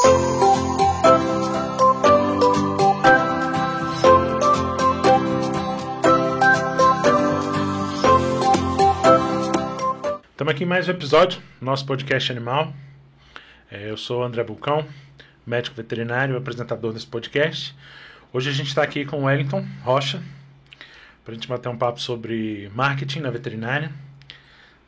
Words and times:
Estamos 0.00 0.14
aqui 10.46 10.64
em 10.64 10.66
mais 10.66 10.88
um 10.88 10.92
episódio 10.92 11.42
do 11.60 11.66
nosso 11.66 11.84
podcast 11.84 12.32
animal. 12.32 12.72
É, 13.70 13.90
eu 13.90 13.98
sou 13.98 14.22
o 14.22 14.24
André 14.24 14.42
Bulcão, 14.42 14.86
médico 15.46 15.76
veterinário 15.76 16.34
e 16.34 16.38
apresentador 16.38 16.94
desse 16.94 17.06
podcast. 17.06 17.76
Hoje 18.32 18.48
a 18.48 18.52
gente 18.52 18.68
está 18.68 18.82
aqui 18.82 19.04
com 19.04 19.18
o 19.18 19.24
Wellington 19.24 19.66
Rocha 19.82 20.22
para 21.24 21.32
a 21.32 21.34
gente 21.34 21.46
bater 21.46 21.68
um 21.68 21.76
papo 21.76 22.00
sobre 22.00 22.70
marketing 22.74 23.20
na 23.20 23.30
veterinária. 23.30 23.92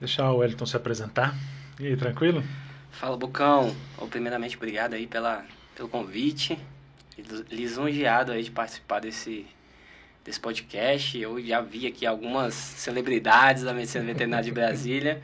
Deixar 0.01 0.31
o 0.31 0.39
Wellington 0.39 0.65
se 0.65 0.75
apresentar. 0.75 1.35
E 1.79 1.89
aí, 1.89 1.97
tranquilo? 1.99 2.43
Fala, 2.93 3.17
Bucão. 3.17 3.75
Bom, 3.97 4.07
primeiramente, 4.07 4.57
obrigado 4.57 4.95
aí 4.95 5.07
pela, 5.07 5.45
pelo 5.75 5.89
convite. 5.89 6.59
Lisonjeado 7.51 8.31
aí 8.31 8.45
de 8.45 8.51
participar 8.51 9.01
desse, 9.01 9.47
desse 10.25 10.39
podcast. 10.39 11.19
Eu 11.19 11.43
já 11.45 11.61
vi 11.61 11.87
aqui 11.87 12.07
algumas 12.07 12.55
celebridades 12.55 13.65
da 13.65 13.73
medicina 13.73 14.05
veterinária 14.05 14.45
de 14.45 14.53
Brasília 14.53 15.23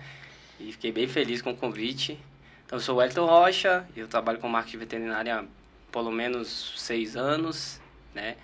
e 0.58 0.72
fiquei 0.72 0.90
bem 0.90 1.06
feliz 1.06 1.40
com 1.40 1.50
o 1.50 1.56
convite. 1.56 2.18
Então, 2.66 2.78
eu 2.78 2.82
sou 2.82 2.96
o 2.96 2.98
Wellington 2.98 3.26
Rocha, 3.26 3.86
eu 3.96 4.08
trabalho 4.08 4.38
com 4.38 4.48
marketing 4.48 4.78
veterinária 4.78 5.36
há 5.38 5.44
pelo 5.92 6.10
menos 6.10 6.74
seis 6.76 7.16
anos, 7.16 7.80
né? 8.14 8.36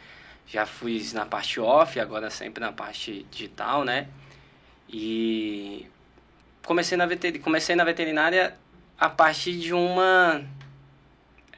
Já 0.47 0.65
fui 0.65 1.03
na 1.13 1.27
parte 1.27 1.59
off, 1.59 1.99
agora 1.99 2.31
sempre 2.31 2.61
na 2.61 2.73
parte 2.73 3.27
digital, 3.31 3.85
né? 3.85 4.07
E 4.89 5.87
comecei 6.65 6.97
na, 6.97 7.07
veter... 7.07 7.41
comecei 7.41 7.75
na 7.75 7.85
veterinária 7.85 8.57
a 8.99 9.09
partir 9.09 9.59
de 9.59 9.73
uma... 9.73 10.43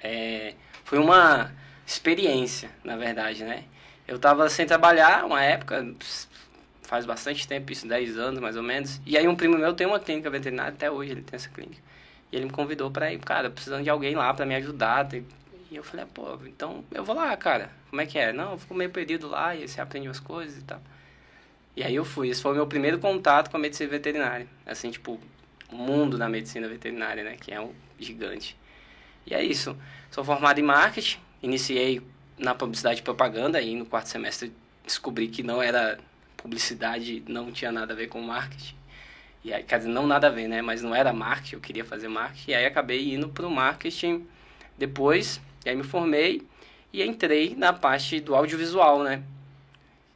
É... 0.02 0.54
Foi 0.84 0.98
uma 0.98 1.52
experiência, 1.86 2.70
na 2.84 2.96
verdade, 2.96 3.44
né? 3.44 3.64
Eu 4.06 4.16
estava 4.16 4.48
sem 4.48 4.66
trabalhar 4.66 5.24
uma 5.24 5.42
época, 5.42 5.84
faz 6.82 7.04
bastante 7.04 7.46
tempo, 7.46 7.72
isso 7.72 7.86
10 7.86 8.16
anos 8.16 8.40
mais 8.40 8.56
ou 8.56 8.62
menos. 8.62 9.00
E 9.04 9.16
aí 9.18 9.26
um 9.26 9.34
primo 9.34 9.58
meu 9.58 9.74
tem 9.74 9.86
uma 9.86 9.98
clínica 9.98 10.30
veterinária, 10.30 10.72
até 10.72 10.90
hoje 10.90 11.12
ele 11.12 11.22
tem 11.22 11.36
essa 11.36 11.48
clínica. 11.48 11.82
E 12.30 12.36
ele 12.36 12.46
me 12.46 12.50
convidou 12.50 12.90
para 12.90 13.12
ir, 13.12 13.18
cara, 13.18 13.50
precisando 13.50 13.82
de 13.82 13.90
alguém 13.90 14.14
lá 14.14 14.32
para 14.32 14.46
me 14.46 14.54
ajudar. 14.54 15.08
E 15.70 15.76
eu 15.76 15.82
falei, 15.82 16.04
ah, 16.04 16.08
pô, 16.12 16.38
então 16.46 16.84
eu 16.92 17.04
vou 17.04 17.14
lá, 17.14 17.36
cara. 17.36 17.70
Como 17.90 18.00
é 18.00 18.06
que 18.06 18.18
é? 18.18 18.32
Não, 18.32 18.52
eu 18.52 18.58
fico 18.58 18.74
meio 18.74 18.90
perdido 18.90 19.28
lá 19.28 19.54
e 19.54 19.66
você 19.66 19.80
aprende 19.80 20.08
umas 20.08 20.20
coisas 20.20 20.58
e 20.58 20.64
tal. 20.64 20.80
E 21.74 21.82
aí 21.82 21.94
eu 21.94 22.04
fui. 22.04 22.28
Esse 22.28 22.40
foi 22.40 22.52
o 22.52 22.54
meu 22.54 22.66
primeiro 22.66 22.98
contato 22.98 23.50
com 23.50 23.56
a 23.56 23.60
medicina 23.60 23.90
veterinária. 23.90 24.46
Assim, 24.64 24.90
tipo, 24.90 25.20
mundo 25.72 26.16
da 26.18 26.28
medicina 26.28 26.68
veterinária, 26.68 27.24
né? 27.24 27.36
Que 27.40 27.52
é 27.52 27.60
um 27.60 27.72
gigante. 27.98 28.56
E 29.26 29.34
é 29.34 29.42
isso. 29.42 29.76
Sou 30.10 30.24
formado 30.24 30.58
em 30.58 30.62
marketing. 30.62 31.18
Iniciei 31.42 32.02
na 32.38 32.54
publicidade 32.54 33.00
e 33.00 33.02
propaganda. 33.02 33.58
Aí 33.58 33.74
no 33.74 33.86
quarto 33.86 34.08
semestre 34.08 34.52
descobri 34.84 35.28
que 35.28 35.42
não 35.42 35.60
era 35.62 35.98
publicidade, 36.36 37.22
não 37.26 37.50
tinha 37.50 37.72
nada 37.72 37.92
a 37.92 37.96
ver 37.96 38.06
com 38.06 38.20
marketing. 38.20 38.76
E 39.42 39.52
aí, 39.52 39.62
quer 39.62 39.78
dizer, 39.78 39.90
não 39.90 40.06
nada 40.06 40.26
a 40.26 40.30
ver, 40.30 40.48
né? 40.48 40.60
Mas 40.60 40.82
não 40.82 40.94
era 40.94 41.12
marketing, 41.12 41.54
eu 41.54 41.60
queria 41.60 41.84
fazer 41.84 42.08
marketing. 42.08 42.50
E 42.50 42.54
aí 42.54 42.66
acabei 42.66 43.14
indo 43.14 43.28
pro 43.28 43.50
marketing 43.50 44.26
depois. 44.76 45.40
E 45.64 45.68
aí 45.68 45.76
me 45.76 45.84
formei 45.84 46.42
e 46.92 47.02
entrei 47.02 47.54
na 47.56 47.72
parte 47.72 48.20
do 48.20 48.34
audiovisual, 48.34 49.02
né? 49.02 49.22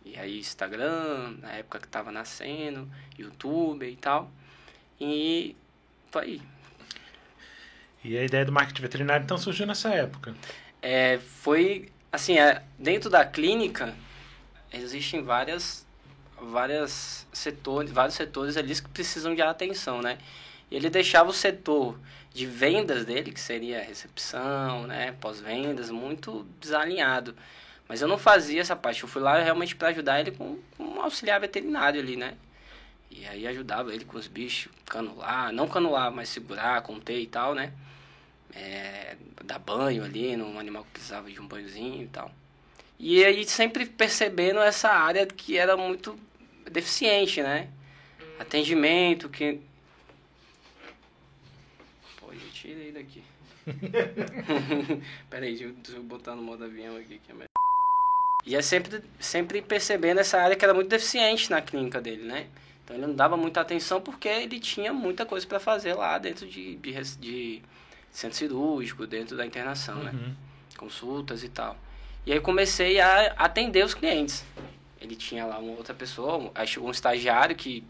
E 0.05 0.19
aí 0.19 0.39
Instagram, 0.39 1.37
na 1.41 1.53
época 1.53 1.79
que 1.79 1.89
tava 1.89 2.11
nascendo, 2.11 2.91
YouTube 3.19 3.89
e 3.89 3.97
tal. 3.97 4.31
E 5.01 5.57
tô 6.11 6.19
aí. 6.19 6.43
E 8.05 8.17
a 8.17 8.25
ideia 8.25 8.45
do 8.45 8.53
marketing 8.53 8.83
veterinário 8.83 9.25
então 9.25 9.39
surgiu 9.39 9.67
nessa 9.67 9.91
época? 9.91 10.35
É, 10.83 11.19
foi 11.19 11.91
assim, 12.13 12.39
é, 12.39 12.63
dentro 12.79 13.09
da 13.09 13.25
clínica 13.25 13.95
existem 14.73 15.23
várias 15.23 15.87
várias 16.41 17.27
setores, 17.33 17.93
vários 17.93 18.15
setores 18.15 18.57
ali 18.57 18.75
que 18.75 18.89
precisam 18.89 19.35
de 19.35 19.43
atenção, 19.43 20.01
né? 20.01 20.19
E 20.71 20.77
ele 20.77 20.89
deixava 20.89 21.29
o 21.29 21.33
setor 21.33 21.99
de 22.33 22.47
vendas 22.47 23.05
dele, 23.05 23.33
que 23.33 23.41
seria 23.41 23.83
recepção, 23.83 24.87
né, 24.87 25.13
pós-vendas, 25.21 25.91
muito 25.91 26.47
desalinhado. 26.61 27.35
Mas 27.89 28.01
eu 28.01 28.09
não 28.09 28.17
fazia 28.17 28.61
essa 28.61 28.77
parte, 28.77 29.03
eu 29.03 29.09
fui 29.09 29.21
lá 29.21 29.39
realmente 29.43 29.75
para 29.75 29.89
ajudar 29.89 30.21
ele 30.21 30.31
com, 30.31 30.59
com 30.77 30.85
um 30.85 31.03
auxiliar 31.03 31.41
veterinário 31.41 32.01
ali, 32.01 32.17
né? 32.17 32.35
E 33.11 33.27
aí 33.27 33.47
ajudava 33.47 33.93
ele 33.93 34.05
com 34.05 34.17
os 34.17 34.27
bichos, 34.27 34.73
canular, 34.87 35.53
não 35.53 35.67
canular, 35.69 36.13
mas 36.13 36.29
segurar, 36.29 36.83
conter 36.83 37.21
e 37.21 37.27
tal, 37.27 37.55
né? 37.55 37.73
É, 38.55 39.17
dar 39.45 39.59
banho 39.59 40.05
ali 40.05 40.37
num 40.37 40.59
animal 40.59 40.85
que 40.85 40.91
precisava 40.93 41.31
de 41.31 41.41
um 41.41 41.47
banhozinho 41.47 42.05
e 42.05 42.09
tal. 42.09 42.31
E 42.99 43.25
aí 43.25 43.45
sempre 43.47 43.87
percebendo 43.87 44.61
essa 44.61 44.91
área 44.91 45.27
que 45.27 45.57
era 45.57 45.77
muito 45.77 46.19
deficiente, 46.71 47.43
né? 47.43 47.69
Atendimento, 48.39 49.29
que 49.29 49.61
tirei 52.61 52.93
daqui. 52.93 53.23
Peraí, 55.31 55.63
eu, 55.63 55.73
deixa 55.73 55.99
eu 55.99 56.03
botar 56.03 56.35
no 56.35 56.43
modo 56.43 56.65
avião 56.65 56.97
aqui. 56.97 57.19
Que 57.19 57.31
é 57.31 57.35
melhor. 57.35 57.49
E 58.45 58.55
é 58.55 58.63
sempre, 58.63 59.03
sempre 59.19 59.63
percebendo 59.63 60.21
essa 60.21 60.39
área 60.39 60.57
que 60.57 60.65
era 60.65 60.75
muito 60.75 60.89
deficiente 60.89 61.51
na 61.51 61.61
clínica 61.61 62.01
dele, 62.01 62.25
né? 62.25 62.49
Então 62.91 62.97
ele 62.97 63.07
não 63.07 63.15
dava 63.15 63.37
muita 63.37 63.61
atenção 63.61 64.01
porque 64.01 64.29
ele 64.29 64.59
tinha 64.59 64.93
muita 64.93 65.25
coisa 65.25 65.47
para 65.47 65.61
fazer 65.61 65.95
lá 65.95 66.19
dentro 66.19 66.45
de, 66.45 66.75
de, 66.75 66.93
de, 67.19 67.63
centro 68.11 68.37
cirúrgico, 68.37 69.07
dentro 69.07 69.37
da 69.37 69.47
internação, 69.47 70.03
né? 70.03 70.11
uhum. 70.11 70.19
né? 70.19 70.35
Consultas 70.77 71.45
e 71.45 71.49
tal. 71.49 71.77
E 72.27 72.33
aí 72.33 72.39
eu 72.39 72.43
comecei 72.43 73.01
a 73.01 73.27
atender 73.37 73.85
os 73.85 73.95
clientes. 73.95 74.45
Ele 75.01 75.15
tinha 75.15 75.47
lá 75.47 75.59
uma 75.59 75.73
outra 75.73 75.95
pessoa, 75.95 76.53
um 76.81 76.91
estagiário 76.91 77.55
que 77.55 77.85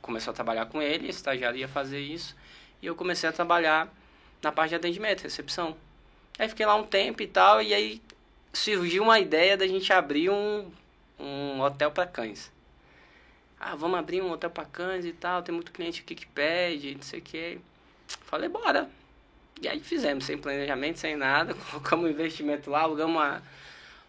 começou 0.00 0.30
a 0.30 0.34
trabalhar 0.34 0.66
com 0.66 0.80
ele, 0.80 1.08
esse 1.08 1.18
estagiário 1.18 1.58
ia 1.58 1.68
fazer 1.68 2.00
isso. 2.00 2.34
E 2.80 2.86
eu 2.86 2.94
comecei 2.94 3.28
a 3.28 3.32
trabalhar 3.32 3.92
na 4.42 4.50
parte 4.50 4.70
de 4.70 4.76
atendimento, 4.76 5.22
recepção. 5.22 5.76
Aí 6.38 6.48
fiquei 6.48 6.64
lá 6.64 6.74
um 6.74 6.84
tempo 6.84 7.22
e 7.22 7.26
tal, 7.26 7.60
e 7.60 7.74
aí 7.74 8.00
surgiu 8.52 9.02
uma 9.02 9.18
ideia 9.18 9.56
da 9.56 9.66
gente 9.66 9.92
abrir 9.92 10.30
um, 10.30 10.70
um 11.18 11.60
hotel 11.60 11.90
para 11.90 12.06
cães. 12.06 12.50
Ah, 13.58 13.74
vamos 13.74 13.98
abrir 13.98 14.22
um 14.22 14.30
hotel 14.30 14.50
para 14.50 14.64
cães 14.66 15.04
e 15.04 15.12
tal, 15.12 15.42
tem 15.42 15.54
muito 15.54 15.72
cliente 15.72 16.02
aqui 16.02 16.14
que 16.14 16.26
pede, 16.26 16.94
não 16.94 17.02
sei 17.02 17.20
o 17.20 17.22
que. 17.22 17.58
Falei, 18.06 18.48
bora. 18.48 18.88
E 19.60 19.68
aí 19.68 19.80
fizemos, 19.80 20.24
sem 20.24 20.36
planejamento, 20.36 20.98
sem 20.98 21.16
nada, 21.16 21.54
colocamos 21.70 22.06
um 22.06 22.10
investimento 22.10 22.70
lá, 22.70 22.82
alugamos 22.82 23.16
uma, 23.16 23.42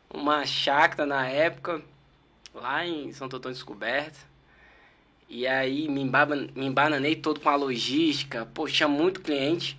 uma 0.10 0.46
chácara 0.46 1.06
na 1.06 1.28
época, 1.28 1.82
lá 2.54 2.86
em 2.86 3.12
Santo 3.14 3.38
Antônio 3.38 3.56
Descoberto. 3.56 4.20
E 5.30 5.48
aí 5.48 5.88
me, 5.88 6.02
embaba, 6.02 6.36
me 6.36 6.66
embananei 6.66 7.16
todo 7.16 7.40
com 7.40 7.50
a 7.50 7.56
logística, 7.56 8.48
tinha 8.68 8.88
muito 8.88 9.22
cliente. 9.22 9.78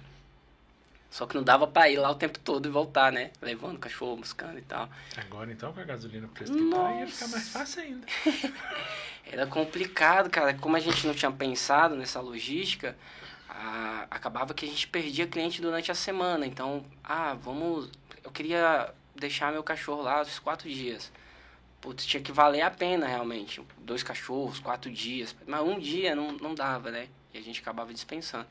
Só 1.10 1.26
que 1.26 1.34
não 1.34 1.42
dava 1.42 1.66
pra 1.66 1.88
ir 1.88 1.98
lá 1.98 2.10
o 2.10 2.14
tempo 2.14 2.38
todo 2.38 2.68
e 2.68 2.70
voltar, 2.70 3.10
né? 3.10 3.30
Levando 3.40 3.76
o 3.76 3.78
cachorro, 3.78 4.16
buscando 4.16 4.58
e 4.58 4.62
tal. 4.62 4.88
Agora 5.16 5.50
então 5.50 5.72
com 5.72 5.80
a 5.80 5.84
gasolina 5.84 6.28
preço 6.28 6.52
que 6.52 6.70
tá, 6.70 6.94
ia 6.94 7.06
ficar 7.06 7.28
mais 7.28 7.48
fácil 7.48 7.82
ainda. 7.82 8.06
Era 9.30 9.46
complicado, 9.46 10.30
cara. 10.30 10.54
Como 10.54 10.76
a 10.76 10.80
gente 10.80 11.06
não 11.06 11.14
tinha 11.14 11.30
pensado 11.30 11.96
nessa 11.96 12.20
logística, 12.20 12.96
a... 13.48 14.06
acabava 14.10 14.52
que 14.52 14.66
a 14.66 14.68
gente 14.68 14.86
perdia 14.86 15.26
cliente 15.26 15.62
durante 15.62 15.90
a 15.90 15.94
semana. 15.94 16.46
Então, 16.46 16.84
ah, 17.02 17.34
vamos. 17.34 17.90
Eu 18.22 18.30
queria 18.30 18.92
deixar 19.16 19.50
meu 19.50 19.62
cachorro 19.62 20.02
lá 20.02 20.20
os 20.20 20.38
quatro 20.38 20.68
dias. 20.68 21.10
Putz, 21.80 22.04
tinha 22.04 22.22
que 22.22 22.32
valer 22.32 22.62
a 22.62 22.70
pena 22.70 23.06
realmente. 23.06 23.62
Dois 23.78 24.02
cachorros, 24.02 24.60
quatro 24.60 24.90
dias. 24.90 25.34
Mas 25.46 25.62
um 25.62 25.78
dia 25.78 26.14
não, 26.14 26.32
não 26.32 26.54
dava, 26.54 26.90
né? 26.90 27.08
E 27.32 27.38
a 27.38 27.42
gente 27.42 27.60
acabava 27.60 27.92
dispensando. 27.94 28.46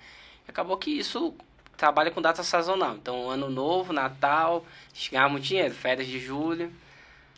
E 0.47 0.49
acabou 0.49 0.77
que 0.77 0.91
isso 0.91 1.35
trabalha 1.77 2.09
com 2.09 2.21
data 2.21 2.43
sazonal. 2.43 2.95
Então, 2.95 3.29
ano 3.29 3.49
novo, 3.49 3.93
Natal, 3.93 4.65
a 4.91 4.95
gente 4.95 5.11
ganhava 5.11 5.29
muito 5.29 5.43
dinheiro, 5.45 5.73
férias 5.73 6.07
de 6.07 6.19
julho. 6.19 6.73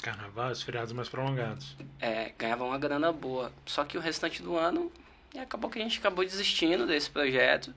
Carnaval, 0.02 0.52
os 0.52 0.63
feriados 0.63 0.94
mais 0.94 1.10
prolongados. 1.10 1.75
É, 2.00 2.31
ganhava 2.38 2.63
uma 2.63 2.78
grana 2.78 3.12
boa. 3.12 3.52
Só 3.66 3.84
que 3.84 3.98
o 3.98 4.02
restante 4.02 4.42
do 4.42 4.56
ano, 4.56 4.90
acabou 5.38 5.69
que 5.69 5.78
a 5.78 5.81
gente 5.81 6.00
acabou 6.00 6.24
desistindo 6.24 6.88
desse 6.88 7.10
projeto. 7.10 7.74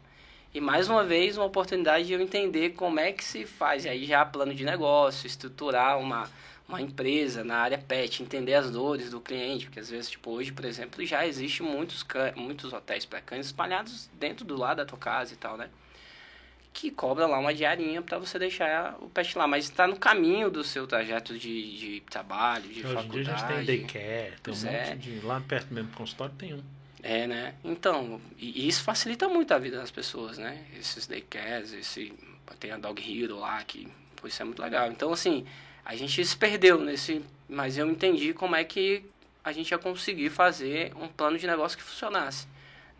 E 0.54 0.60
mais 0.60 0.88
uma 0.88 1.02
vez, 1.02 1.36
uma 1.36 1.46
oportunidade 1.46 2.06
de 2.06 2.12
eu 2.12 2.20
entender 2.20 2.70
como 2.70 3.00
é 3.00 3.10
que 3.10 3.24
se 3.24 3.44
faz. 3.44 3.84
E 3.84 3.88
aí 3.88 4.06
já 4.06 4.24
plano 4.24 4.54
de 4.54 4.64
negócio, 4.64 5.26
estruturar 5.26 5.98
uma, 5.98 6.30
uma 6.68 6.80
empresa 6.80 7.42
na 7.42 7.56
área 7.56 7.78
pet, 7.78 8.22
entender 8.22 8.54
as 8.54 8.70
dores 8.70 9.10
do 9.10 9.20
cliente. 9.20 9.64
Porque 9.64 9.80
às 9.80 9.90
vezes, 9.90 10.10
tipo, 10.10 10.30
hoje, 10.30 10.52
por 10.52 10.64
exemplo, 10.64 11.04
já 11.04 11.26
existe 11.26 11.60
muitos, 11.60 12.06
muitos 12.36 12.72
hotéis 12.72 13.04
para 13.04 13.20
cães 13.20 13.46
espalhados 13.46 14.08
dentro 14.14 14.44
do 14.44 14.56
lado 14.56 14.76
da 14.76 14.84
tua 14.84 14.98
casa 14.98 15.32
e 15.32 15.36
tal, 15.36 15.56
né? 15.56 15.68
Que 16.72 16.90
cobra 16.90 17.26
lá 17.26 17.38
uma 17.38 17.52
diarinha 17.52 18.00
para 18.00 18.18
você 18.18 18.38
deixar 18.38 18.96
o 19.00 19.08
pet 19.08 19.36
lá. 19.36 19.46
Mas 19.46 19.64
está 19.64 19.86
no 19.86 19.96
caminho 19.96 20.50
do 20.50 20.64
seu 20.64 20.86
trajeto 20.86 21.38
de, 21.38 21.76
de 21.76 22.00
trabalho, 22.08 22.68
de 22.68 22.84
Hoje 22.84 22.94
faculdade. 22.94 23.20
Hoje 23.20 23.30
a 23.30 23.36
gente 23.36 23.46
tem 23.46 23.64
daycare, 23.64 24.40
tem 24.42 24.54
um 24.54 24.68
é. 24.68 24.90
monte 24.90 24.98
de... 24.98 25.26
Lá 25.26 25.40
perto 25.40 25.74
mesmo 25.74 25.90
do 25.90 25.96
consultório 25.96 26.34
tem 26.36 26.54
um. 26.54 26.62
É, 27.02 27.26
né? 27.26 27.54
Então, 27.64 28.20
e 28.38 28.68
isso 28.68 28.82
facilita 28.82 29.28
muito 29.28 29.52
a 29.52 29.58
vida 29.58 29.76
das 29.76 29.90
pessoas, 29.90 30.38
né? 30.38 30.64
Esses 30.78 31.06
daycares, 31.06 31.72
esse 31.72 32.12
tem 32.60 32.70
a 32.70 32.78
Dog 32.78 33.02
Hero 33.02 33.40
lá, 33.40 33.62
que 33.64 33.88
pô, 34.14 34.28
isso 34.28 34.40
é 34.40 34.44
muito 34.44 34.62
legal. 34.62 34.88
Então, 34.88 35.12
assim, 35.12 35.44
a 35.84 35.96
gente 35.96 36.24
se 36.24 36.36
perdeu 36.36 36.78
nesse. 36.78 37.22
Mas 37.48 37.76
eu 37.76 37.90
entendi 37.90 38.32
como 38.32 38.54
é 38.54 38.62
que 38.62 39.04
a 39.44 39.50
gente 39.50 39.72
ia 39.72 39.78
conseguir 39.78 40.30
fazer 40.30 40.92
um 40.96 41.08
plano 41.08 41.36
de 41.36 41.46
negócio 41.46 41.76
que 41.76 41.82
funcionasse, 41.82 42.46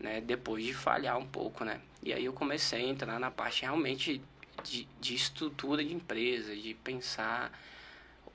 né? 0.03 0.19
Depois 0.21 0.63
de 0.63 0.73
falhar 0.73 1.17
um 1.17 1.25
pouco, 1.25 1.63
né? 1.63 1.79
E 2.03 2.13
aí 2.13 2.25
eu 2.25 2.33
comecei 2.33 2.85
a 2.85 2.87
entrar 2.87 3.17
na 3.19 3.31
parte 3.31 3.61
realmente 3.61 4.21
de, 4.61 4.87
de 4.99 5.15
estrutura 5.15 5.83
de 5.83 5.93
empresa, 5.93 6.53
de 6.53 6.73
pensar 6.75 7.57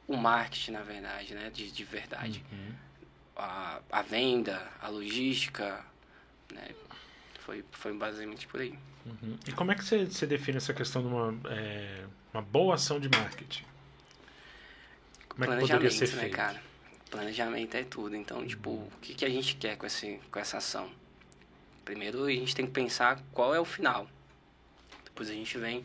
o 0.07 0.17
marketing, 0.17 0.73
na 0.73 0.83
verdade, 0.83 1.35
né? 1.35 1.51
De, 1.51 1.71
de 1.71 1.85
verdade. 1.85 2.43
Uhum. 2.51 2.73
A, 3.37 3.81
a 3.93 4.03
venda, 4.03 4.67
a 4.81 4.89
logística, 4.89 5.85
né? 6.53 6.71
Foi, 7.41 7.63
foi 7.71 7.93
basicamente 7.93 8.49
por 8.49 8.61
aí. 8.61 8.77
Uhum. 9.05 9.39
E 9.47 9.53
como 9.53 9.71
é 9.71 9.75
que 9.75 9.85
você, 9.85 10.07
você 10.07 10.27
define 10.27 10.57
essa 10.57 10.73
questão 10.73 11.03
de 11.03 11.09
uma, 11.09 11.39
é, 11.51 12.05
uma 12.33 12.43
boa 12.43 12.77
ação 12.77 12.99
de 12.99 13.11
marketing? 13.11 13.65
Como 15.29 15.45
é 15.45 15.49
que 15.49 15.61
poderia 15.61 15.91
ser 15.91 16.09
né, 16.15 16.23
feito? 16.23 16.37
cara? 16.37 16.63
Planejamento 17.11 17.75
é 17.75 17.85
tudo. 17.85 18.17
Então, 18.17 18.47
tipo, 18.47 18.71
o 18.71 18.93
que, 19.03 19.15
que 19.15 19.25
a 19.25 19.31
gente 19.31 19.55
quer 19.57 19.77
com, 19.77 19.87
esse, 19.87 20.19
com 20.31 20.39
essa 20.39 20.57
ação? 20.57 20.91
Primeiro, 21.89 22.27
a 22.27 22.31
gente 22.31 22.55
tem 22.55 22.67
que 22.67 22.73
pensar 22.73 23.19
qual 23.33 23.55
é 23.55 23.59
o 23.59 23.65
final. 23.65 24.07
Depois 25.07 25.31
a 25.31 25.33
gente 25.33 25.57
vem 25.57 25.83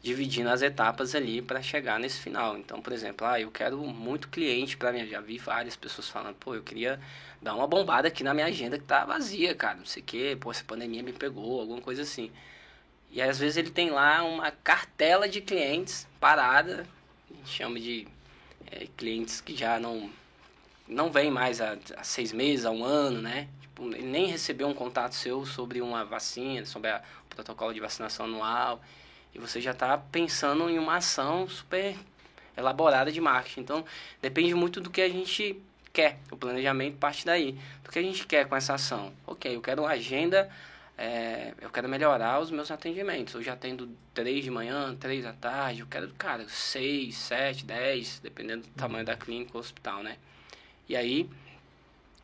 dividindo 0.00 0.48
as 0.48 0.62
etapas 0.62 1.16
ali 1.16 1.42
para 1.42 1.60
chegar 1.60 1.98
nesse 1.98 2.20
final. 2.20 2.56
Então, 2.56 2.80
por 2.80 2.92
exemplo, 2.92 3.26
ah, 3.26 3.40
eu 3.40 3.50
quero 3.50 3.76
muito 3.78 4.28
cliente 4.28 4.76
para 4.76 4.92
mim. 4.92 5.04
Já 5.04 5.20
vi 5.20 5.38
várias 5.38 5.74
pessoas 5.74 6.08
falando, 6.08 6.36
pô, 6.36 6.54
eu 6.54 6.62
queria 6.62 7.00
dar 7.42 7.56
uma 7.56 7.66
bombada 7.66 8.06
aqui 8.06 8.22
na 8.22 8.32
minha 8.32 8.46
agenda 8.46 8.78
que 8.78 8.84
tá 8.84 9.04
vazia, 9.04 9.52
cara. 9.52 9.78
Não 9.78 9.84
sei 9.84 10.00
o 10.00 10.06
quê, 10.06 10.38
pô, 10.40 10.52
essa 10.52 10.62
pandemia 10.62 11.02
me 11.02 11.12
pegou, 11.12 11.60
alguma 11.60 11.80
coisa 11.80 12.02
assim. 12.02 12.30
E 13.10 13.20
às 13.20 13.40
vezes 13.40 13.56
ele 13.56 13.70
tem 13.70 13.90
lá 13.90 14.22
uma 14.22 14.52
cartela 14.52 15.28
de 15.28 15.40
clientes 15.40 16.06
parada, 16.20 16.86
a 17.28 17.34
gente 17.34 17.50
chama 17.50 17.80
de 17.80 18.06
é, 18.70 18.86
clientes 18.96 19.40
que 19.40 19.56
já 19.56 19.80
não 19.80 20.08
não 20.86 21.10
vem 21.10 21.32
mais 21.32 21.60
há, 21.60 21.76
há, 21.96 22.04
seis 22.04 22.32
meses, 22.32 22.64
há 22.64 22.70
um 22.70 22.84
ano, 22.84 23.20
né? 23.20 23.48
Ele 23.86 24.06
nem 24.06 24.26
recebeu 24.26 24.68
um 24.68 24.74
contato 24.74 25.14
seu 25.14 25.44
sobre 25.46 25.80
uma 25.80 26.04
vacina, 26.04 26.64
sobre 26.66 26.90
a, 26.90 27.02
o 27.26 27.34
protocolo 27.34 27.72
de 27.72 27.80
vacinação 27.80 28.26
anual 28.26 28.80
e 29.34 29.38
você 29.38 29.60
já 29.60 29.70
está 29.70 29.96
pensando 29.96 30.68
em 30.68 30.78
uma 30.78 30.96
ação 30.96 31.48
super 31.48 31.96
elaborada 32.56 33.10
de 33.10 33.20
marketing. 33.20 33.60
Então, 33.60 33.84
depende 34.20 34.54
muito 34.54 34.80
do 34.80 34.90
que 34.90 35.00
a 35.00 35.08
gente 35.08 35.60
quer. 35.92 36.18
O 36.30 36.36
planejamento 36.36 36.98
parte 36.98 37.24
daí. 37.24 37.58
Do 37.82 37.90
que 37.90 37.98
a 37.98 38.02
gente 38.02 38.26
quer 38.26 38.46
com 38.46 38.54
essa 38.54 38.74
ação. 38.74 39.12
Ok, 39.26 39.54
eu 39.54 39.60
quero 39.60 39.82
uma 39.82 39.90
agenda, 39.90 40.50
é, 40.98 41.54
eu 41.60 41.70
quero 41.70 41.88
melhorar 41.88 42.40
os 42.40 42.50
meus 42.50 42.70
atendimentos. 42.70 43.34
Eu 43.34 43.42
já 43.42 43.54
atendo 43.54 43.88
três 44.12 44.44
de 44.44 44.50
manhã, 44.50 44.94
três 44.96 45.24
à 45.24 45.32
tarde. 45.32 45.80
Eu 45.80 45.86
quero, 45.86 46.08
cara, 46.14 46.46
seis, 46.48 47.16
sete, 47.16 47.64
dez, 47.64 48.20
dependendo 48.22 48.66
do 48.66 48.74
tamanho 48.74 49.04
da 49.04 49.16
clínica 49.16 49.52
ou 49.54 49.60
hospital, 49.60 50.02
né? 50.02 50.18
E 50.88 50.94
aí, 50.94 51.28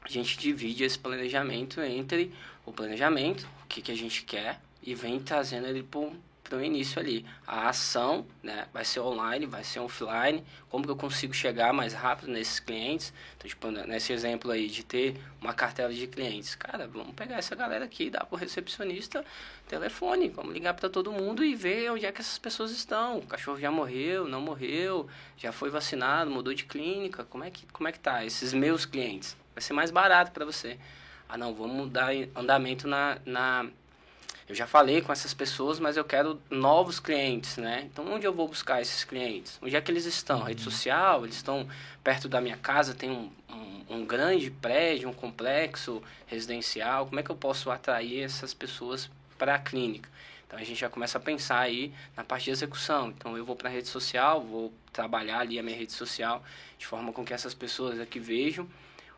a 0.09 0.11
gente 0.11 0.39
divide 0.39 0.85
esse 0.85 0.99
planejamento 0.99 1.81
entre 1.81 2.33
o 2.65 2.73
planejamento, 2.73 3.47
o 3.65 3.67
que, 3.67 3.83
que 3.83 3.93
a 3.93 3.97
gente 3.97 4.25
quer, 4.25 4.61
e 4.83 4.95
vem 4.95 5.21
trazendo 5.21 5.67
ele 5.67 5.83
para 5.83 6.57
o 6.57 6.65
início 6.65 6.99
ali. 6.99 7.27
A 7.47 7.69
ação 7.69 8.27
né, 8.43 8.67
vai 8.73 8.85
ser 8.85 9.01
online, 9.01 9.45
vai 9.45 9.63
ser 9.63 9.81
offline, 9.81 10.43
como 10.71 10.85
que 10.85 10.91
eu 10.91 10.97
consigo 10.97 11.35
chegar 11.35 11.75
mais 11.75 11.93
rápido 11.93 12.31
nesses 12.31 12.59
clientes. 12.59 13.13
Então, 13.37 13.49
tipo, 13.49 13.71
nesse 13.71 14.15
exemplo 14.15 14.51
aí 14.51 14.67
de 14.67 14.83
ter 14.83 15.21
uma 15.43 15.53
cartela 15.53 15.93
de 15.93 16.07
clientes. 16.07 16.55
Cara, 16.55 16.87
vamos 16.87 17.15
pegar 17.15 17.37
essa 17.37 17.55
galera 17.55 17.85
aqui, 17.85 18.09
dar 18.09 18.25
para 18.25 18.35
o 18.35 18.39
recepcionista 18.39 19.23
telefone, 19.69 20.31
vamos 20.31 20.55
ligar 20.55 20.73
para 20.73 20.89
todo 20.89 21.13
mundo 21.13 21.45
e 21.45 21.55
ver 21.55 21.93
onde 21.93 22.07
é 22.07 22.13
que 22.13 22.23
essas 22.23 22.39
pessoas 22.39 22.71
estão. 22.71 23.19
O 23.19 23.27
cachorro 23.27 23.61
já 23.61 23.71
morreu, 23.71 24.27
não 24.27 24.41
morreu, 24.41 25.07
já 25.37 25.53
foi 25.53 25.69
vacinado, 25.69 26.31
mudou 26.31 26.55
de 26.55 26.65
clínica, 26.65 27.25
como 27.25 27.45
é 27.45 27.51
que, 27.51 27.67
como 27.67 27.89
é 27.89 27.93
que 27.93 28.01
tá? 28.01 28.25
Esses 28.25 28.55
meus 28.55 28.87
clientes. 28.87 29.37
Vai 29.59 29.63
ser 29.63 29.73
mais 29.73 29.91
barato 29.91 30.31
para 30.31 30.45
você. 30.45 30.79
Ah, 31.29 31.37
não, 31.37 31.53
vamos 31.53 31.75
mudar 31.75 32.13
andamento 32.37 32.87
na, 32.87 33.19
na 33.27 33.67
eu 34.49 34.55
já 34.55 34.69
falei 34.69 35.03
com 35.03 35.11
essas 35.11 35.35
pessoas, 35.35 35.81
mas 35.81 35.97
eu 35.97 36.05
quero 36.05 36.41
novos 36.49 37.01
clientes, 37.01 37.57
né? 37.57 37.83
Então, 37.93 38.07
onde 38.07 38.25
eu 38.25 38.33
vou 38.33 38.47
buscar 38.47 38.81
esses 38.81 39.03
clientes? 39.03 39.59
Onde 39.61 39.75
é 39.75 39.81
que 39.81 39.91
eles 39.91 40.05
estão? 40.05 40.45
Rede 40.45 40.65
uhum. 40.65 40.71
social? 40.71 41.25
Eles 41.25 41.35
estão 41.35 41.69
perto 42.05 42.29
da 42.29 42.41
minha 42.41 42.57
casa? 42.57 42.95
Tem 42.95 43.11
um, 43.11 43.33
um, 43.51 43.97
um, 43.97 44.07
grande 44.07 44.49
prédio, 44.49 45.09
um 45.09 45.13
complexo 45.13 46.01
residencial? 46.29 47.07
Como 47.07 47.19
é 47.19 47.23
que 47.25 47.31
eu 47.31 47.37
posso 47.37 47.69
atrair 47.69 48.23
essas 48.23 48.55
pessoas 48.55 49.11
para 49.37 49.57
a 49.57 49.59
clínica? 49.59 50.09
Então, 50.47 50.57
a 50.57 50.63
gente 50.63 50.79
já 50.79 50.89
começa 50.89 51.19
a 51.19 51.21
pensar 51.21 51.59
aí 51.59 51.93
na 52.17 52.23
parte 52.23 52.45
de 52.45 52.53
execução. 52.53 53.09
Então, 53.09 53.37
eu 53.37 53.45
vou 53.45 53.57
para 53.57 53.69
a 53.69 53.73
rede 53.73 53.89
social, 53.89 54.41
vou 54.41 54.73
trabalhar 54.93 55.41
ali 55.41 55.59
a 55.59 55.65
minha 55.65 55.77
rede 55.77 55.93
social 55.93 56.45
de 56.79 56.87
forma 56.87 57.13
com 57.13 57.25
que 57.25 57.35
essas 57.35 57.53
pessoas 57.53 58.01
aqui 58.01 58.21
vejam, 58.21 58.69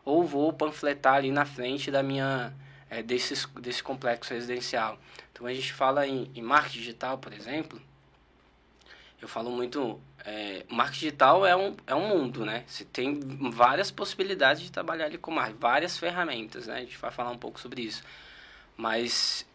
ou 0.03 0.23
vou 0.23 0.51
panfletar 0.51 1.15
ali 1.15 1.31
na 1.31 1.45
frente 1.45 1.91
da 1.91 2.01
minha 2.01 2.53
é, 2.89 3.01
desse 3.01 3.83
complexo 3.83 4.33
residencial. 4.33 4.97
Então, 5.31 5.47
a 5.47 5.53
gente 5.53 5.71
fala 5.73 6.05
em, 6.05 6.29
em 6.35 6.41
marketing 6.41 6.79
digital, 6.79 7.17
por 7.17 7.33
exemplo, 7.33 7.81
eu 9.21 9.27
falo 9.27 9.51
muito... 9.51 9.99
É, 10.23 10.65
marketing 10.69 10.99
digital 10.99 11.45
é 11.45 11.55
um, 11.55 11.75
é 11.87 11.95
um 11.95 12.07
mundo, 12.07 12.45
né? 12.45 12.63
Você 12.67 12.85
tem 12.85 13.19
várias 13.51 13.89
possibilidades 13.89 14.61
de 14.61 14.71
trabalhar 14.71 15.05
ali 15.05 15.17
com 15.17 15.31
marketing, 15.31 15.59
várias 15.59 15.97
ferramentas, 15.97 16.67
né? 16.67 16.75
A 16.75 16.79
gente 16.79 16.97
vai 16.97 17.09
falar 17.09 17.31
um 17.31 17.37
pouco 17.37 17.59
sobre 17.59 17.81
isso. 17.81 18.03
Mas, 18.77 19.45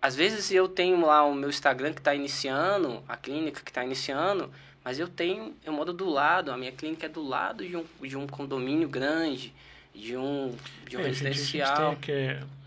às 0.00 0.14
vezes 0.14 0.50
eu 0.52 0.68
tenho 0.68 1.04
lá 1.04 1.24
o 1.24 1.34
meu 1.34 1.48
Instagram 1.48 1.92
que 1.92 2.00
está 2.00 2.14
iniciando, 2.14 3.02
a 3.08 3.16
clínica 3.16 3.60
que 3.60 3.70
está 3.70 3.84
iniciando, 3.84 4.52
mas 4.84 4.98
eu 4.98 5.08
tenho, 5.08 5.56
eu 5.64 5.72
moro 5.72 5.92
do 5.92 6.08
lado, 6.08 6.52
a 6.52 6.56
minha 6.56 6.72
clínica 6.72 7.06
é 7.06 7.08
do 7.08 7.22
lado 7.22 7.66
de 7.66 7.76
um, 7.76 7.84
de 8.02 8.16
um 8.16 8.26
condomínio 8.26 8.88
grande, 8.88 9.54
de 9.94 10.16
um, 10.16 10.54
de 10.88 10.96
um 10.96 11.00
é, 11.00 11.04
residencial. 11.04 11.72
A, 11.72 11.90
gente, 11.90 12.00
tem 12.00 12.00
que, 12.00 12.12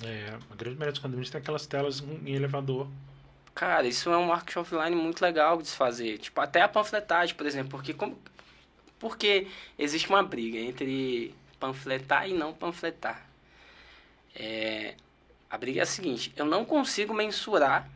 é, 0.05 0.37
a 0.49 0.55
grande 0.55 0.77
maioria 0.77 0.91
dos 0.91 0.99
condomínios 0.99 1.29
tem 1.29 1.41
aquelas 1.41 1.67
telas 1.67 2.01
em 2.01 2.33
elevador. 2.33 2.87
Cara, 3.53 3.87
isso 3.87 4.09
é 4.09 4.17
um 4.17 4.27
marketing 4.27 4.59
offline 4.59 4.95
muito 4.95 5.21
legal 5.21 5.61
de 5.61 5.67
se 5.67 5.75
fazer. 5.75 6.19
Tipo, 6.19 6.39
até 6.41 6.61
a 6.61 6.67
panfletagem, 6.67 7.35
por 7.35 7.45
exemplo, 7.45 7.71
porque 7.71 7.93
como, 7.93 8.17
porque 8.99 9.47
existe 9.77 10.07
uma 10.09 10.23
briga 10.23 10.57
entre 10.57 11.33
panfletar 11.59 12.29
e 12.29 12.33
não 12.33 12.53
panfletar. 12.53 13.25
É, 14.35 14.95
a 15.49 15.57
briga 15.57 15.79
é 15.79 15.83
a 15.83 15.87
seguinte, 15.87 16.31
eu 16.35 16.45
não 16.45 16.63
consigo 16.63 17.13
mensurar 17.13 17.89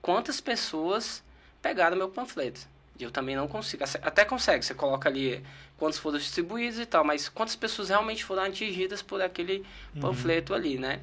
quantas 0.00 0.40
pessoas 0.40 1.22
pegaram 1.60 1.96
meu 1.96 2.08
panfleto. 2.08 2.60
Eu 2.98 3.10
também 3.10 3.36
não 3.36 3.46
consigo. 3.46 3.84
Até 4.02 4.24
consegue, 4.24 4.64
você 4.64 4.74
coloca 4.74 5.08
ali 5.08 5.44
quantos 5.78 5.98
foram 5.98 6.18
distribuídos 6.18 6.78
e 6.78 6.84
tal, 6.84 7.04
mas 7.04 7.28
quantas 7.28 7.56
pessoas 7.56 7.88
realmente 7.88 8.24
foram 8.24 8.42
atingidas 8.42 9.00
por 9.00 9.22
aquele 9.22 9.64
uhum. 9.94 10.00
panfleto 10.02 10.52
ali, 10.52 10.76
né? 10.78 11.00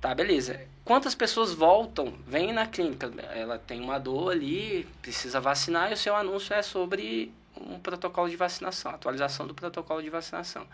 Tá, 0.00 0.12
beleza. 0.14 0.60
Quantas 0.84 1.14
pessoas 1.14 1.52
voltam, 1.52 2.12
vêm 2.26 2.52
na 2.52 2.66
clínica, 2.66 3.12
ela 3.32 3.56
tem 3.56 3.80
uma 3.80 4.00
dor 4.00 4.32
ali, 4.32 4.88
precisa 5.00 5.40
vacinar 5.40 5.90
e 5.90 5.94
o 5.94 5.96
seu 5.96 6.16
anúncio 6.16 6.52
é 6.54 6.62
sobre 6.62 7.32
um 7.56 7.78
protocolo 7.78 8.28
de 8.28 8.34
vacinação, 8.34 8.90
atualização 8.90 9.46
do 9.46 9.54
protocolo 9.54 10.02
de 10.02 10.10
vacinação. 10.10 10.66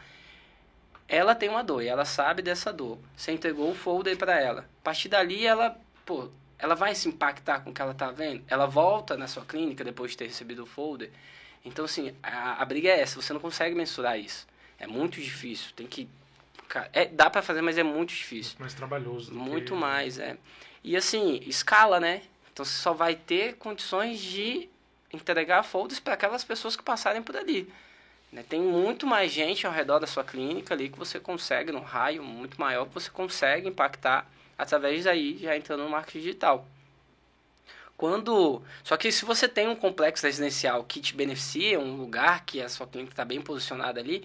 Ela 1.07 1.35
tem 1.35 1.49
uma 1.49 1.63
dor 1.63 1.83
e 1.83 1.89
ela 1.89 2.05
sabe 2.05 2.41
dessa 2.41 2.73
dor. 2.73 2.99
Você 3.17 3.33
entregou 3.33 3.71
o 3.71 3.75
folder 3.75 4.17
para 4.17 4.41
ela. 4.41 4.61
A 4.61 4.85
partir 4.85 5.09
dali, 5.09 5.47
ela, 5.47 5.77
pô, 6.07 6.29
ela 6.59 6.75
vai 6.75 6.95
se 6.95 7.09
impactar 7.09 7.61
com 7.61 7.71
o 7.71 7.75
que 7.75 7.83
ela 7.83 7.93
está 7.93 8.11
vendo? 8.11 8.43
Ela 8.49 8.67
volta 8.67 9.17
na 9.17 9.27
sua 9.27 9.45
clínica 9.45 9.85
depois 9.85 10.13
de 10.13 10.19
ter 10.19 10.27
recebido 10.27 10.63
o 10.63 10.67
folder? 10.67 11.11
Então, 11.65 11.85
assim, 11.85 12.15
a, 12.23 12.63
a 12.63 12.65
briga 12.65 12.89
é 12.89 13.01
essa, 13.01 13.21
você 13.21 13.33
não 13.33 13.41
consegue 13.41 13.75
mensurar 13.75 14.19
isso. 14.19 14.47
É 14.79 14.87
muito 14.87 15.21
difícil, 15.21 15.73
tem 15.75 15.87
que... 15.87 16.09
É, 16.93 17.07
dá 17.07 17.31
para 17.31 17.43
fazer, 17.43 17.63
mas 17.63 17.79
é 17.79 17.83
muito 17.83 18.11
difícil. 18.11 18.53
Muito 18.53 18.61
mais 18.61 18.75
trabalhoso. 18.75 19.33
muito 19.35 19.73
que... 19.73 19.81
mais, 19.81 20.19
é. 20.19 20.37
E, 20.85 20.97
assim, 20.97 21.41
escala, 21.47 21.99
né? 21.99 22.23
Então, 22.53 22.65
você 22.65 22.79
só 22.81 22.93
vai 22.93 23.15
ter 23.15 23.57
condições 23.57 24.21
de 24.21 24.69
entregar 25.13 25.63
folders 25.63 26.01
para 26.01 26.15
aquelas 26.15 26.45
pessoas 26.45 26.77
que 26.77 26.83
passarem 26.83 27.23
por 27.23 27.37
ali. 27.37 27.73
Né? 28.33 28.45
Tem 28.47 28.61
muito 28.61 29.07
mais 29.07 29.33
gente 29.33 29.67
ao 29.67 29.73
redor 29.73 29.99
da 29.99 30.07
sua 30.07 30.25
clínica 30.25 30.75
ali 30.75 30.89
que 30.89 30.99
você 30.99 31.19
consegue, 31.19 31.73
num 31.73 31.81
raio 31.81 32.23
muito 32.23 32.61
maior, 32.61 32.87
que 32.87 32.95
você 32.95 33.11
consegue 33.11 33.69
impactar 33.69 34.31
através 34.57 35.05
daí 35.05 35.39
já 35.39 35.57
entrando 35.57 35.85
no 35.85 35.91
marketing 35.91 36.19
digital. 36.19 36.67
Quando, 37.99 38.63
só 38.83 38.97
que 38.97 39.13
se 39.13 39.25
você 39.25 39.47
tem 39.47 39.69
um 39.69 39.77
complexo 39.77 40.25
residencial 40.25 40.85
que 40.85 41.01
te 41.01 41.15
beneficia, 41.15 41.79
um 41.79 41.97
lugar 41.97 42.45
que 42.47 42.63
a 42.63 42.69
sua 42.69 42.87
clínica 42.87 43.13
está 43.13 43.25
bem 43.25 43.43
posicionada 43.43 44.01
ali, 44.01 44.25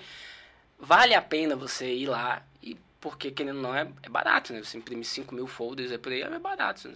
vale 0.80 1.15
a 1.15 1.22
pena 1.22 1.56
você 1.56 1.92
ir 1.92 2.06
lá 2.06 2.44
e 2.62 2.77
porque 3.01 3.32
querendo 3.32 3.60
não 3.60 3.75
é, 3.75 3.88
é 4.03 4.10
barato, 4.10 4.53
né? 4.53 4.63
Você 4.63 4.77
imprimir 4.77 5.06
5 5.06 5.34
mil 5.34 5.48
folders 5.48 5.92
é 5.92 5.98
por 5.98 6.12
aí, 6.12 6.22
é 6.22 6.39
barato. 6.39 6.88
Não 6.88 6.96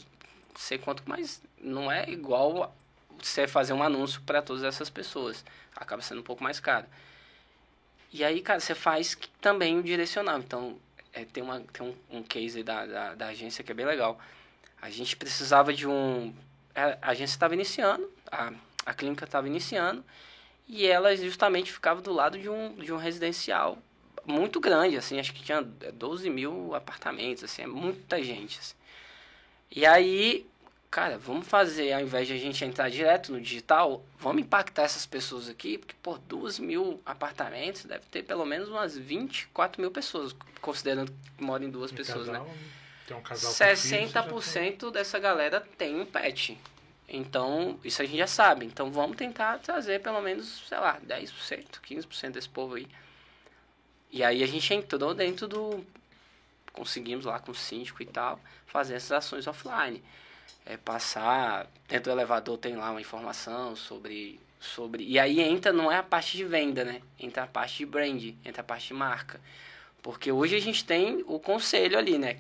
sei 0.55 0.77
quanto, 0.77 1.03
mas 1.05 1.41
não 1.59 1.91
é 1.91 2.09
igual 2.09 2.73
você 3.21 3.47
fazer 3.47 3.73
um 3.73 3.81
anúncio 3.83 4.21
para 4.21 4.41
todas 4.41 4.63
essas 4.63 4.89
pessoas. 4.89 5.43
Acaba 5.75 6.01
sendo 6.01 6.21
um 6.21 6.23
pouco 6.23 6.43
mais 6.43 6.59
caro. 6.59 6.85
E 8.13 8.23
aí, 8.23 8.39
cara, 8.39 8.59
você 8.59 8.75
faz 8.75 9.17
também 9.41 9.77
o 9.77 9.83
direcional. 9.83 10.37
Então, 10.39 10.77
é, 11.11 11.25
tem, 11.25 11.43
uma, 11.43 11.59
tem 11.59 11.87
um, 11.87 12.19
um 12.19 12.23
case 12.23 12.63
da, 12.63 12.85
da, 12.85 13.15
da, 13.15 13.27
agência 13.27 13.63
que 13.63 13.71
é 13.71 13.75
bem 13.75 13.85
legal. 13.85 14.19
A 14.81 14.89
gente 14.89 15.17
precisava 15.17 15.73
de 15.73 15.87
um. 15.87 16.33
A, 16.77 16.97
a 17.01 17.11
agência 17.11 17.33
estava 17.33 17.55
iniciando, 17.55 18.09
a, 18.31 18.53
a 18.85 18.93
clínica 18.93 19.25
estava 19.25 19.47
iniciando, 19.47 20.05
e 20.67 20.85
ela 20.85 21.15
justamente 21.15 21.71
ficava 21.71 22.01
do 22.01 22.13
lado 22.13 22.37
de 22.37 22.47
um, 22.49 22.75
de 22.75 22.93
um 22.93 22.97
residencial 22.97 23.77
muito 24.25 24.59
grande, 24.59 24.97
assim, 24.97 25.19
acho 25.19 25.33
que 25.33 25.41
tinha 25.41 25.61
12 25.61 26.29
mil 26.29 26.75
apartamentos, 26.75 27.43
assim, 27.43 27.63
é 27.63 27.67
muita 27.67 28.21
gente. 28.21 28.59
Assim. 28.59 28.75
E 29.71 29.85
aí, 29.85 30.45
cara, 30.91 31.17
vamos 31.17 31.47
fazer, 31.47 31.93
ao 31.93 32.01
invés 32.01 32.27
de 32.27 32.33
a 32.33 32.37
gente 32.37 32.63
entrar 32.63 32.89
direto 32.89 33.31
no 33.31 33.39
digital, 33.39 34.03
vamos 34.19 34.41
impactar 34.41 34.83
essas 34.83 35.05
pessoas 35.05 35.49
aqui, 35.49 35.77
porque, 35.77 35.95
por 36.03 36.19
2 36.19 36.59
mil 36.59 37.01
apartamentos, 37.05 37.85
deve 37.85 38.03
ter 38.11 38.23
pelo 38.23 38.45
menos 38.45 38.67
umas 38.67 38.97
24 38.97 39.81
mil 39.81 39.91
pessoas, 39.91 40.35
considerando 40.61 41.11
que 41.37 41.43
moram 41.43 41.65
em 41.65 41.69
duas 41.69 41.91
pessoas, 41.91 42.27
casal, 42.27 42.43
né? 42.45 42.53
Tem 43.07 43.15
um 43.15 43.21
casal 43.21 43.53
60% 43.53 44.43
filhos, 44.43 44.91
dessa 44.91 45.17
galera 45.17 45.65
tem 45.77 45.99
um 45.99 46.05
pet. 46.05 46.57
Então, 47.07 47.79
isso 47.81 48.01
a 48.01 48.05
gente 48.05 48.17
já 48.17 48.27
sabe. 48.27 48.65
Então, 48.65 48.91
vamos 48.91 49.15
tentar 49.15 49.59
trazer 49.59 50.01
pelo 50.01 50.21
menos, 50.21 50.67
sei 50.67 50.77
lá, 50.77 50.99
10%, 50.99 51.79
15% 51.81 52.31
desse 52.31 52.49
povo 52.49 52.75
aí. 52.75 52.85
E 54.11 54.23
aí 54.23 54.43
a 54.43 54.47
gente 54.47 54.73
entrou 54.73 55.13
dentro 55.13 55.47
do. 55.47 55.85
Conseguimos 56.73 57.23
lá 57.23 57.39
com 57.39 57.51
o 57.51 57.55
síndico 57.55 58.03
e 58.03 58.05
tal, 58.05 58.39
fazer 58.65 58.95
essas 58.95 59.13
ações 59.13 59.47
offline. 59.47 60.03
É, 60.65 60.75
passar. 60.75 61.65
Dentro 61.87 62.11
do 62.11 62.17
elevador 62.17 62.57
tem 62.57 62.75
lá 62.75 62.91
uma 62.91 62.99
informação 62.99 63.73
sobre. 63.73 64.37
sobre 64.59 65.05
E 65.05 65.17
aí 65.17 65.39
entra, 65.39 65.71
não 65.71 65.89
é 65.89 65.95
a 65.95 66.03
parte 66.03 66.35
de 66.35 66.43
venda, 66.43 66.83
né? 66.83 67.01
Entra 67.17 67.43
a 67.43 67.47
parte 67.47 67.77
de 67.77 67.85
brand, 67.85 68.21
entra 68.43 68.61
a 68.61 68.65
parte 68.65 68.87
de 68.87 68.93
marca. 68.93 69.39
Porque 70.01 70.29
hoje 70.29 70.57
a 70.57 70.59
gente 70.59 70.83
tem 70.83 71.23
o 71.25 71.39
conselho 71.39 71.97
ali, 71.97 72.17
né? 72.17 72.37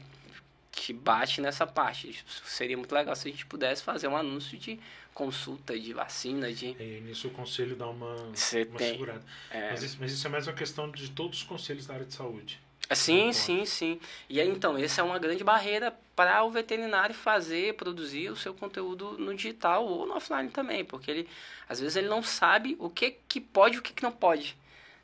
Que 0.71 0.93
bate 0.93 1.41
nessa 1.41 1.65
parte. 1.65 2.23
Seria 2.45 2.77
muito 2.77 2.93
legal 2.93 3.15
se 3.15 3.27
a 3.27 3.31
gente 3.31 3.45
pudesse 3.45 3.83
fazer 3.83 4.07
um 4.07 4.15
anúncio 4.15 4.57
de 4.57 4.79
consulta, 5.13 5.77
de 5.77 5.93
vacina, 5.93 6.53
de... 6.53 6.75
E 6.79 7.01
nisso 7.01 7.27
o 7.29 7.31
conselho 7.31 7.75
dá 7.75 7.87
uma, 7.87 8.13
uma 8.15 8.31
tem. 8.33 8.91
segurada. 8.91 9.23
É, 9.49 9.71
Mas, 9.71 9.81
isso, 9.81 9.97
mas 9.99 10.11
isso 10.11 10.27
é 10.27 10.29
mais 10.29 10.45
uma 10.47 10.53
questão 10.53 10.91
de 10.91 11.09
todos 11.09 11.39
os 11.39 11.43
conselhos 11.43 11.87
da 11.87 11.95
área 11.95 12.05
de 12.05 12.13
saúde. 12.13 12.59
Sim, 12.93 13.17
Concordo. 13.17 13.33
sim, 13.33 13.65
sim. 13.65 13.99
E 14.29 14.39
aí, 14.39 14.47
então, 14.47 14.77
essa 14.77 15.01
é 15.01 15.03
uma 15.03 15.19
grande 15.19 15.43
barreira 15.43 15.93
para 16.15 16.43
o 16.43 16.51
veterinário 16.51 17.13
fazer, 17.13 17.73
produzir 17.73 18.29
o 18.29 18.35
seu 18.35 18.53
conteúdo 18.53 19.17
no 19.17 19.35
digital 19.35 19.85
ou 19.85 20.05
no 20.05 20.15
offline 20.15 20.49
também, 20.49 20.85
porque 20.85 21.11
ele, 21.11 21.29
às 21.67 21.79
vezes, 21.79 21.95
ele 21.97 22.07
não 22.07 22.23
sabe 22.23 22.77
o 22.79 22.89
que, 22.89 23.17
que 23.27 23.41
pode 23.41 23.75
e 23.75 23.79
o 23.79 23.81
que, 23.81 23.91
que 23.93 24.03
não 24.03 24.11
pode, 24.11 24.55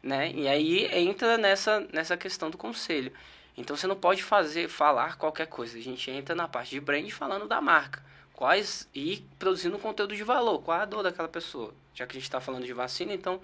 né? 0.01 0.32
E 0.32 0.48
aí 0.48 0.86
entra 0.96 1.38
nessa, 1.38 1.82
nessa 1.91 2.15
questão 2.15 2.50
do 2.50 2.58
conselho. 2.58 3.12
Então, 3.57 3.75
você 3.77 3.86
não 3.88 3.95
pode 3.95 4.24
fazer, 4.24 4.67
falar 4.67 5.17
qualquer 5.17 5.48
coisa. 5.48 5.77
A 5.77 5.81
gente 5.81 6.10
entra 6.10 6.33
na 6.33 6.48
parte 6.48 6.72
de 6.72 6.79
brand 6.79 7.07
falando 7.12 7.48
da 7.48 7.62
marca. 7.62 8.03
Quais, 8.33 8.89
e 8.95 9.24
produzindo 9.38 9.75
um 9.77 9.79
conteúdo 9.79 10.15
de 10.15 10.24
valor. 10.24 10.60
Qual 10.60 10.79
a 10.79 10.86
dor 10.86 11.03
daquela 11.03 11.27
pessoa? 11.27 11.74
Já 11.93 12.05
que 12.07 12.13
a 12.13 12.19
gente 12.19 12.24
está 12.24 12.41
falando 12.41 12.65
de 12.65 12.74
vacina, 12.74 13.13
então, 13.13 13.39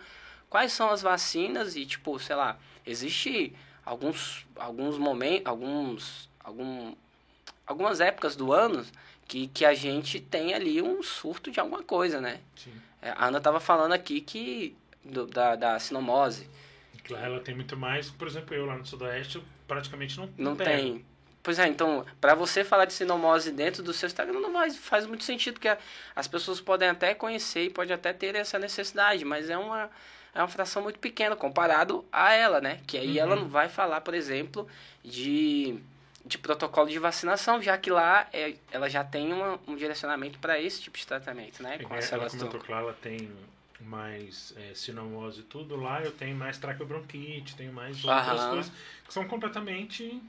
quais 0.50 0.74
são 0.74 0.90
as 0.90 1.02
vacinas 1.04 1.76
e, 1.76 1.86
tipo, 1.86 2.18
sei 2.20 2.36
lá, 2.36 2.58
existe 2.86 3.54
alguns 3.86 4.46
alguns 4.56 4.98
momentos, 4.98 5.46
alguns 5.46 6.30
algum, 6.44 6.94
algumas 7.68 8.02
épocas 8.02 8.36
do 8.36 8.52
ano 8.52 8.84
que, 9.28 9.48
que 9.48 9.64
a 9.64 9.76
gente 9.76 10.20
tem 10.20 10.56
ali 10.56 10.82
um 10.82 11.04
surto 11.04 11.52
de 11.52 11.60
alguma 11.60 11.84
coisa, 11.84 12.20
né? 12.20 12.42
Sim. 12.56 12.74
É, 13.00 13.12
A 13.12 13.28
Ana 13.28 13.38
estava 13.38 13.60
falando 13.60 13.92
aqui 13.94 14.20
que 14.22 14.76
do- 15.06 15.28
da, 15.28 15.56
da 15.56 15.80
sinomose 15.80 16.50
Lá 17.10 17.22
ela 17.26 17.40
tem 17.40 17.56
muito 17.56 17.76
mais. 17.78 18.10
Por 18.12 18.28
exemplo, 18.28 18.54
eu 18.56 18.66
lá 18.68 18.76
no 18.78 18.86
Sudoeste, 18.86 19.42
praticamente 19.70 20.18
não, 20.20 20.30
não 20.38 20.56
tem. 20.56 21.06
Pois 21.42 21.58
é, 21.58 21.66
então, 21.68 22.06
para 22.20 22.36
você 22.36 22.66
falar 22.66 22.84
de 22.84 22.92
sinomose 22.92 23.52
dentro 23.52 23.82
do 23.82 23.94
seu 23.94 24.08
Instagram 24.08 24.42
não 24.42 24.52
vai, 24.52 24.70
faz 24.72 25.06
muito 25.06 25.24
sentido, 25.24 25.54
porque 25.54 25.74
as 26.14 26.28
pessoas 26.28 26.60
podem 26.60 26.90
até 26.90 27.14
conhecer 27.14 27.64
e 27.66 27.70
pode 27.70 27.94
até 27.94 28.12
ter 28.12 28.36
essa 28.36 28.60
necessidade, 28.60 29.24
mas 29.24 29.50
é 29.50 29.58
uma, 29.58 29.90
é 30.36 30.40
uma 30.40 30.50
fração 30.50 30.84
muito 30.84 31.00
pequena 31.00 31.38
comparado 31.38 32.04
a 32.12 32.34
ela, 32.34 32.60
né? 32.60 32.82
Que 32.86 32.98
aí 32.98 33.18
ela 33.18 33.36
Uhum. 33.36 33.44
não 33.44 33.48
vai 33.50 33.70
falar, 33.70 34.02
por 34.02 34.14
exemplo, 34.14 34.68
de, 35.02 35.80
de 36.26 36.38
protocolo 36.38 36.90
de 36.90 37.00
vacinação, 37.00 37.62
já 37.62 37.78
que 37.78 37.90
lá 37.90 38.28
é, 38.34 38.56
ela 38.70 38.90
já 38.90 39.04
tem 39.06 39.32
uma, 39.32 39.58
um 39.66 39.78
direcionamento 39.78 40.40
para 40.40 40.60
esse 40.60 40.82
tipo 40.82 40.98
de 40.98 41.08
tratamento, 41.08 41.64
né? 41.64 41.80
Com 41.80 41.96
É, 41.96 42.00
ela 42.12 42.28
lá 42.68 42.80
ela 42.82 42.94
tem 43.02 43.32
mais 43.84 44.54
é, 44.58 44.74
sinomose 44.74 45.42
e 45.42 45.44
tudo. 45.44 45.76
Lá 45.76 46.02
eu 46.02 46.12
tenho 46.12 46.36
mais 46.36 46.58
traqueobronquite, 46.58 47.56
tenho 47.56 47.74
mais 47.74 48.04
outras 48.04 48.28
Aham. 48.28 48.50
coisas 48.50 48.72
que 49.06 49.14
são 49.14 49.28
completamente 49.28 50.22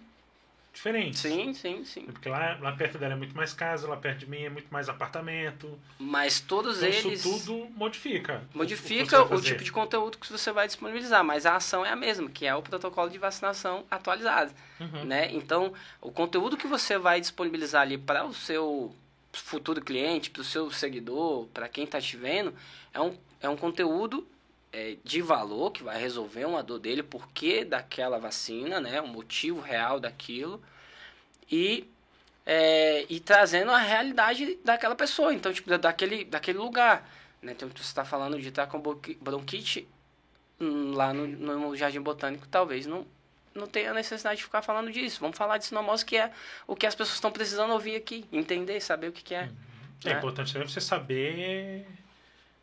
diferentes. 0.73 1.21
Sim, 1.21 1.52
sim, 1.52 1.85
sim. 1.85 2.02
Porque 2.07 2.28
lá, 2.28 2.57
lá 2.61 2.73
perto 2.73 2.99
dela 2.99 3.14
é 3.14 3.16
muito 3.16 3.37
mais 3.37 3.52
casa, 3.52 3.88
lá 3.88 3.97
perto 3.97 4.21
de 4.21 4.30
mim 4.30 4.42
é 4.42 4.50
muito 4.50 4.73
mais 4.73 4.88
apartamento. 4.88 5.78
Mas 5.99 6.40
todos 6.40 6.78
Então 6.83 6.88
eles... 6.88 7.25
isso 7.25 7.45
tudo 7.45 7.71
modifica. 7.76 8.42
o- 8.54 8.59
Modifica 8.59 9.19
o, 9.21 9.23
o, 9.23 9.28
que 9.28 9.30
você 9.30 9.42
vai 9.42 9.52
tipo 9.52 9.64
de 9.64 9.73
conteúdo 9.73 10.19
que 10.19 10.30
você 10.33 10.52
vai 10.52 10.66
disponibilizar, 10.66 11.25
mas 11.25 11.45
a 11.45 11.57
ação 11.57 11.85
é 11.85 11.90
a 11.90 11.97
mesma, 11.97 12.30
que 12.30 12.47
é 12.47 12.54
o 12.54 12.62
protocolo 12.62 13.11
de 13.11 13.19
vacinação 13.19 13.85
atualizado. 13.90 14.52
Uhum. 14.80 15.04
né? 15.04 15.30
Então, 15.33 15.73
o 16.00 16.11
conteúdo 16.11 16.57
que 16.57 16.66
você 16.66 16.97
vai 16.97 17.21
disponibilizar 17.21 17.83
ali 17.83 17.99
para 17.99 18.25
o 18.25 18.33
seu 18.33 18.95
futuro 19.33 19.80
cliente, 19.80 20.30
para 20.30 20.40
o 20.42 20.45
seu 20.45 20.71
seguidor, 20.71 21.47
para 21.49 21.69
quem 21.69 21.85
está 21.85 22.00
te 22.00 22.16
vendo, 22.16 22.54
é 22.95 23.00
um, 23.00 23.16
é 23.40 23.49
um 23.49 23.56
conteúdo 23.56 24.26
é, 24.73 24.97
de 25.04 25.20
valor 25.23 25.70
que 25.73 25.82
vai 25.82 25.99
resolver 26.00 26.44
uma 26.44 26.62
dor 26.62 26.78
dele, 26.78 27.02
porquê 27.02 27.64
daquela 27.64 28.18
vacina, 28.18 28.80
né? 28.80 29.00
O 29.00 29.09
motivo 29.09 29.61
real 29.61 29.99
daquilo 30.00 30.62
e 31.50 31.88
é, 32.47 33.04
e 33.09 33.20
trazendo 33.20 33.70
a 33.70 33.78
realidade 33.78 34.59
daquela 34.64 34.94
pessoa, 34.94 35.32
então 35.35 35.52
tipo 35.52 35.68
da- 35.70 35.76
daquele 35.76 36.25
daquele 36.25 36.59
lugar, 36.59 37.09
né? 37.42 37.52
Então 37.52 37.68
você 37.68 37.82
está 37.82 38.04
falando 38.04 38.40
de 38.40 38.49
estar 38.49 38.66
com 38.66 38.80
bronqui- 38.80 39.18
bronquite 39.20 39.88
hum, 40.61 40.92
lá 40.94 41.12
no, 41.12 41.26
no 41.26 41.76
Jardim 41.76 42.00
Botânico, 42.00 42.47
talvez 42.49 42.87
não 42.87 43.06
não 43.52 43.66
tenha 43.66 43.92
necessidade 43.92 44.37
de 44.38 44.44
ficar 44.44 44.62
falando 44.62 44.92
disso. 44.92 45.20
Vamos 45.20 45.37
falar 45.37 45.59
de 45.59 45.64
sinomose, 45.66 46.04
que 46.04 46.16
é 46.16 46.30
o 46.68 46.76
que 46.76 46.87
as 46.87 46.94
pessoas 46.94 47.16
estão 47.16 47.32
precisando 47.32 47.73
ouvir 47.73 47.97
aqui, 47.97 48.25
entender, 48.32 48.80
saber 48.80 49.09
o 49.09 49.12
que, 49.12 49.25
que 49.25 49.35
é. 49.35 49.50
É 50.04 50.11
né? 50.11 50.18
importante 50.18 50.52
também 50.52 50.68
você 50.68 50.80
saber 50.80 51.85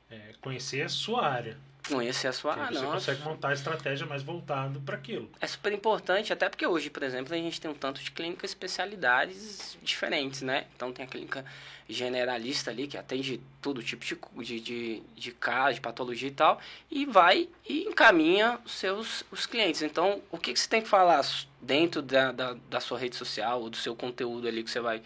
é, 0.09 0.33
conhecer 0.41 0.81
a 0.81 0.89
sua 0.89 1.25
área. 1.25 1.57
Conhecer 1.87 2.27
a 2.27 2.33
sua 2.33 2.53
aí 2.53 2.73
você 2.73 2.81
nossa. 2.81 2.91
consegue 2.91 3.21
montar 3.21 3.49
a 3.49 3.53
estratégia 3.53 4.05
mais 4.05 4.21
voltado 4.21 4.81
para 4.81 4.97
aquilo. 4.97 5.29
É 5.39 5.47
super 5.47 5.71
importante, 5.71 6.33
até 6.33 6.49
porque 6.49 6.67
hoje, 6.67 6.89
por 6.89 7.01
exemplo, 7.01 7.33
a 7.33 7.37
gente 7.37 7.61
tem 7.61 7.71
um 7.71 7.73
tanto 7.73 8.03
de 8.03 8.11
clínicas 8.11 8.51
especialidades 8.51 9.77
diferentes, 9.81 10.41
né? 10.41 10.65
Então 10.75 10.91
tem 10.91 11.05
a 11.05 11.07
clínica 11.07 11.45
generalista 11.87 12.71
ali, 12.71 12.87
que 12.87 12.97
atende 12.97 13.39
todo 13.61 13.81
tipo 13.81 14.03
de, 14.43 14.59
de, 14.59 15.01
de, 15.15 15.31
caso, 15.31 15.75
de 15.75 15.81
patologia 15.81 16.27
e 16.27 16.31
tal, 16.31 16.59
e 16.91 17.05
vai 17.05 17.47
e 17.67 17.83
encaminha 17.83 18.59
os 18.65 18.73
seus 18.73 19.23
os 19.31 19.45
clientes. 19.45 19.81
Então, 19.81 20.21
o 20.29 20.37
que, 20.37 20.51
que 20.51 20.59
você 20.59 20.67
tem 20.67 20.81
que 20.81 20.89
falar 20.89 21.25
dentro 21.61 22.01
da, 22.01 22.33
da, 22.33 22.57
da 22.69 22.79
sua 22.81 22.99
rede 22.99 23.15
social 23.15 23.61
ou 23.61 23.69
do 23.69 23.77
seu 23.77 23.95
conteúdo 23.95 24.45
ali 24.45 24.61
que 24.61 24.69
você 24.69 24.81
vai, 24.81 25.01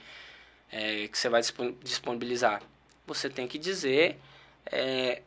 é, 0.71 1.07
que 1.07 1.17
você 1.17 1.29
vai 1.29 1.41
dispon- 1.41 1.75
disponibilizar? 1.83 2.63
Você 3.05 3.29
tem 3.29 3.47
que 3.47 3.59
dizer 3.59 4.19
é, 4.71 5.21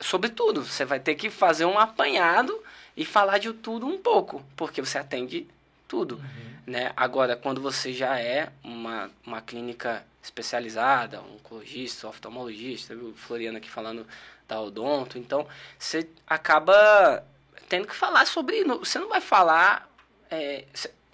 sobre 0.00 0.30
tudo. 0.30 0.64
Você 0.64 0.84
vai 0.84 1.00
ter 1.00 1.14
que 1.14 1.30
fazer 1.30 1.64
um 1.64 1.78
apanhado 1.78 2.62
e 2.96 3.04
falar 3.04 3.38
de 3.38 3.52
tudo 3.52 3.86
um 3.86 3.98
pouco, 3.98 4.44
porque 4.56 4.80
você 4.80 4.98
atende 4.98 5.46
tudo. 5.86 6.20
Né? 6.66 6.92
Agora, 6.96 7.34
quando 7.36 7.60
você 7.60 7.92
já 7.92 8.18
é 8.18 8.50
uma, 8.62 9.10
uma 9.24 9.40
clínica 9.40 10.04
especializada, 10.22 11.20
um 11.22 11.36
oncologista, 11.36 12.08
oftalmologista, 12.08 12.94
viu? 12.94 13.14
Floriano 13.16 13.56
aqui 13.56 13.70
falando 13.70 14.06
da 14.46 14.60
odonto, 14.60 15.18
então 15.18 15.46
você 15.78 16.08
acaba 16.26 17.24
tendo 17.68 17.86
que 17.86 17.94
falar 17.94 18.26
sobre. 18.26 18.64
Você 18.64 18.98
não 18.98 19.08
vai 19.08 19.20
falar. 19.20 19.88
é, 20.30 20.64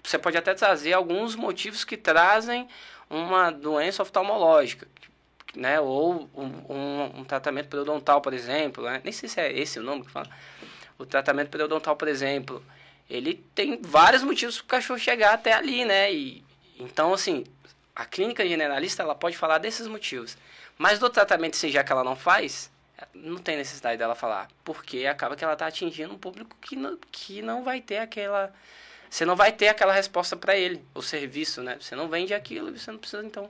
você 0.03 0.19
pode 0.19 0.37
até 0.37 0.53
trazer 0.53 0.93
alguns 0.93 1.35
motivos 1.35 1.83
que 1.83 1.97
trazem 1.97 2.67
uma 3.09 3.49
doença 3.49 4.03
oftalmológica, 4.03 4.87
né? 5.55 5.79
Ou 5.79 6.29
um, 6.35 6.45
um, 6.69 7.19
um 7.19 7.23
tratamento 7.23 7.67
periodontal, 7.69 8.21
por 8.21 8.33
exemplo, 8.33 8.83
né? 8.83 9.01
Nem 9.03 9.13
sei 9.13 9.29
se 9.29 9.39
é 9.39 9.51
esse 9.51 9.79
o 9.79 9.83
nome 9.83 10.05
que 10.05 10.11
fala. 10.11 10.29
O 10.97 11.05
tratamento 11.05 11.49
periodontal, 11.49 11.95
por 11.95 12.07
exemplo, 12.07 12.63
ele 13.09 13.35
tem 13.53 13.79
vários 13.81 14.23
motivos 14.23 14.57
para 14.57 14.63
o 14.63 14.67
cachorro 14.67 14.99
chegar 14.99 15.33
até 15.33 15.53
ali, 15.53 15.85
né? 15.85 16.11
E, 16.13 16.43
então, 16.79 17.13
assim, 17.13 17.45
a 17.95 18.05
clínica 18.05 18.47
generalista, 18.47 19.03
ela 19.03 19.15
pode 19.15 19.37
falar 19.37 19.57
desses 19.57 19.87
motivos. 19.87 20.37
Mas 20.77 20.99
do 20.99 21.09
tratamento, 21.09 21.55
se 21.55 21.69
já 21.69 21.83
que 21.83 21.91
ela 21.91 22.03
não 22.03 22.15
faz, 22.15 22.69
não 23.13 23.37
tem 23.37 23.57
necessidade 23.57 23.97
dela 23.97 24.15
falar. 24.15 24.49
Porque 24.63 25.05
acaba 25.05 25.35
que 25.35 25.43
ela 25.43 25.53
está 25.53 25.67
atingindo 25.67 26.13
um 26.13 26.17
público 26.17 26.55
que 26.61 26.75
não, 26.75 26.97
que 27.11 27.41
não 27.41 27.63
vai 27.63 27.81
ter 27.81 27.97
aquela... 27.97 28.53
Você 29.09 29.23
não 29.23 29.35
vai 29.35 29.51
ter 29.51 29.69
aquela 29.69 29.93
resposta 29.93 30.35
para 30.35 30.57
ele, 30.57 30.83
o 30.93 31.01
serviço, 31.01 31.61
né? 31.61 31.77
Você 31.79 31.95
não 31.95 32.09
vende 32.09 32.33
aquilo 32.33 32.75
você 32.77 32.91
não 32.91 32.99
precisa, 32.99 33.23
então, 33.23 33.49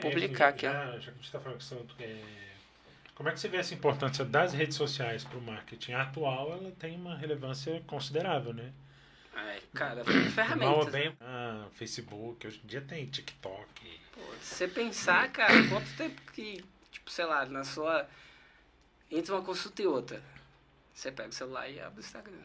publicar 0.00 0.46
é, 0.46 0.48
aquilo. 0.48 0.72
já, 0.72 0.84
já 0.84 0.98
que 0.98 1.08
a 1.08 1.12
gente 1.12 1.24
está 1.24 1.40
falando 1.40 1.58
questão, 1.58 1.86
é, 2.00 2.22
como 3.14 3.28
é 3.28 3.32
que 3.32 3.40
você 3.40 3.48
vê 3.48 3.58
essa 3.58 3.74
importância 3.74 4.24
das 4.24 4.52
redes 4.52 4.76
sociais 4.76 5.24
para 5.24 5.38
o 5.38 5.42
marketing 5.42 5.92
atual? 5.92 6.52
Ela 6.52 6.72
tem 6.72 6.96
uma 6.96 7.16
relevância 7.16 7.82
considerável, 7.86 8.52
né? 8.52 8.72
É, 9.36 9.60
cara, 9.72 10.02
Mal 10.06 10.14
ou 10.16 10.30
ferramentas. 10.30 10.92
bem, 10.92 11.16
ah, 11.20 11.66
Facebook, 11.74 12.46
hoje 12.46 12.60
em 12.62 12.66
dia 12.66 12.80
tem 12.80 13.06
TikTok. 13.06 14.00
Pô, 14.12 14.20
se 14.40 14.54
você 14.54 14.68
pensar, 14.68 15.30
cara, 15.30 15.68
quanto 15.68 15.96
tempo 15.96 16.20
que 16.32 16.64
tipo, 17.04 17.10
sei 17.10 17.24
lá, 17.26 17.44
na 17.44 17.64
sua. 17.64 18.08
Entre 19.10 19.30
uma 19.30 19.42
consulta 19.42 19.82
e 19.82 19.86
outra. 19.86 20.22
Você 20.92 21.12
pega 21.12 21.28
o 21.28 21.32
celular 21.32 21.68
e 21.68 21.80
abre 21.80 22.00
o 22.00 22.04
Instagram. 22.04 22.42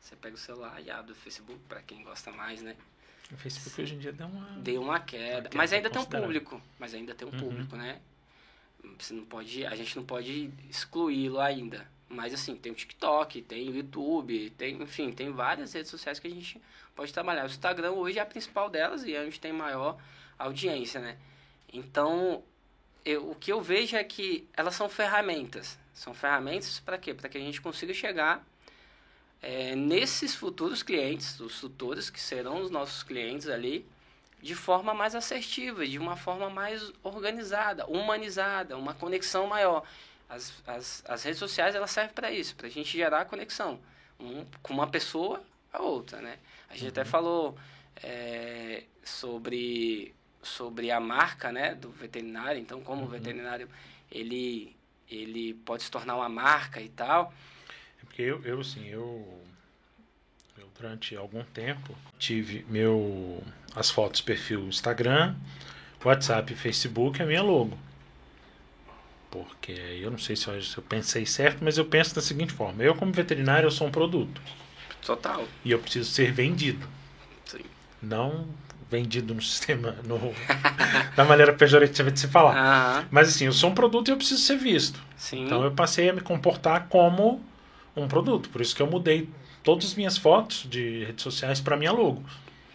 Você 0.00 0.14
pega 0.16 0.34
o 0.34 0.38
celular 0.38 0.80
e 0.80 0.90
abre 0.90 1.12
o 1.12 1.14
Facebook, 1.14 1.60
para 1.68 1.82
quem 1.82 2.02
gosta 2.02 2.30
mais, 2.30 2.62
né? 2.62 2.76
O 3.32 3.36
Facebook 3.36 3.80
hoje 3.80 3.94
em 3.94 3.98
dia 3.98 4.12
deu 4.12 4.26
uma. 4.26 4.46
Deu 4.58 4.82
uma 4.82 5.00
queda. 5.00 5.48
queda 5.48 5.56
mas 5.56 5.72
ainda 5.72 5.90
tem 5.90 6.00
um 6.00 6.04
público. 6.04 6.62
Mas 6.78 6.94
ainda 6.94 7.14
tem 7.14 7.26
um 7.26 7.32
Uhum. 7.32 7.38
público, 7.38 7.76
né? 7.76 8.00
Você 8.98 9.14
não 9.14 9.24
pode. 9.24 9.64
A 9.66 9.74
gente 9.74 9.96
não 9.96 10.04
pode 10.04 10.50
excluí-lo 10.68 11.40
ainda. 11.40 11.88
Mas 12.08 12.34
assim, 12.34 12.54
tem 12.54 12.70
o 12.70 12.74
TikTok, 12.74 13.42
tem 13.42 13.68
o 13.70 13.74
YouTube, 13.74 14.50
tem, 14.50 14.80
enfim, 14.80 15.10
tem 15.10 15.30
várias 15.32 15.72
redes 15.72 15.90
sociais 15.90 16.18
que 16.20 16.26
a 16.26 16.30
gente 16.30 16.60
pode 16.94 17.12
trabalhar. 17.12 17.44
O 17.44 17.46
Instagram 17.46 17.92
hoje 17.92 18.18
é 18.18 18.22
a 18.22 18.26
principal 18.26 18.68
delas 18.70 19.04
e 19.04 19.14
é 19.14 19.22
onde 19.24 19.40
tem 19.40 19.52
maior 19.52 19.98
audiência, 20.38 21.00
né? 21.00 21.16
Então, 21.72 22.44
eu, 23.04 23.30
o 23.30 23.34
que 23.34 23.50
eu 23.50 23.60
vejo 23.60 23.96
é 23.96 24.04
que 24.04 24.46
elas 24.54 24.74
são 24.74 24.88
ferramentas. 24.88 25.78
São 25.92 26.14
ferramentas 26.14 26.78
para 26.78 26.98
quê? 26.98 27.14
Para 27.14 27.28
que 27.28 27.38
a 27.38 27.40
gente 27.40 27.60
consiga 27.60 27.92
chegar 27.94 28.46
é, 29.44 29.76
nesses 29.76 30.34
futuros 30.34 30.82
clientes, 30.82 31.38
os 31.38 31.60
tutores 31.60 32.08
que 32.08 32.18
serão 32.18 32.62
os 32.62 32.70
nossos 32.70 33.02
clientes 33.02 33.46
ali, 33.46 33.86
de 34.40 34.54
forma 34.54 34.94
mais 34.94 35.14
assertiva, 35.14 35.86
de 35.86 35.98
uma 35.98 36.16
forma 36.16 36.48
mais 36.48 36.90
organizada, 37.02 37.86
humanizada, 37.86 38.76
uma 38.78 38.94
conexão 38.94 39.46
maior. 39.46 39.84
As, 40.30 40.50
as, 40.66 41.04
as 41.06 41.22
redes 41.22 41.38
sociais 41.38 41.74
elas 41.74 41.90
servem 41.90 42.14
para 42.14 42.30
isso, 42.32 42.56
para 42.56 42.68
a 42.68 42.70
gente 42.70 42.96
gerar 42.96 43.26
conexão 43.26 43.78
um, 44.18 44.46
com 44.62 44.72
uma 44.72 44.86
pessoa 44.86 45.44
a 45.70 45.82
outra, 45.82 46.22
né? 46.22 46.38
A 46.70 46.74
gente 46.74 46.88
até 46.88 47.04
falou 47.04 47.58
é, 48.02 48.84
sobre 49.04 50.14
sobre 50.42 50.90
a 50.90 51.00
marca, 51.00 51.50
né, 51.50 51.74
do 51.74 51.90
veterinário. 51.90 52.60
Então, 52.60 52.82
como 52.82 53.04
o 53.04 53.08
veterinário 53.08 53.68
ele 54.10 54.74
ele 55.10 55.52
pode 55.52 55.82
se 55.82 55.90
tornar 55.90 56.16
uma 56.16 56.28
marca 56.30 56.80
e 56.80 56.88
tal. 56.88 57.32
Porque 58.14 58.22
eu, 58.22 58.40
eu 58.44 58.60
assim, 58.60 58.86
eu, 58.86 59.42
eu 60.56 60.68
durante 60.78 61.16
algum 61.16 61.42
tempo 61.42 61.92
tive 62.16 62.64
meu 62.68 63.42
as 63.74 63.90
fotos 63.90 64.20
perfil 64.20 64.68
Instagram, 64.68 65.34
WhatsApp 66.04 66.52
e 66.52 66.56
Facebook 66.56 67.20
a 67.20 67.26
minha 67.26 67.42
logo. 67.42 67.76
Porque 69.32 69.72
eu 69.72 70.12
não 70.12 70.18
sei 70.18 70.36
se 70.36 70.46
eu, 70.46 70.62
se 70.62 70.78
eu 70.78 70.84
pensei 70.84 71.26
certo, 71.26 71.64
mas 71.64 71.76
eu 71.76 71.86
penso 71.86 72.14
da 72.14 72.22
seguinte 72.22 72.52
forma: 72.52 72.84
eu 72.84 72.94
como 72.94 73.12
veterinário 73.12 73.66
eu 73.66 73.70
sou 73.72 73.88
um 73.88 73.90
produto 73.90 74.40
Total. 75.04 75.44
e 75.64 75.72
eu 75.72 75.80
preciso 75.80 76.08
ser 76.08 76.30
vendido, 76.30 76.86
Sim. 77.44 77.64
não 78.00 78.46
vendido 78.88 79.34
no 79.34 79.42
sistema 79.42 79.96
no, 80.04 80.20
da 81.16 81.24
maneira 81.24 81.52
pejorativa 81.52 82.12
de 82.12 82.20
se 82.20 82.28
falar. 82.28 83.08
Mas 83.10 83.30
assim, 83.30 83.46
eu 83.46 83.52
sou 83.52 83.70
um 83.70 83.74
produto 83.74 84.06
e 84.06 84.12
eu 84.12 84.16
preciso 84.16 84.40
ser 84.40 84.56
visto. 84.56 85.02
Sim. 85.16 85.46
Então 85.46 85.64
eu 85.64 85.72
passei 85.72 86.08
a 86.08 86.12
me 86.12 86.20
comportar 86.20 86.86
como 86.88 87.42
um 87.96 88.08
produto. 88.08 88.48
Por 88.48 88.60
isso 88.60 88.74
que 88.74 88.82
eu 88.82 88.86
mudei 88.86 89.28
todas 89.62 89.86
as 89.86 89.94
minhas 89.94 90.18
fotos 90.18 90.66
de 90.68 91.04
redes 91.04 91.22
sociais 91.22 91.60
para 91.60 91.76
minha 91.76 91.92
logo. 91.92 92.22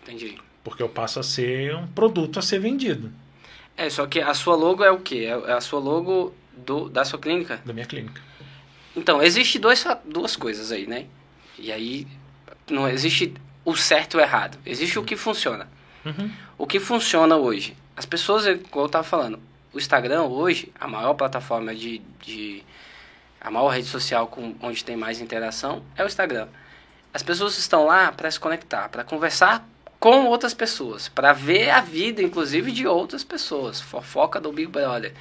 Entendi. 0.03 0.37
Porque 0.63 0.83
eu 0.83 0.89
passo 0.89 1.19
a 1.19 1.23
ser 1.23 1.75
um 1.75 1.87
produto 1.87 2.39
a 2.39 2.41
ser 2.41 2.59
vendido 2.59 3.11
É, 3.77 3.89
só 3.89 4.05
que 4.05 4.19
a 4.19 4.33
sua 4.33 4.55
logo 4.55 4.83
é 4.83 4.91
o 4.91 4.99
quê? 4.99 5.27
É 5.47 5.53
a 5.53 5.61
sua 5.61 5.79
logo 5.79 6.33
do, 6.65 6.89
da 6.89 7.05
sua 7.05 7.19
clínica? 7.19 7.61
da 7.65 7.73
minha 7.73 7.85
clínica. 7.85 8.21
Então, 8.95 9.21
existe 9.21 9.59
dois, 9.59 9.85
duas 10.03 10.35
coisas 10.35 10.71
aí, 10.71 10.85
né? 10.87 11.05
E 11.57 11.71
aí, 11.71 12.07
não 12.69 12.87
existe 12.87 13.33
o 13.63 13.75
certo 13.75 14.15
e 14.15 14.17
o 14.17 14.21
errado. 14.21 14.57
Existe 14.65 14.97
o 14.97 15.03
que 15.03 15.15
funciona. 15.15 15.69
Uhum. 16.05 16.31
O 16.57 16.67
que 16.67 16.79
funciona 16.79 17.35
hoje? 17.35 17.75
As 17.95 18.05
pessoas, 18.05 18.45
como 18.69 18.83
eu 18.83 18.87
estava 18.87 19.03
falando, 19.03 19.39
o 19.73 19.77
Instagram 19.77 20.23
hoje, 20.23 20.71
a 20.79 20.87
maior 20.87 21.13
plataforma 21.13 21.75
de, 21.75 22.01
de 22.21 22.63
a 23.41 23.49
maior 23.49 23.69
rede 23.69 23.87
social 23.87 24.27
com, 24.27 24.55
onde 24.61 24.83
tem 24.83 24.95
mais 24.95 25.21
interação 25.21 25.83
é 25.95 26.03
o 26.03 26.07
Instagram. 26.07 26.47
As 27.13 27.23
pessoas 27.23 27.57
estão 27.57 27.85
lá 27.85 28.11
para 28.11 28.29
se 28.29 28.39
conectar, 28.39 28.89
para 28.89 29.03
conversar 29.03 29.67
com 29.99 30.25
outras 30.25 30.53
pessoas, 30.53 31.09
para 31.09 31.33
ver 31.33 31.69
a 31.69 31.81
vida, 31.81 32.21
inclusive, 32.21 32.71
de 32.71 32.87
outras 32.87 33.23
pessoas. 33.23 33.81
Fofoca 33.81 34.39
do 34.39 34.51
Big 34.51 34.71
Brother. 34.71 35.13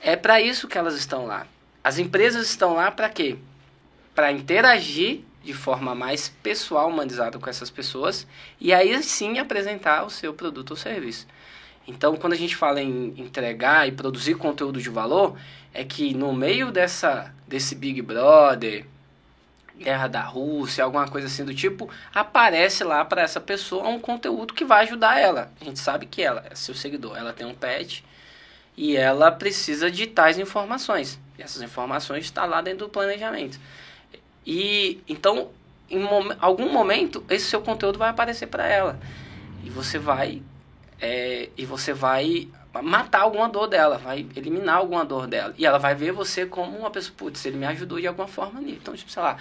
É 0.00 0.16
para 0.16 0.40
isso 0.40 0.68
que 0.68 0.78
elas 0.78 0.94
estão 0.94 1.26
lá. 1.26 1.46
As 1.82 1.98
empresas 1.98 2.48
estão 2.48 2.74
lá 2.74 2.90
para 2.90 3.08
quê? 3.08 3.36
Para 4.14 4.32
interagir 4.32 5.20
de 5.42 5.54
forma 5.54 5.94
mais 5.94 6.28
pessoal, 6.28 6.88
humanizada 6.88 7.38
com 7.38 7.48
essas 7.48 7.70
pessoas 7.70 8.26
e 8.60 8.72
aí 8.72 9.02
sim 9.02 9.38
apresentar 9.38 10.04
o 10.04 10.10
seu 10.10 10.34
produto 10.34 10.72
ou 10.72 10.76
serviço. 10.76 11.26
Então, 11.86 12.16
quando 12.16 12.34
a 12.34 12.36
gente 12.36 12.54
fala 12.54 12.82
em 12.82 13.14
entregar 13.16 13.88
e 13.88 13.92
produzir 13.92 14.34
conteúdo 14.34 14.80
de 14.80 14.90
valor, 14.90 15.38
é 15.72 15.84
que 15.84 16.12
no 16.12 16.34
meio 16.34 16.70
dessa 16.70 17.32
desse 17.48 17.74
Big 17.74 18.02
Brother, 18.02 18.84
guerra 19.76 20.08
da 20.08 20.22
Rússia, 20.22 20.84
alguma 20.84 21.08
coisa 21.08 21.26
assim 21.28 21.44
do 21.44 21.54
tipo, 21.54 21.88
aparece 22.14 22.84
lá 22.84 23.04
para 23.04 23.22
essa 23.22 23.40
pessoa 23.40 23.88
um 23.88 24.00
conteúdo 24.00 24.52
que 24.52 24.64
vai 24.64 24.84
ajudar 24.84 25.18
ela. 25.18 25.50
A 25.60 25.64
gente 25.64 25.78
sabe 25.78 26.06
que 26.06 26.20
ela 26.22 26.44
é 26.50 26.54
seu 26.54 26.74
seguidor, 26.74 27.16
ela 27.16 27.32
tem 27.32 27.46
um 27.46 27.54
pet 27.54 28.04
e 28.76 28.96
ela 28.96 29.30
precisa 29.30 29.90
de 29.90 30.06
tais 30.06 30.38
informações. 30.38 31.18
E 31.38 31.42
essas 31.42 31.62
informações 31.62 32.24
estão 32.24 32.46
lá 32.46 32.60
dentro 32.60 32.86
do 32.86 32.88
planejamento. 32.88 33.58
E 34.44 35.00
então, 35.08 35.50
em 35.88 35.98
mom- 35.98 36.36
algum 36.40 36.72
momento, 36.72 37.24
esse 37.30 37.46
seu 37.46 37.60
conteúdo 37.60 37.98
vai 37.98 38.10
aparecer 38.10 38.46
para 38.46 38.66
ela. 38.66 38.98
E 39.64 39.70
você 39.70 39.98
vai 39.98 40.42
é, 41.00 41.48
e 41.56 41.64
você 41.64 41.92
vai 41.92 42.48
matar 42.82 43.20
alguma 43.22 43.48
dor 43.48 43.66
dela, 43.66 43.98
vai 43.98 44.26
eliminar 44.36 44.76
alguma 44.76 45.04
dor 45.04 45.26
dela. 45.26 45.54
E 45.58 45.64
ela 45.66 45.78
vai 45.78 45.94
ver 45.94 46.12
você 46.12 46.46
como 46.46 46.76
uma 46.78 46.90
pessoa, 46.90 47.14
putz, 47.16 47.44
ele 47.44 47.56
me 47.56 47.66
ajudou 47.66 48.00
de 48.00 48.06
alguma 48.06 48.28
forma 48.28 48.58
ali. 48.60 48.72
Então, 48.80 48.94
tipo, 48.94 49.10
sei 49.10 49.22
lá, 49.22 49.36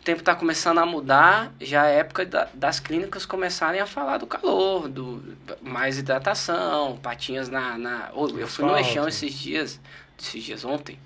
o 0.00 0.04
tempo 0.04 0.20
está 0.20 0.34
começando 0.34 0.78
a 0.78 0.86
mudar, 0.86 1.52
já 1.60 1.86
é 1.86 1.98
época 1.98 2.26
da- 2.26 2.48
das 2.52 2.78
clínicas 2.78 3.24
começarem 3.24 3.80
a 3.80 3.86
falar 3.86 4.18
do 4.18 4.26
calor, 4.26 4.88
do 4.88 5.36
mais 5.62 5.98
hidratação, 5.98 6.98
patinhas 6.98 7.48
na... 7.48 7.78
na 7.78 8.10
Ô, 8.12 8.28
eu 8.28 8.46
fui 8.46 8.64
no. 8.64 8.76
Eixão 8.76 9.08
esses 9.08 9.32
dias, 9.32 9.80
esses 10.18 10.42
dias 10.42 10.64
ontem, 10.64 10.98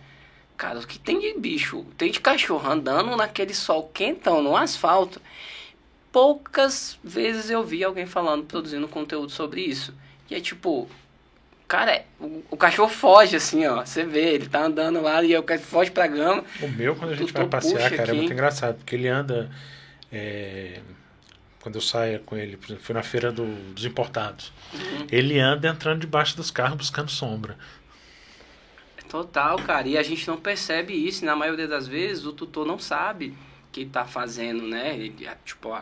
Cara, 0.57 0.81
o 0.81 0.85
que 0.85 0.99
tem 0.99 1.21
de 1.21 1.39
bicho, 1.39 1.87
tem 1.97 2.11
de 2.11 2.19
cachorro 2.19 2.69
andando 2.69 3.15
naquele 3.17 3.55
sol 3.55 3.89
quentão 3.95 4.43
no 4.43 4.57
asfalto. 4.57 5.23
Poucas 6.11 6.99
vezes 7.05 7.49
eu 7.49 7.63
vi 7.63 7.85
alguém 7.85 8.07
falando, 8.07 8.45
produzindo 8.45 8.89
conteúdo 8.89 9.31
sobre 9.31 9.61
isso. 9.61 9.95
E 10.29 10.35
é 10.35 10.41
tipo, 10.41 10.89
cara, 11.69 11.93
é- 11.93 12.07
o, 12.19 12.43
o 12.51 12.57
cachorro 12.57 12.89
foge 12.89 13.37
assim, 13.37 13.67
ó. 13.67 13.85
Você 13.85 14.05
vê, 14.05 14.35
ele 14.35 14.49
tá 14.49 14.63
andando 14.65 15.01
lá 15.01 15.23
e 15.23 15.37
o 15.37 15.43
cachorro 15.43 15.69
foge 15.71 15.91
pra 15.91 16.07
grama. 16.07 16.45
O 16.61 16.69
meu, 16.69 16.97
quando 16.97 17.13
a 17.13 17.17
gente 17.17 17.33
vai 17.33 17.47
passear, 17.47 17.91
cara, 17.91 18.03
é 18.03 18.05
aqui. 18.05 18.13
muito 18.17 18.33
engraçado, 18.33 18.77
porque 18.79 18.97
ele 18.97 19.09
anda. 19.09 19.51
é, 20.11 20.81
quando 21.61 21.75
eu 21.75 21.81
saio 21.83 22.21
com 22.21 22.37
ele, 22.37 22.57
por 22.57 22.67
exemplo, 22.67 22.83
fui 22.85 22.95
na 22.95 23.03
feira 23.03 23.31
do- 23.33 23.73
dos 23.75 23.85
importados. 23.85 24.53
Uhum. 24.73 25.07
Ele 25.11 25.39
anda 25.39 25.69
entrando 25.69 26.01
debaixo 26.01 26.37
dos 26.37 26.51
carros 26.51 26.77
buscando 26.79 27.11
sombra. 27.11 27.59
Total, 29.09 29.57
cara. 29.63 29.89
E 29.89 29.97
a 29.99 30.03
gente 30.03 30.27
não 30.29 30.37
percebe 30.39 30.93
isso. 30.95 31.25
e 31.25 31.27
Na 31.27 31.35
maioria 31.37 31.67
das 31.67 31.87
vezes, 31.89 32.25
o 32.27 32.33
tutor 32.33 32.67
não 32.67 32.79
sabe 32.79 33.35
que 33.73 33.85
tá 33.87 34.05
fazendo, 34.05 34.63
né? 34.67 34.95
Ele, 34.95 35.29
tipo, 35.45 35.77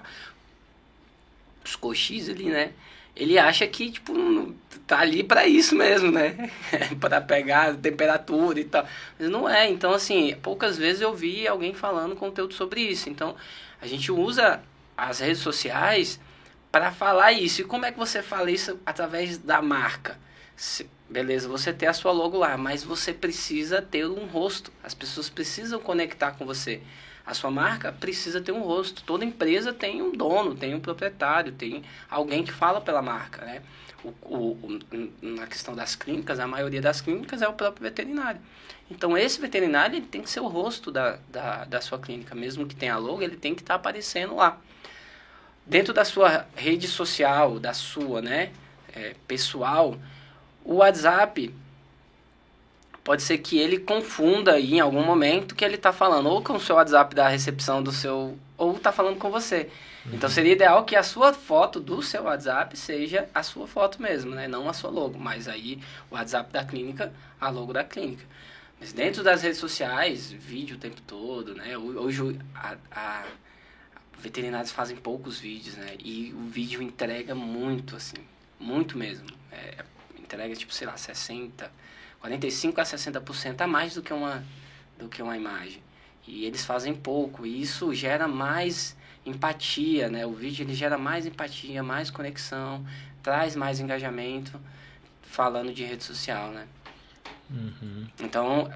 os 1.65 1.77
coxis 1.77 2.29
ali, 2.29 2.45
né? 2.47 2.73
Ele 3.17 3.39
acha 3.39 3.67
que, 3.67 3.91
tipo, 3.91 4.13
tá 4.87 5.01
ali 5.01 5.25
pra 5.25 5.47
isso 5.47 5.75
mesmo, 5.75 6.11
né? 6.13 6.51
pra 7.01 7.21
pegar 7.21 7.75
temperatura 7.77 8.61
e 8.61 8.65
tal. 8.65 8.87
Mas 9.19 9.29
não 9.31 9.49
é. 9.49 9.69
Então, 9.71 9.93
assim, 9.93 10.37
poucas 10.43 10.77
vezes 10.77 11.01
eu 11.01 11.15
vi 11.15 11.49
alguém 11.49 11.73
falando 11.75 12.15
conteúdo 12.15 12.55
sobre 12.55 12.83
isso. 12.83 13.09
Então, 13.09 13.35
a 13.81 13.87
gente 13.87 14.13
usa 14.13 14.63
as 14.97 15.21
redes 15.21 15.39
sociais 15.41 16.21
para 16.71 16.93
falar 16.93 17.33
isso. 17.33 17.63
E 17.63 17.65
como 17.65 17.87
é 17.87 17.93
que 17.93 17.99
você 17.99 18.23
fala 18.23 18.51
isso 18.51 18.79
através 18.85 19.39
da 19.39 19.63
marca? 19.63 20.19
Se- 20.55 20.89
beleza, 21.09 21.49
você 21.49 21.73
tem 21.73 21.89
a 21.89 21.93
sua 21.95 22.13
logo 22.13 22.37
lá, 22.37 22.57
mas 22.59 22.85
você 22.85 23.13
precisa 23.15 23.81
ter 23.81 24.07
um 24.07 24.27
rosto. 24.27 24.71
As 24.83 24.95
pessoas 24.95 25.31
precisam 25.31 25.81
conectar 25.81 26.33
com 26.33 26.45
você. 26.45 26.83
A 27.27 27.35
sua 27.35 27.51
marca 27.51 27.91
precisa 27.91 28.41
ter 28.41 28.53
um 28.53 28.63
rosto. 28.63 29.03
Toda 29.03 29.25
empresa 29.25 29.73
tem 29.73 30.01
um 30.01 30.13
dono, 30.13 30.55
tem 30.55 30.75
um 30.75 30.81
proprietário, 30.81 31.53
tem 31.53 31.83
alguém 32.09 32.45
que 32.45 32.53
fala 32.53 32.81
pela 32.81 33.03
marca, 33.03 33.45
né? 33.45 33.63
O, 34.05 34.09
o, 34.23 34.79
o- 34.93 35.11
na 35.21 35.47
questão 35.49 35.75
das 35.75 35.97
clínicas, 35.97 36.39
a 36.39 36.47
maioria 36.47 36.81
das 36.81 37.01
clínicas 37.01 37.43
é 37.43 37.49
o 37.49 37.53
próprio 37.53 37.83
veterinário. 37.83 38.41
Então, 38.89 39.19
esse 39.19 39.41
veterinário 39.41 39.97
ele 39.97 40.07
tem 40.07 40.23
que 40.23 40.31
ser 40.31 40.39
o 40.39 40.47
rosto 40.47 40.93
da, 40.93 41.19
da, 41.29 41.65
da 41.65 41.81
sua 41.81 41.99
clínica. 41.99 42.33
Mesmo 42.35 42.65
que 42.65 42.77
tenha 42.77 42.97
logo, 42.97 43.21
ele 43.21 43.37
tem 43.37 43.53
que 43.55 43.63
estar 43.63 43.75
aparecendo 43.75 44.37
lá. 44.37 44.61
Dentro 45.67 45.93
da 45.93 46.05
sua 46.05 46.47
rede 46.55 46.87
social, 46.87 47.59
da 47.59 47.75
sua, 47.75 48.23
né, 48.23 48.53
é, 48.95 49.17
pessoal, 49.27 49.97
o 50.65 50.77
WhatsApp 50.77 51.53
pode 53.07 53.23
ser 53.23 53.39
que 53.39 53.57
ele 53.57 53.79
confunda 53.79 54.55
aí 54.55 54.75
em 54.75 54.81
algum 54.81 55.05
momento 55.05 55.55
que 55.55 55.65
ele 55.65 55.77
está 55.77 55.93
falando 55.93 56.29
ou 56.29 56.43
com 56.43 56.55
o 56.55 56.61
seu 56.61 56.75
WhatsApp 56.75 57.15
da 57.15 57.29
recepção 57.29 57.81
do 57.81 57.93
seu 57.93 58.37
ou 58.59 58.77
está 58.77 58.91
falando 58.91 59.17
com 59.17 59.31
você. 59.31 59.71
Então 60.13 60.29
seria 60.29 60.53
ideal 60.53 60.85
que 60.85 60.97
a 60.97 61.05
sua 61.05 61.33
foto 61.33 61.79
do 61.79 62.03
seu 62.03 62.25
WhatsApp 62.25 62.77
seja 62.77 63.29
a 63.33 63.45
sua 63.45 63.69
foto 63.69 64.03
mesmo, 64.03 64.35
né? 64.35 64.49
Não 64.49 64.69
a 64.69 64.73
sua 64.73 64.91
logo, 64.91 65.17
mas 65.21 65.47
aí 65.47 65.79
o 66.11 66.17
WhatsApp 66.17 66.53
da 66.53 66.65
clínica, 66.65 67.13
a 67.41 67.49
logo 67.49 67.73
da 67.73 67.85
clínica. 67.85 68.25
Mas 68.81 68.93
dentro 68.93 69.23
das 69.23 69.41
redes 69.41 69.59
sociais, 69.59 70.33
vídeo 70.33 70.77
o 70.77 70.81
tempo 70.81 71.01
todo, 71.03 71.55
né? 71.55 71.79
Hoje 71.79 72.37
a, 72.57 72.77
a 72.91 73.25
veterinários 74.19 74.73
fazem 74.73 74.97
poucos 74.97 75.39
vídeos, 75.39 75.77
né? 75.77 75.95
E 76.05 76.35
o 76.37 76.49
vídeo 76.49 76.83
entrega 76.83 77.37
muito, 77.37 77.95
assim, 77.95 78.17
muito 78.59 78.99
mesmo. 78.99 79.29
É, 79.53 79.85
entrega 80.19 80.57
tipo, 80.57 80.75
sei 80.75 80.89
lá, 80.89 80.97
60, 80.97 81.71
45 82.27 82.81
a 82.81 82.85
60% 82.85 83.61
a 83.61 83.67
mais 83.67 83.95
do 83.95 84.03
que 84.03 84.13
uma 84.13 84.45
do 84.99 85.09
que 85.09 85.23
uma 85.23 85.37
imagem. 85.37 85.81
E 86.27 86.45
eles 86.45 86.65
fazem 86.65 86.93
pouco, 86.95 87.47
e 87.47 87.63
isso 87.63 87.95
gera 87.95 88.27
mais 88.27 88.97
empatia, 89.25 90.09
né? 90.09 90.27
O 90.27 90.33
vídeo 90.33 90.65
ele 90.65 90.75
gera 90.75 90.99
mais 90.99 91.25
empatia, 91.25 91.83
mais 91.83 92.11
conexão, 92.11 92.85
traz 93.23 93.55
mais 93.55 93.79
engajamento 93.79 94.59
falando 95.23 95.73
de 95.73 95.85
rede 95.85 96.03
social, 96.03 96.51
né? 96.51 96.67
Uhum. 97.49 98.09
Então, 98.19 98.73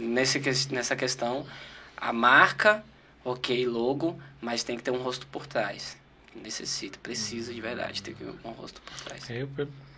nesse, 0.00 0.40
nessa 0.72 0.96
questão, 0.96 1.44
a 1.96 2.12
marca, 2.12 2.82
ok, 3.22 3.66
logo, 3.66 4.18
mas 4.40 4.62
tem 4.62 4.76
que 4.76 4.82
ter 4.82 4.92
um 4.92 5.02
rosto 5.02 5.26
por 5.26 5.46
trás. 5.46 5.98
Necessita, 6.34 6.98
precisa 7.02 7.52
de 7.52 7.60
verdade 7.60 8.02
ter 8.02 8.16
um 8.44 8.50
rosto 8.52 8.80
por 8.80 8.94
trás. 9.00 9.28
Eu 9.28 9.48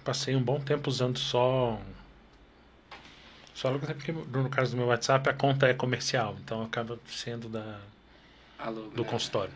passei 0.03 0.35
um 0.35 0.43
bom 0.43 0.59
tempo 0.59 0.89
usando 0.91 1.19
só 1.19 1.81
só 3.55 3.71
porque 3.79 4.12
no 4.12 4.51
caso 4.51 4.73
do 4.73 4.77
meu 4.77 4.88
WhatsApp 4.88 5.31
a 5.31 5.33
conta 5.33 5.67
é 5.67 5.75
comercial, 5.75 6.37
então 6.43 6.62
acaba 6.62 6.99
sendo 7.07 7.49
da 7.49 7.79
logo, 8.67 8.90
do 8.90 9.03
né? 9.03 9.09
consultório. 9.09 9.53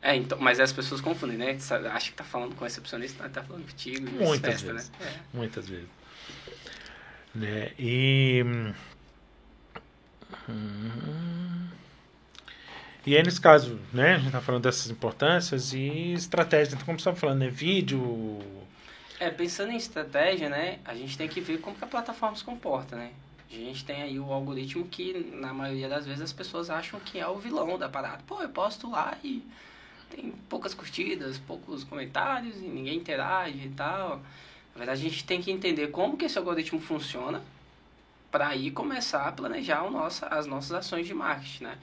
É, 0.00 0.16
então, 0.16 0.38
mas 0.40 0.58
as 0.58 0.72
pessoas 0.72 1.00
confundem, 1.00 1.36
né? 1.36 1.56
Acha 1.92 2.10
que 2.10 2.16
tá 2.16 2.24
falando 2.24 2.56
com 2.56 2.62
o 2.62 2.64
recepcionista, 2.64 3.28
tá 3.28 3.42
falando 3.44 3.64
contigo. 3.64 4.10
Muitas 4.10 4.54
festa, 4.54 4.72
vezes. 4.72 4.90
Né? 4.90 5.06
É. 5.06 5.36
Muitas 5.36 5.68
vezes. 5.68 5.88
Né? 7.34 7.70
E. 7.78 8.42
Hum, 10.48 11.68
e 13.04 13.16
aí, 13.16 13.22
nesse 13.22 13.40
caso, 13.40 13.80
né, 13.92 14.14
a 14.14 14.18
gente 14.18 14.30
tá 14.30 14.40
falando 14.40 14.62
dessas 14.62 14.88
importâncias 14.88 15.72
e 15.72 16.12
estratégias. 16.12 16.74
Então, 16.74 16.86
como 16.86 16.98
você 16.98 17.02
estava 17.02 17.16
falando, 17.16 17.40
né, 17.40 17.48
vídeo... 17.48 18.38
É, 19.18 19.28
pensando 19.28 19.72
em 19.72 19.76
estratégia, 19.76 20.48
né, 20.48 20.78
a 20.84 20.94
gente 20.94 21.18
tem 21.18 21.28
que 21.28 21.40
ver 21.40 21.58
como 21.58 21.76
que 21.76 21.82
a 21.82 21.86
plataforma 21.86 22.36
se 22.36 22.44
comporta, 22.44 22.94
né? 22.94 23.10
A 23.52 23.56
gente 23.56 23.84
tem 23.84 24.02
aí 24.02 24.18
o 24.18 24.32
algoritmo 24.32 24.86
que, 24.88 25.12
na 25.34 25.52
maioria 25.52 25.88
das 25.88 26.06
vezes, 26.06 26.22
as 26.22 26.32
pessoas 26.32 26.70
acham 26.70 26.98
que 27.00 27.18
é 27.18 27.28
o 27.28 27.36
vilão 27.36 27.78
da 27.78 27.88
parada. 27.88 28.22
Pô, 28.26 28.40
eu 28.40 28.48
posto 28.48 28.90
lá 28.90 29.18
e 29.22 29.44
tem 30.08 30.32
poucas 30.48 30.72
curtidas, 30.72 31.38
poucos 31.38 31.84
comentários 31.84 32.56
e 32.56 32.66
ninguém 32.66 32.96
interage 32.96 33.66
e 33.66 33.70
tal. 33.70 34.22
Na 34.74 34.78
verdade, 34.78 35.00
a 35.00 35.10
gente 35.10 35.24
tem 35.24 35.42
que 35.42 35.50
entender 35.50 35.88
como 35.88 36.16
que 36.16 36.24
esse 36.24 36.38
algoritmo 36.38 36.80
funciona 36.80 37.42
para 38.30 38.48
aí 38.48 38.70
começar 38.70 39.28
a 39.28 39.32
planejar 39.32 39.88
nosso, 39.90 40.24
as 40.24 40.46
nossas 40.46 40.72
ações 40.72 41.06
de 41.06 41.12
marketing, 41.12 41.64
né? 41.64 41.78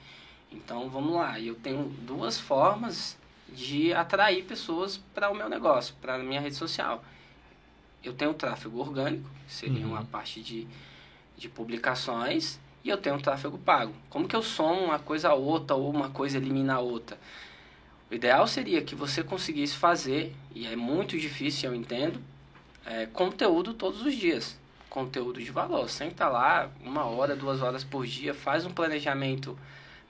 Então, 0.50 0.88
vamos 0.90 1.14
lá. 1.14 1.38
Eu 1.38 1.54
tenho 1.54 1.84
duas 1.84 2.38
formas 2.40 3.16
de 3.48 3.92
atrair 3.92 4.44
pessoas 4.44 4.96
para 5.14 5.30
o 5.30 5.34
meu 5.34 5.48
negócio, 5.48 5.94
para 6.00 6.16
a 6.16 6.18
minha 6.18 6.40
rede 6.40 6.56
social. 6.56 7.04
Eu 8.02 8.12
tenho 8.12 8.32
o 8.32 8.34
tráfego 8.34 8.78
orgânico, 8.78 9.28
que 9.46 9.52
seria 9.52 9.84
uhum. 9.84 9.92
uma 9.92 10.04
parte 10.04 10.40
de, 10.40 10.66
de 11.40 11.48
publicações, 11.48 12.60
e 12.84 12.90
eu 12.90 12.98
tenho 12.98 13.16
o 13.16 13.20
tráfego 13.20 13.56
pago. 13.56 13.94
Como 14.10 14.28
que 14.28 14.36
eu 14.36 14.42
somo 14.42 14.84
uma 14.84 14.98
coisa 14.98 15.30
a 15.30 15.34
outra 15.34 15.74
ou 15.74 15.90
uma 15.90 16.10
coisa 16.10 16.36
elimina 16.36 16.74
a 16.74 16.80
outra? 16.80 17.18
O 18.10 18.14
ideal 18.14 18.46
seria 18.46 18.82
que 18.82 18.94
você 18.94 19.22
conseguisse 19.22 19.74
fazer, 19.74 20.36
e 20.54 20.66
é 20.66 20.76
muito 20.76 21.18
difícil, 21.18 21.70
eu 21.70 21.74
entendo, 21.74 22.20
é, 22.84 23.06
conteúdo 23.06 23.72
todos 23.72 24.02
os 24.02 24.14
dias. 24.14 24.58
Conteúdo 24.90 25.42
de 25.42 25.50
valor. 25.50 25.88
Senta 25.88 26.28
lá, 26.28 26.70
uma 26.84 27.04
hora, 27.06 27.34
duas 27.34 27.62
horas 27.62 27.84
por 27.84 28.06
dia, 28.06 28.34
faz 28.34 28.66
um 28.66 28.70
planejamento 28.70 29.58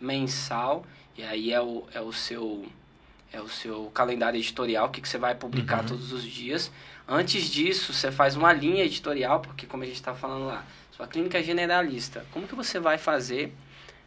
mensal, 0.01 0.85
e 1.17 1.23
aí 1.23 1.53
é 1.53 1.61
o, 1.61 1.85
é 1.95 2.01
o 2.01 2.13
seu 2.13 2.67
é 3.33 3.41
o 3.41 3.49
seu 3.49 3.89
calendário 3.95 4.37
editorial, 4.37 4.89
o 4.89 4.91
que, 4.91 5.01
que 5.01 5.09
você 5.09 5.17
vai 5.17 5.37
publicar 5.37 5.83
uhum. 5.83 5.91
todos 5.91 6.13
os 6.13 6.25
dias. 6.25 6.73
Antes 7.07 7.49
disso, 7.49 7.93
você 7.93 8.11
faz 8.11 8.35
uma 8.35 8.53
linha 8.53 8.85
editorial, 8.85 9.39
porque 9.39 9.67
como 9.67 9.85
a 9.85 9.87
gente 9.87 9.95
está 9.95 10.13
falando 10.13 10.47
lá, 10.47 10.65
sua 11.01 11.07
clínica 11.07 11.43
generalista. 11.43 12.27
Como 12.31 12.47
que 12.47 12.55
você 12.55 12.79
vai 12.79 12.99
fazer 12.99 13.55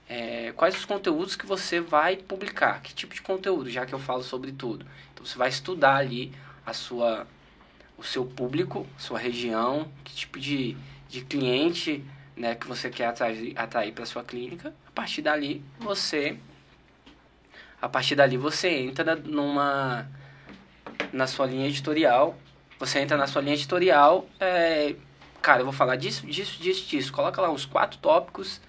é, 0.08 0.54
quais 0.56 0.76
os 0.76 0.86
conteúdos 0.86 1.36
que 1.36 1.46
você 1.46 1.80
vai 1.80 2.18
publicar, 2.18 2.82
que 2.82 2.94
tipo 2.94 3.16
de 3.16 3.22
conteúdo, 3.22 3.70
já 3.70 3.84
que 3.84 3.94
eu 3.94 4.00
falo 4.00 4.22
sobre 4.22 4.52
tudo. 4.52 4.86
Então 5.12 5.26
você 5.26 5.38
vai 5.38 5.50
estudar 5.50 5.96
ali 5.96 6.32
a 6.64 6.72
sua, 6.72 7.26
o 7.98 8.04
seu 8.04 8.24
público, 8.24 8.86
sua 8.96 9.18
região, 9.18 9.92
que 10.04 10.14
tipo 10.14 10.40
de, 10.40 10.78
de 11.10 11.22
cliente 11.22 12.04
né, 12.38 12.54
que 12.54 12.68
você 12.68 12.92
quer 12.92 13.08
atrair, 13.08 13.54
atrair 13.58 13.92
para 13.92 14.06
sua 14.06 14.24
clínica. 14.24 14.74
A 14.88 14.92
partir 14.92 15.24
dali 15.24 15.64
você 15.80 16.38
a 17.82 17.90
partir 17.90 18.16
dali 18.16 18.38
você 18.38 18.70
entra 18.70 19.16
numa 19.16 20.08
na 21.12 21.26
sua 21.26 21.48
linha 21.48 21.68
editorial. 21.68 22.38
Você 22.78 23.00
entra 23.00 23.18
na 23.18 23.28
sua 23.28 23.42
linha 23.42 23.56
editorial, 23.56 24.28
é, 24.40 24.96
cara, 25.44 25.60
eu 25.60 25.66
vou 25.66 25.74
falar 25.74 25.98
disso, 25.98 26.26
disso, 26.26 26.60
disso, 26.60 26.88
disso. 26.88 27.12
Coloca 27.12 27.42
lá 27.42 27.52
uns 27.52 27.66
quatro 27.66 28.00
tópicos 28.00 28.62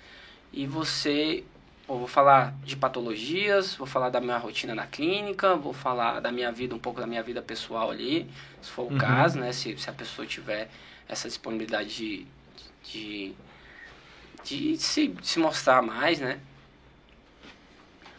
e 0.52 0.66
você 0.66 1.44
vou 1.86 2.08
falar 2.08 2.52
de 2.64 2.76
patologias, 2.76 3.76
vou 3.76 3.86
falar 3.86 4.10
da 4.10 4.20
minha 4.20 4.36
rotina 4.36 4.74
na 4.74 4.86
clínica, 4.86 5.54
vou 5.54 5.72
falar 5.72 6.20
da 6.20 6.32
minha 6.32 6.50
vida, 6.50 6.74
um 6.74 6.78
pouco 6.78 7.00
da 7.00 7.06
minha 7.06 7.22
vida 7.22 7.40
pessoal 7.40 7.90
ali, 7.90 8.28
se 8.60 8.70
for 8.70 8.82
o 8.82 8.92
uhum. 8.92 8.98
caso, 8.98 9.38
né? 9.38 9.52
Se, 9.52 9.78
se 9.78 9.88
a 9.88 9.92
pessoa 9.92 10.26
tiver 10.26 10.68
essa 11.08 11.28
disponibilidade 11.28 11.94
de, 11.94 12.26
de, 12.82 13.32
de 14.42 14.76
se, 14.76 15.14
se 15.22 15.38
mostrar 15.38 15.80
mais, 15.80 16.18
né? 16.18 16.40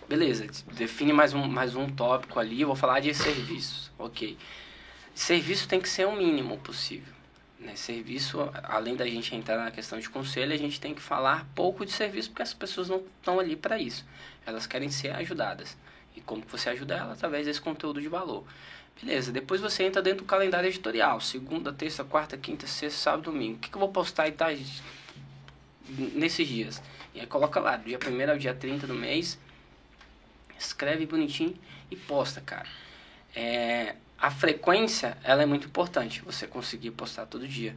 Beleza, 0.08 0.48
define 0.74 1.12
mais 1.12 1.34
um, 1.34 1.46
mais 1.48 1.76
um 1.76 1.90
tópico 1.90 2.40
ali, 2.40 2.62
eu 2.62 2.68
vou 2.68 2.76
falar 2.76 3.02
de 3.02 3.14
serviços, 3.14 3.92
ok. 3.98 4.38
Serviço 5.14 5.68
tem 5.68 5.82
que 5.82 5.90
ser 5.90 6.06
o 6.06 6.16
mínimo 6.16 6.58
possível. 6.60 7.15
Né? 7.60 7.76
Serviço, 7.76 8.50
além 8.64 8.96
da 8.96 9.06
gente 9.08 9.36
entrar 9.36 9.58
na 9.58 9.72
questão 9.72 10.00
de 10.00 10.10
conselho, 10.10 10.54
a 10.54 10.58
gente 10.58 10.80
tem 10.80 10.94
que 10.94 11.02
falar 11.02 11.48
pouco 11.56 11.86
de 11.86 11.92
serviço 11.92 12.30
porque 12.30 12.44
as 12.44 12.54
pessoas 12.54 12.90
não 12.90 12.98
estão 12.98 13.40
ali 13.40 13.56
para 13.56 13.80
isso. 13.80 14.06
Elas 14.46 14.68
querem 14.68 14.90
ser 14.90 15.12
ajudadas. 15.16 15.78
E 16.16 16.22
como 16.22 16.44
você 16.50 16.70
ajuda 16.70 16.96
ela? 16.96 17.14
Através 17.14 17.46
desse 17.46 17.62
conteúdo 17.62 18.02
de 18.02 18.08
valor. 18.08 18.46
Beleza, 19.02 19.32
depois 19.32 19.60
você 19.60 19.84
entra 19.84 20.02
dentro 20.02 20.20
do 20.20 20.26
calendário 20.26 20.70
editorial. 20.70 21.20
Segunda, 21.20 21.74
terça, 21.74 22.04
quarta, 22.04 22.38
quinta, 22.38 22.66
sexta, 22.66 22.98
sábado, 23.00 23.24
domingo. 23.24 23.58
O 23.58 23.60
que, 23.60 23.70
que 23.70 23.76
eu 23.76 23.80
vou 23.80 23.90
postar 23.90 24.28
e 24.28 24.32
tá 24.32 24.48
nesses 25.90 26.48
dias? 26.48 26.82
E 27.14 27.20
aí 27.20 27.28
coloca 27.28 27.60
lá, 27.60 27.76
do 27.76 27.86
dia 27.86 28.00
1 28.00 28.32
ao 28.32 28.38
dia 28.38 28.54
30 28.54 28.88
do 28.88 28.94
mês. 28.94 29.38
Escreve 30.58 31.06
bonitinho 31.06 31.58
e 31.92 31.96
posta, 31.96 32.40
cara. 32.40 32.68
É, 33.36 33.96
a 34.20 34.32
frequência 34.32 35.18
ela 35.24 35.44
é 35.44 35.46
muito 35.46 35.68
importante, 35.68 36.22
você 36.22 36.48
conseguir 36.48 36.92
postar 36.92 37.26
todo 37.26 37.48
dia. 37.48 37.76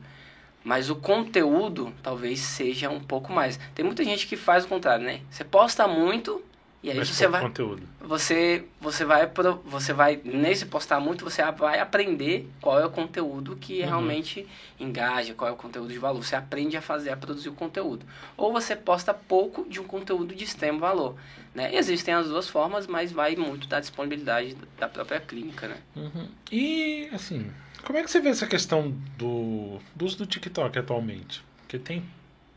Mas 0.65 0.91
o 0.91 0.97
conteúdo 0.97 1.95
talvez 2.03 2.41
seja 2.41 2.91
um 2.91 3.01
pouco 3.01 3.33
mais. 3.33 3.59
Tem 3.75 3.85
muita 3.85 4.05
gente 4.05 4.27
que 4.27 4.37
faz 4.37 4.65
o 4.65 4.69
contrário, 4.69 5.05
né? 5.05 5.21
Você 5.31 5.45
posta 5.45 5.87
muito 5.87 6.43
e 6.81 6.91
aí 6.91 6.97
Mas 6.97 7.09
você 7.09 7.27
vai 7.27 7.41
conteúdo. 7.43 7.83
Você 8.01 8.65
você 8.81 9.05
vai 9.05 9.29
você 9.65 9.93
vai 9.93 10.21
nesse 10.25 10.65
postar 10.67 11.01
muito, 11.01 11.25
você 11.25 11.43
vai 11.53 11.81
aprender 11.81 12.49
qual 12.61 12.79
é 12.79 12.87
o 12.87 12.91
conteúdo 12.91 13.57
que 13.57 13.81
uhum. 13.81 13.87
realmente 13.87 14.47
engaja, 14.79 15.35
qual 15.35 15.51
é 15.51 15.53
o 15.53 15.57
conteúdo 15.57 15.93
de 15.93 15.99
valor. 15.99 16.23
Você 16.23 16.37
aprende 16.37 16.77
a 16.77 16.81
fazer, 16.81 17.11
a 17.11 17.17
produzir 17.17 17.49
o 17.49 17.55
conteúdo. 17.55 18.07
Ou 18.37 18.53
você 18.53 18.77
posta 18.77 19.13
pouco 19.13 19.69
de 19.69 19.81
um 19.81 19.85
conteúdo 19.85 20.35
de 20.35 20.45
extremo 20.45 20.79
valor, 20.79 21.17
né? 21.53 21.75
Existem 21.75 22.15
as 22.15 22.29
duas 22.29 22.49
formas, 22.49 22.87
mas 22.87 23.11
vai 23.11 23.35
muito 23.35 23.67
da 23.67 23.81
disponibilidade 23.81 24.57
da 24.79 24.89
própria 24.89 25.19
clínica, 25.19 25.67
né? 25.67 25.79
Uhum. 25.97 26.29
E 26.53 27.09
assim, 27.13 27.51
como 27.85 27.99
é 27.99 28.05
que 28.05 28.11
você 28.11 28.21
vê 28.21 28.29
essa 28.29 28.47
questão 28.47 28.95
do, 29.17 29.81
do 29.97 30.05
uso 30.05 30.19
do 30.19 30.27
TikTok 30.27 30.79
atualmente? 30.79 31.43
Porque 31.59 31.77
tem 31.77 32.05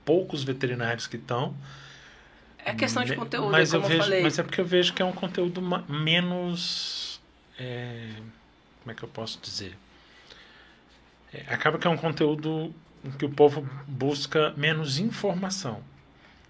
poucos 0.06 0.44
veterinários 0.44 1.08
que 1.08 1.16
estão 1.16 1.56
é 2.66 2.74
questão 2.74 3.04
de 3.04 3.16
conteúdo, 3.16 3.52
mas 3.52 3.72
como 3.72 3.84
eu, 3.84 3.88
vejo, 3.88 4.00
eu 4.00 4.04
falei. 4.04 4.24
Mas 4.24 4.40
é 4.40 4.44
porque 4.44 4.62
eu 4.62 4.66
vejo 4.66 4.94
que 4.94 5.02
é 5.02 5.06
um 5.06 5.12
conteúdo 5.12 5.62
menos. 5.88 7.22
É, 7.60 8.10
como 8.82 8.92
é 8.92 8.94
que 8.94 9.04
eu 9.04 9.10
posso 9.10 9.40
dizer? 9.42 9.78
É, 11.34 11.54
acaba 11.54 11.78
que 11.78 11.88
é 11.88 11.90
um 11.90 11.98
conteúdo 11.98 12.74
que 13.18 13.26
o 13.26 13.30
povo 13.30 13.68
busca 13.88 14.54
menos 14.58 15.00
informação. 15.00 15.84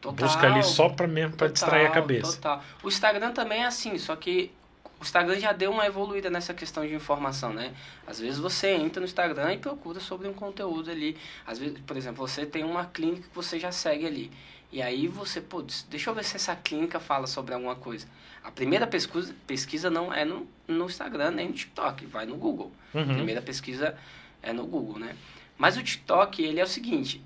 Total, 0.02 0.28
busca 0.28 0.48
ali 0.48 0.64
só 0.64 0.90
para 0.90 1.08
mesmo 1.08 1.36
para 1.36 1.48
distrair 1.48 1.86
a 1.86 1.92
cabeça. 1.92 2.34
Total. 2.34 2.64
O 2.84 2.88
Instagram 2.88 3.32
também 3.32 3.62
é 3.62 3.66
assim, 3.66 3.98
só 3.98 4.16
que 4.16 4.52
o 5.00 5.04
Instagram 5.04 5.40
já 5.40 5.52
deu 5.52 5.72
uma 5.72 5.86
evoluída 5.86 6.30
nessa 6.30 6.54
questão 6.54 6.86
de 6.86 6.94
informação, 6.94 7.54
né? 7.54 7.74
Às 8.06 8.20
vezes 8.20 8.40
você 8.40 8.72
entra 8.72 9.00
no 9.00 9.06
Instagram 9.06 9.54
e 9.54 9.58
procura 9.58 10.00
sobre 10.00 10.28
um 10.28 10.34
conteúdo 10.34 10.90
ali. 10.90 11.16
Às 11.46 11.60
vezes, 11.60 11.80
por 11.86 11.96
exemplo, 11.96 12.28
você 12.28 12.46
tem 12.46 12.64
uma 12.64 12.86
clínica 12.86 13.28
que 13.28 13.36
você 13.36 13.60
já 13.60 13.72
segue 13.72 14.06
ali. 14.06 14.32
E 14.72 14.82
aí 14.82 15.08
você, 15.08 15.42
pô, 15.42 15.64
deixa 15.90 16.10
eu 16.10 16.16
ver 16.16 16.24
se 16.24 16.36
essa 16.36 16.56
clínica 16.56 17.00
fala 17.00 17.28
sobre 17.28 17.54
alguma 17.54 17.76
coisa. 17.76 18.08
A 18.44 18.50
primeira 18.50 18.88
pesquisa, 18.88 19.36
pesquisa 19.46 19.90
não 19.90 20.14
é 20.14 20.24
no, 20.24 20.48
no 20.68 20.86
Instagram 20.86 21.32
nem 21.32 21.48
no 21.50 21.54
TikTok, 21.54 22.06
vai 22.06 22.26
no 22.26 22.36
Google. 22.36 22.72
Uhum. 22.94 23.02
A 23.02 23.14
primeira 23.14 23.42
pesquisa 23.42 23.98
é 24.42 24.54
no 24.54 24.66
Google, 24.66 24.98
né? 24.98 25.16
Mas 25.58 25.78
o 25.78 25.84
TikTok, 25.84 26.42
ele 26.42 26.60
é 26.60 26.64
o 26.64 26.68
seguinte, 26.68 27.22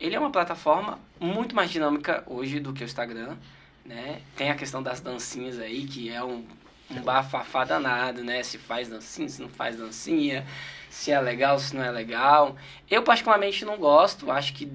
ele 0.00 0.16
é 0.16 0.18
uma 0.18 0.30
plataforma 0.30 0.98
muito 1.20 1.54
mais 1.54 1.70
dinâmica 1.70 2.24
hoje 2.26 2.58
do 2.58 2.72
que 2.72 2.82
o 2.82 2.86
Instagram, 2.86 3.36
né? 3.84 4.22
Tem 4.34 4.50
a 4.50 4.54
questão 4.54 4.82
das 4.82 5.00
dancinhas 5.00 5.58
aí, 5.58 5.86
que 5.86 6.08
é 6.08 6.24
um 6.24 6.44
um 6.90 7.00
bafafá 7.02 7.64
danado, 7.64 8.22
né? 8.22 8.42
Se 8.42 8.58
faz 8.58 8.88
dancinha, 8.88 9.28
se 9.28 9.42
não 9.42 9.48
faz 9.48 9.76
dancinha, 9.76 10.46
se 10.88 11.10
é 11.10 11.20
legal, 11.20 11.58
se 11.58 11.74
não 11.74 11.82
é 11.82 11.90
legal. 11.90 12.56
Eu 12.90 13.02
particularmente 13.02 13.64
não 13.64 13.76
gosto, 13.76 14.30
acho 14.30 14.52
que 14.52 14.70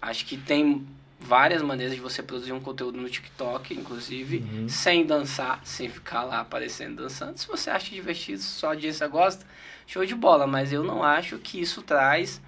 acho 0.00 0.24
que 0.24 0.36
tem 0.36 0.86
várias 1.18 1.62
maneiras 1.62 1.94
de 1.94 2.00
você 2.00 2.22
produzir 2.22 2.52
um 2.52 2.60
conteúdo 2.60 2.98
no 2.98 3.08
TikTok, 3.08 3.74
inclusive, 3.74 4.38
uhum. 4.38 4.68
sem 4.68 5.04
dançar, 5.04 5.60
sem 5.64 5.88
ficar 5.88 6.22
lá 6.22 6.40
aparecendo 6.40 7.02
dançando. 7.02 7.36
Se 7.36 7.46
você 7.46 7.70
acha 7.70 7.90
divertido, 7.90 8.40
só 8.40 8.68
a 8.68 8.70
audiência 8.70 9.06
gosta, 9.08 9.44
show 9.86 10.04
de 10.04 10.14
bola, 10.14 10.46
mas 10.46 10.72
eu 10.72 10.84
não 10.84 11.02
acho 11.02 11.38
que 11.38 11.60
isso 11.60 11.82
traz 11.82 12.40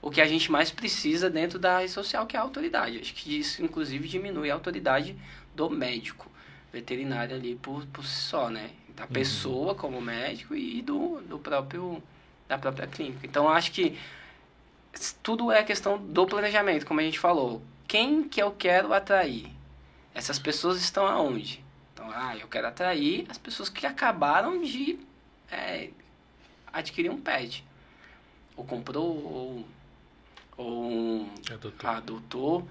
o 0.00 0.10
que 0.10 0.20
a 0.20 0.26
gente 0.26 0.50
mais 0.50 0.70
precisa 0.70 1.30
dentro 1.30 1.58
da 1.58 1.78
rede 1.78 1.90
social, 1.90 2.26
que 2.26 2.36
é 2.36 2.38
a 2.38 2.42
autoridade. 2.42 2.98
Acho 2.98 3.14
que 3.14 3.38
isso, 3.38 3.62
inclusive, 3.62 4.08
diminui 4.08 4.50
a 4.50 4.54
autoridade 4.54 5.16
do 5.54 5.68
médico 5.70 6.30
veterinário 6.72 7.36
ali 7.36 7.54
por, 7.54 7.86
por 7.86 8.04
si 8.04 8.16
só, 8.16 8.50
né? 8.50 8.70
Da 8.96 9.04
uhum. 9.04 9.10
pessoa 9.10 9.74
como 9.74 10.00
médico 10.00 10.54
e 10.54 10.82
do, 10.82 11.20
do 11.22 11.38
próprio 11.38 12.02
da 12.48 12.58
própria 12.58 12.86
clínica. 12.86 13.26
Então 13.26 13.48
acho 13.48 13.72
que 13.72 13.98
tudo 15.22 15.50
é 15.50 15.62
questão 15.62 15.98
do 15.98 16.26
planejamento, 16.26 16.84
como 16.84 17.00
a 17.00 17.02
gente 17.02 17.18
falou. 17.18 17.62
Quem 17.86 18.28
que 18.28 18.42
eu 18.42 18.52
quero 18.52 18.92
atrair? 18.92 19.50
Essas 20.14 20.38
pessoas 20.38 20.80
estão 20.80 21.06
aonde? 21.06 21.64
Então, 21.92 22.10
ah, 22.10 22.36
eu 22.36 22.48
quero 22.48 22.66
atrair 22.66 23.26
as 23.28 23.38
pessoas 23.38 23.68
que 23.68 23.86
acabaram 23.86 24.62
de 24.62 24.98
é, 25.50 25.90
adquirir 26.72 27.10
um 27.10 27.20
pet. 27.20 27.64
Ou 28.56 28.64
comprou, 28.64 29.04
ou, 29.04 29.68
ou 30.56 31.28
adotou. 31.50 31.90
adotou 31.90 32.68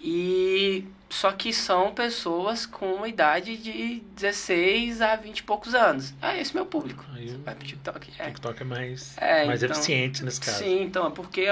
e 0.00 0.84
só 1.08 1.32
que 1.32 1.52
são 1.52 1.94
pessoas 1.94 2.66
com 2.66 2.94
uma 2.94 3.08
idade 3.08 3.56
de 3.56 4.02
16 4.14 5.00
a 5.00 5.16
20 5.16 5.38
e 5.38 5.42
poucos 5.42 5.74
anos. 5.74 6.12
É 6.20 6.40
esse 6.40 6.54
meu 6.54 6.66
público. 6.66 7.04
Aí, 7.14 7.28
Vai 7.44 7.54
pro 7.54 7.66
TikTok. 7.66 8.12
É. 8.18 8.26
TikTok 8.26 8.60
é 8.60 8.64
mais, 8.64 9.16
é, 9.16 9.46
mais 9.46 9.62
então, 9.62 9.74
eficiente 9.74 10.24
nesse 10.24 10.40
caso. 10.40 10.58
Sim, 10.58 10.82
então, 10.82 11.06
é 11.06 11.10
porque 11.10 11.46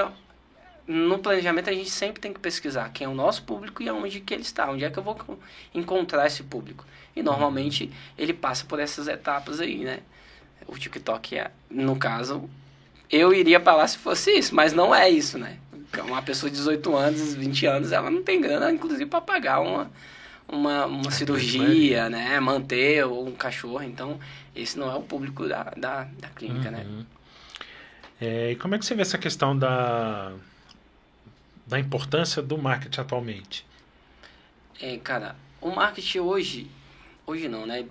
no 0.87 1.19
planejamento 1.19 1.71
a 1.71 1.73
gente 1.73 1.91
sempre 1.91 2.21
tem 2.21 2.33
que 2.33 2.41
pesquisar 2.41 2.91
quem 2.91 3.07
é 3.07 3.09
o 3.09 3.15
nosso 3.15 3.43
público 3.45 3.83
e 3.83 3.89
aonde 3.89 4.21
que 4.21 4.35
ele 4.35 4.43
está, 4.43 4.71
onde 4.71 4.85
é 4.85 4.91
que 4.91 4.99
eu 4.99 5.03
vou 5.03 5.17
encontrar 5.75 6.27
esse 6.27 6.43
público. 6.43 6.85
E 7.17 7.23
normalmente 7.23 7.91
ele 8.19 8.33
passa 8.33 8.65
por 8.67 8.79
essas 8.79 9.09
etapas 9.09 9.61
aí, 9.61 9.79
né? 9.79 10.01
O 10.67 10.77
TikTok 10.77 11.39
é, 11.39 11.51
no 11.71 11.97
caso, 11.97 12.49
eu 13.11 13.33
iria 13.33 13.61
para 13.61 13.77
lá 13.77 13.87
se 13.87 13.99
fosse 13.99 14.31
isso, 14.33 14.55
mas 14.55 14.73
não 14.73 14.95
é 14.95 15.09
isso, 15.09 15.39
né? 15.39 15.59
uma 16.03 16.23
pessoa 16.23 16.51
de 16.51 16.57
18 16.57 16.97
anos, 16.97 17.35
20 17.35 17.67
anos, 17.67 17.93
ela 17.93 18.11
não 18.11 18.23
tem 18.23 18.41
grana, 18.41 18.73
inclusive, 18.73 19.07
para 19.07 19.21
pagar 19.21 19.61
uma, 19.61 19.91
uma, 20.49 20.87
uma 20.87 21.11
cirurgia, 21.11 22.09
né? 22.09 22.41
Manter 22.41 23.07
um 23.07 23.31
cachorro. 23.33 23.83
Então, 23.83 24.19
esse 24.57 24.79
não 24.79 24.91
é 24.91 24.97
o 24.97 25.03
público 25.03 25.47
da, 25.47 25.65
da, 25.77 26.09
da 26.19 26.29
clínica, 26.29 26.71
né? 26.71 26.85
uhum. 26.85 26.99
né? 26.99 27.07
É, 28.21 28.53
e 28.53 28.57
como 28.57 28.75
é 28.75 28.79
que 28.79 28.87
você 28.87 28.95
vê 28.95 29.03
essa 29.03 29.19
questão 29.19 29.57
da, 29.57 30.33
da 31.67 31.79
importância 31.79 32.43
do 32.43 32.59
marketing 32.59 33.01
atualmente? 33.01 33.67
É, 34.81 34.99
cara, 34.99 35.37
o 35.61 35.71
marketing 35.71 36.19
hoje, 36.19 36.71
hoje 37.27 37.49
não, 37.49 37.67
né? 37.67 37.87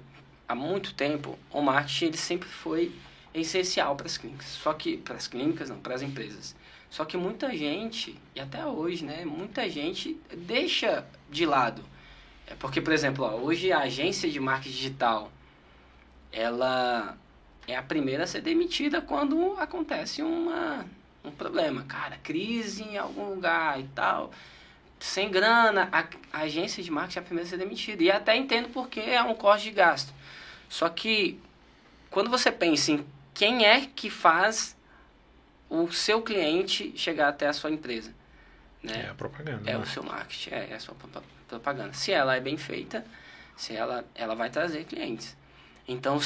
Há 0.48 0.54
muito 0.54 0.94
tempo, 0.94 1.38
o 1.50 1.62
marketing 1.62 2.06
ele 2.06 2.18
sempre 2.18 2.50
foi 2.50 2.94
essencial 3.34 3.96
para 3.96 4.06
as 4.06 4.18
clínicas. 4.18 4.48
Só 4.48 4.74
que 4.74 4.98
para 4.98 5.16
as 5.16 5.28
clínicas, 5.28 5.70
não, 5.70 5.80
para 5.80 5.96
as 5.96 6.02
empresas. 6.02 6.56
Só 6.90 7.06
que 7.06 7.18
muita 7.18 7.56
gente, 7.58 8.20
e 8.36 8.40
até 8.40 8.64
hoje, 8.66 9.04
né, 9.04 9.26
muita 9.26 9.68
gente 9.68 10.16
deixa 10.38 11.06
de 11.30 11.46
lado. 11.46 11.84
É 12.46 12.54
porque, 12.54 12.80
por 12.80 12.94
exemplo, 12.94 13.26
ó, 13.26 13.36
hoje 13.38 13.72
a 13.72 13.80
agência 13.80 14.30
de 14.30 14.40
marketing 14.40 14.76
digital, 14.76 15.32
ela 16.32 17.18
é 17.68 17.76
a 17.76 17.82
primeira 17.82 18.26
a 18.26 18.28
ser 18.28 18.42
demitida 18.42 19.02
quando 19.02 19.56
acontece 19.58 20.22
uma, 20.22 20.86
um 21.24 21.32
problema. 21.32 21.84
Cara, 21.84 22.18
crise 22.22 22.84
em 22.84 22.98
algum 22.98 23.30
lugar 23.30 23.80
e 23.80 23.88
tal. 23.96 24.32
Sem 25.00 25.30
grana, 25.30 25.90
a, 25.92 26.06
a 26.32 26.42
agência 26.44 26.82
de 26.82 26.90
marketing 26.90 27.20
é 27.20 27.22
a 27.22 27.26
primeira 27.26 27.48
a 27.48 27.50
ser 27.50 27.58
demitida. 27.58 28.04
E 28.04 28.12
até 28.12 28.36
entendo 28.36 28.70
porque 28.70 29.00
é 29.00 29.22
um 29.22 29.36
corte 29.36 29.66
de 29.66 29.72
gasto. 29.72 30.14
Só 30.70 30.90
que 30.90 31.40
quando 32.10 32.30
você 32.30 32.52
pensa 32.52 32.92
em 32.92 33.06
quem 33.34 33.66
é 33.66 33.88
que 33.88 34.10
faz 34.10 34.78
o 35.70 35.92
seu 35.92 36.22
cliente 36.22 36.94
chegar 36.96 37.30
até 37.30 37.48
a 37.48 37.54
sua 37.54 37.72
empresa. 37.72 38.14
Né? 38.82 39.06
É 39.08 39.10
a 39.10 39.14
propaganda. 39.14 39.70
É 39.70 39.74
né? 39.74 39.80
o 39.80 39.86
seu 39.86 40.04
marketing, 40.04 40.52
é, 40.52 40.70
é 40.72 40.76
a 40.76 40.80
sua 40.80 40.96
propaganda. 41.48 41.94
Se 41.94 42.12
ela 42.12 42.36
é 42.36 42.40
bem 42.40 42.58
feita, 42.58 43.04
se 43.56 43.76
ela, 43.76 44.06
ela 44.14 44.36
vai 44.36 44.50
trazer 44.50 44.84
clientes. 44.86 45.36
Então, 45.88 46.20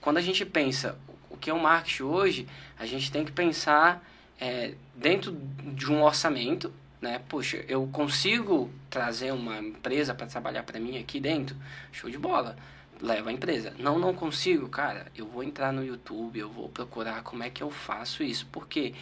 quando 0.00 0.18
a 0.18 0.20
gente 0.20 0.44
pensa 0.44 0.98
o 1.30 1.36
que 1.36 1.48
é 1.48 1.52
o 1.54 1.58
marketing 1.58 2.02
hoje, 2.02 2.48
a 2.78 2.84
gente 2.84 3.10
tem 3.10 3.24
que 3.24 3.32
pensar 3.32 4.04
é, 4.40 4.74
dentro 4.94 5.32
de 5.74 5.90
um 5.90 6.02
orçamento, 6.02 6.72
né? 7.00 7.20
Puxa, 7.28 7.64
eu 7.68 7.86
consigo 7.92 8.70
trazer 8.88 9.32
uma 9.32 9.58
empresa 9.58 10.14
para 10.14 10.26
trabalhar 10.26 10.62
para 10.62 10.80
mim 10.80 10.98
aqui 10.98 11.20
dentro? 11.20 11.56
Show 11.92 12.10
de 12.10 12.18
bola 12.18 12.56
leva 13.00 13.30
a 13.30 13.32
empresa. 13.32 13.72
Não, 13.78 13.98
não 13.98 14.14
consigo, 14.14 14.68
cara. 14.68 15.06
Eu 15.16 15.26
vou 15.26 15.42
entrar 15.42 15.72
no 15.72 15.84
YouTube, 15.84 16.38
eu 16.38 16.50
vou 16.50 16.68
procurar 16.68 17.22
como 17.22 17.42
é 17.42 17.50
que 17.50 17.62
eu 17.62 17.70
faço 17.70 18.22
isso, 18.22 18.46
porque 18.52 18.94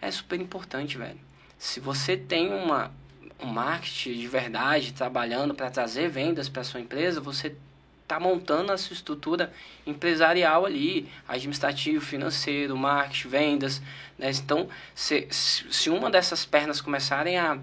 é 0.00 0.10
super 0.10 0.40
importante, 0.40 0.98
velho. 0.98 1.18
Se 1.58 1.80
você 1.80 2.16
tem 2.16 2.52
uma 2.52 2.92
um 3.38 3.46
marketing 3.46 4.14
de 4.14 4.26
verdade 4.26 4.94
trabalhando 4.94 5.54
para 5.54 5.70
trazer 5.70 6.08
vendas 6.08 6.48
para 6.48 6.64
sua 6.64 6.80
empresa, 6.80 7.20
você 7.20 7.54
tá 8.06 8.20
montando 8.20 8.72
a 8.72 8.78
sua 8.78 8.94
estrutura 8.94 9.52
empresarial 9.86 10.64
ali, 10.64 11.08
administrativo, 11.26 12.04
financeiro, 12.04 12.76
marketing, 12.76 13.28
vendas, 13.28 13.82
né? 14.18 14.30
Então, 14.30 14.68
se, 14.94 15.26
se 15.30 15.90
uma 15.90 16.10
dessas 16.10 16.44
pernas 16.44 16.80
começarem 16.80 17.36
a, 17.36 17.58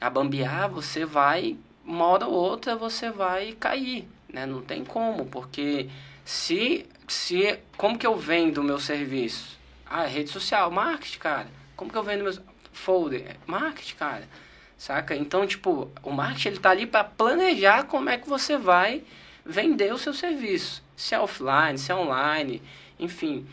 a 0.00 0.10
bambear, 0.10 0.68
você 0.70 1.04
vai, 1.04 1.56
uma 1.84 2.06
hora 2.06 2.26
ou 2.26 2.34
outra, 2.34 2.76
você 2.76 3.10
vai 3.10 3.52
cair, 3.52 4.08
né? 4.32 4.46
Não 4.46 4.62
tem 4.62 4.84
como, 4.84 5.26
porque 5.26 5.88
se, 6.24 6.86
se 7.06 7.58
como 7.76 7.98
que 7.98 8.06
eu 8.06 8.16
vendo 8.16 8.58
o 8.58 8.64
meu 8.64 8.78
serviço? 8.78 9.58
Ah, 9.86 10.04
é 10.04 10.08
rede 10.08 10.30
social, 10.30 10.70
marketing, 10.70 11.18
cara. 11.18 11.48
Como 11.76 11.90
que 11.90 11.96
eu 11.96 12.02
vendo 12.02 12.22
meus 12.22 12.40
folder? 12.72 13.36
Marketing, 13.46 13.94
cara. 13.96 14.28
Saca? 14.76 15.16
Então, 15.16 15.46
tipo, 15.46 15.90
o 16.02 16.10
marketing 16.12 16.48
ele 16.48 16.58
tá 16.58 16.70
ali 16.70 16.86
para 16.86 17.02
planejar 17.02 17.84
como 17.84 18.08
é 18.10 18.16
que 18.16 18.28
você 18.28 18.56
vai 18.56 19.02
vender 19.48 19.92
o 19.92 19.98
seu 19.98 20.12
serviço. 20.12 20.82
Se 20.94 21.14
é 21.14 21.18
offline, 21.18 21.78
se 21.78 21.90
é 21.90 21.94
online, 21.94 22.62
enfim. 23.00 23.46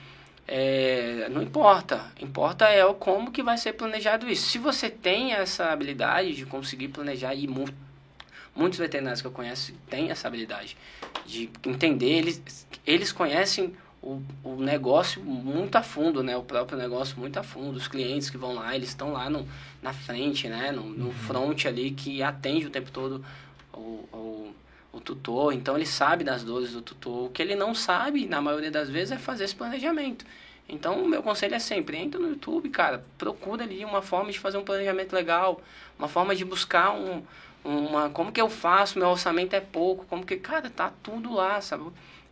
É, 0.48 1.28
não 1.32 1.42
importa. 1.42 2.12
Importa 2.20 2.66
é 2.66 2.86
o 2.86 2.94
como 2.94 3.32
que 3.32 3.42
vai 3.42 3.58
ser 3.58 3.74
planejado 3.74 4.30
isso. 4.30 4.50
Se 4.50 4.60
você 4.60 4.90
tem 4.90 5.34
essa 5.34 5.72
habilidade 5.72 6.36
de 6.36 6.46
conseguir 6.46 6.90
planejar 6.90 7.34
e 7.34 7.48
Muitos 8.56 8.80
veterinários 8.80 9.20
que 9.20 9.28
eu 9.28 9.32
conheço 9.32 9.74
têm 9.90 10.12
essa 10.12 10.30
habilidade 10.30 10.78
de 11.26 11.50
entender, 11.66 12.20
eles, 12.20 12.66
eles 12.88 13.12
conhecem 13.12 13.76
o, 14.02 14.22
o 14.46 14.56
negócio 14.56 15.22
muito 15.22 15.76
a 15.76 15.84
fundo, 15.84 16.24
né? 16.24 16.38
O 16.38 16.44
próprio 16.44 16.78
negócio 16.78 17.20
muito 17.20 17.38
a 17.38 17.44
fundo. 17.44 17.76
Os 17.76 17.90
clientes 17.90 18.30
que 18.30 18.38
vão 18.38 18.54
lá, 18.54 18.74
eles 18.74 18.90
estão 18.90 19.12
lá 19.12 19.30
no, 19.30 19.46
na 19.82 19.92
frente, 19.92 20.48
né? 20.48 20.72
No, 20.72 20.84
no 20.84 21.08
uhum. 21.08 21.12
front 21.12 21.66
ali 21.66 21.92
que 21.92 22.24
atende 22.24 22.66
o 22.66 22.70
tempo 22.70 22.92
todo 22.92 23.26
o, 23.74 24.08
o, 24.14 24.56
o 24.96 25.00
tutor. 25.00 25.54
Então, 25.54 25.76
ele 25.76 25.86
sabe 25.86 26.24
das 26.24 26.44
dores 26.44 26.72
do 26.72 26.82
tutor. 26.82 27.26
O 27.26 27.30
que 27.30 27.42
ele 27.42 27.56
não 27.56 27.76
sabe, 27.76 28.26
na 28.26 28.42
maioria 28.42 28.72
das 28.72 28.90
vezes, 28.90 29.12
é 29.12 29.18
fazer 29.18 29.44
esse 29.44 29.56
planejamento. 29.56 30.26
Então, 30.68 31.04
o 31.04 31.08
meu 31.08 31.22
conselho 31.22 31.54
é 31.54 31.60
sempre, 31.60 31.98
entra 31.98 32.20
no 32.20 32.30
YouTube, 32.30 32.70
cara, 32.70 33.06
procura 33.18 33.64
ali 33.64 33.86
uma 33.86 34.02
forma 34.02 34.32
de 34.32 34.40
fazer 34.40 34.58
um 34.58 34.64
planejamento 34.64 35.14
legal, 35.14 35.62
uma 35.98 36.08
forma 36.08 36.36
de 36.36 36.44
buscar 36.44 36.92
um, 36.92 37.22
uma 37.64 38.10
como 38.10 38.32
que 38.32 38.42
eu 38.42 38.50
faço, 38.50 38.98
meu 38.98 39.10
orçamento 39.10 39.56
é 39.56 39.60
pouco, 39.60 40.06
como 40.06 40.26
que, 40.26 40.38
cara, 40.38 40.70
tá 40.70 40.92
tudo 41.04 41.34
lá, 41.34 41.62
sabe? 41.62 41.86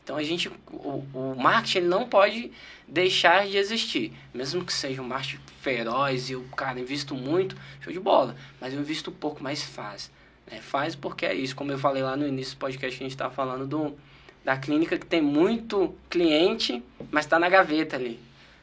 Então 0.04 0.18
a 0.18 0.24
gente, 0.24 0.52
o, 0.72 1.04
o 1.14 1.36
marketing 1.38 1.78
ele 1.78 1.88
não 1.88 2.10
pode 2.10 2.52
deixar 2.88 3.48
de 3.48 3.56
existir, 3.56 4.12
mesmo 4.34 4.66
que 4.66 4.74
seja 4.74 5.02
um 5.02 5.08
marketing 5.08 5.40
feroz 5.62 6.30
e 6.30 6.36
o 6.36 6.44
cara 6.50 6.80
invisto 6.80 7.16
muito, 7.16 7.56
show 7.82 7.94
de 7.94 8.00
bola, 8.00 8.36
mas 8.60 8.74
eu 8.74 8.80
invisto 8.80 9.12
pouco, 9.12 9.44
mas 9.44 9.64
faz, 9.64 10.12
né? 10.50 10.60
Faz 10.62 10.96
porque 10.96 11.26
é 11.26 11.34
isso, 11.34 11.56
como 11.56 11.72
eu 11.72 11.78
falei 11.78 12.04
lá 12.04 12.16
no 12.16 12.28
início 12.28 12.56
do 12.56 12.60
podcast 12.60 12.98
que 12.98 13.04
a 13.04 13.06
gente 13.06 13.16
estava 13.16 13.34
falando 13.34 13.66
do, 13.66 13.96
da 14.44 14.58
clínica 14.58 14.98
que 14.98 15.06
tem 15.06 15.22
muito 15.22 15.96
cliente, 16.10 16.84
mas 17.12 17.26
está 17.26 17.40
na 17.40 17.50
gaveta 17.50 17.96
ali. 17.96 18.20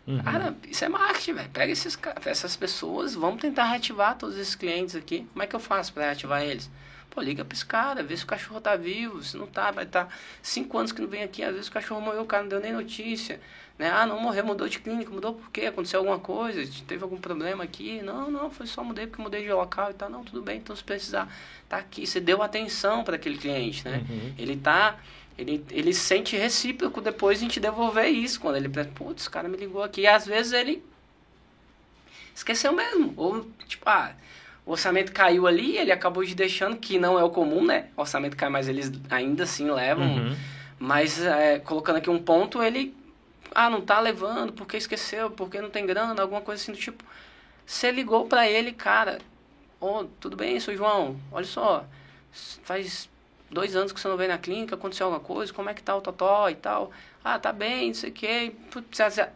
Uhum. 0.07 0.23
Cara, 0.23 0.57
isso 0.69 0.85
é 0.85 0.89
marketing, 0.89 1.35
velho. 1.35 1.51
Pega 1.51 1.73
esses, 1.73 1.99
essas 2.25 2.57
pessoas, 2.57 3.15
vamos 3.15 3.41
tentar 3.41 3.65
reativar 3.65 4.17
todos 4.17 4.37
esses 4.37 4.55
clientes 4.55 4.97
aqui. 4.97 5.27
Como 5.33 5.43
é 5.43 5.47
que 5.47 5.55
eu 5.55 5.61
faço 5.61 5.93
para 5.93 6.05
reativar 6.05 6.43
eles? 6.43 6.71
Pô, 7.11 7.21
liga 7.21 7.45
pra 7.45 7.55
esse 7.55 7.67
cara, 7.67 8.03
vê 8.03 8.17
se 8.17 8.25
o 8.25 8.27
cachorro 8.27 8.61
tá 8.61 8.77
vivo, 8.77 9.23
se 9.23 9.37
não 9.37 9.47
tá, 9.47 9.71
vai 9.71 9.85
estar 9.85 10.05
tá 10.05 10.13
cinco 10.41 10.79
anos 10.79 10.93
que 10.93 11.01
não 11.01 11.09
vem 11.09 11.25
aqui, 11.25 11.43
às 11.43 11.53
vezes 11.53 11.67
o 11.67 11.73
cachorro 11.73 12.01
morreu, 12.01 12.23
o 12.23 12.27
cara 12.27 12.45
não 12.45 12.51
deu 12.51 12.61
nem 12.61 12.73
notícia. 12.73 13.41
Né? 13.81 13.91
Ah, 13.91 14.05
não 14.05 14.21
morreu, 14.21 14.45
mudou 14.45 14.69
de 14.69 14.79
clínica, 14.79 15.11
mudou 15.11 15.33
por 15.33 15.51
quê? 15.51 15.63
Aconteceu 15.63 16.01
alguma 16.01 16.19
coisa? 16.19 16.63
Teve 16.87 17.03
algum 17.03 17.17
problema 17.17 17.65
aqui? 17.65 18.03
Não, 18.03 18.31
não, 18.31 18.51
foi 18.51 18.67
só 18.67 18.85
mudei 18.85 19.07
porque 19.07 19.23
mudei 19.23 19.43
de 19.43 19.51
local 19.51 19.91
e 19.91 19.95
tal. 19.95 20.11
Não, 20.11 20.23
tudo 20.23 20.43
bem, 20.43 20.59
então 20.59 20.77
se 20.77 20.85
precisar, 20.85 21.35
tá 21.67 21.79
aqui. 21.79 22.07
Você 22.07 22.21
deu 22.21 22.43
atenção 22.43 23.03
para 23.03 23.17
aquele 23.17 23.39
cliente, 23.39 23.83
né? 23.89 24.05
Uhum. 24.07 24.35
Ele 24.37 24.55
tá 24.55 24.99
ele, 25.39 25.65
ele 25.71 25.95
sente 25.95 26.37
recíproco 26.37 27.01
depois 27.01 27.39
a 27.39 27.41
gente 27.41 27.59
devolver 27.59 28.09
isso. 28.09 28.39
Quando 28.39 28.57
ele 28.57 28.69
pensa, 28.69 28.91
putz, 28.95 29.23
esse 29.23 29.31
cara 29.31 29.49
me 29.49 29.57
ligou 29.57 29.83
aqui. 29.83 30.03
E 30.03 30.07
às 30.07 30.27
vezes 30.27 30.53
ele 30.53 30.85
esqueceu 32.35 32.75
mesmo. 32.75 33.15
Ou, 33.17 33.49
tipo, 33.67 33.89
ah, 33.89 34.13
o 34.67 34.73
orçamento 34.73 35.11
caiu 35.11 35.47
ali, 35.47 35.79
ele 35.79 35.91
acabou 35.91 36.23
de 36.23 36.35
deixando, 36.35 36.77
que 36.77 36.99
não 36.99 37.19
é 37.19 37.25
o 37.25 37.31
comum, 37.31 37.65
né? 37.65 37.87
O 37.97 38.03
orçamento 38.03 38.37
cai, 38.37 38.51
mas 38.51 38.69
eles 38.69 38.93
ainda 39.09 39.45
assim 39.45 39.71
levam. 39.71 40.07
Uhum. 40.07 40.37
Mas, 40.79 41.19
é, 41.25 41.59
colocando 41.59 41.97
aqui 41.97 42.11
um 42.11 42.19
ponto, 42.19 42.63
ele, 42.63 42.95
ah, 43.55 43.71
não 43.71 43.81
tá 43.81 44.01
levando, 44.01 44.53
porque 44.53 44.77
esqueceu, 44.77 45.31
porque 45.31 45.61
não 45.61 45.71
tem 45.71 45.87
grana, 45.87 46.21
alguma 46.23 46.41
coisa 46.41 46.63
assim 46.63 46.73
do 46.73 46.79
tipo. 46.79 47.05
Você 47.67 47.91
ligou 47.91 48.27
para 48.27 48.49
ele, 48.49 48.73
cara, 48.73 49.21
oh, 49.81 50.05
tudo 50.21 50.37
bem, 50.37 50.59
seu 50.61 50.77
João, 50.77 51.19
olha 51.33 51.47
só, 51.47 51.85
faz 52.65 53.09
dois 53.51 53.75
anos 53.75 53.93
que 53.93 54.01
você 54.01 54.09
não 54.09 54.17
vem 54.17 54.29
na 54.29 54.39
clínica, 54.39 54.75
aconteceu 54.75 55.07
alguma 55.07 55.23
coisa, 55.23 55.53
como 55.53 55.69
é 55.69 55.75
que 55.75 55.83
tá 55.83 55.95
o 55.97 56.01
totó 56.01 56.49
e 56.49 56.55
tal. 56.55 56.91
Ah, 57.23 57.39
tá 57.39 57.53
bem, 57.53 57.89
não 57.89 57.95
sei 57.95 58.11
o 58.11 58.13
quê. 58.13 58.53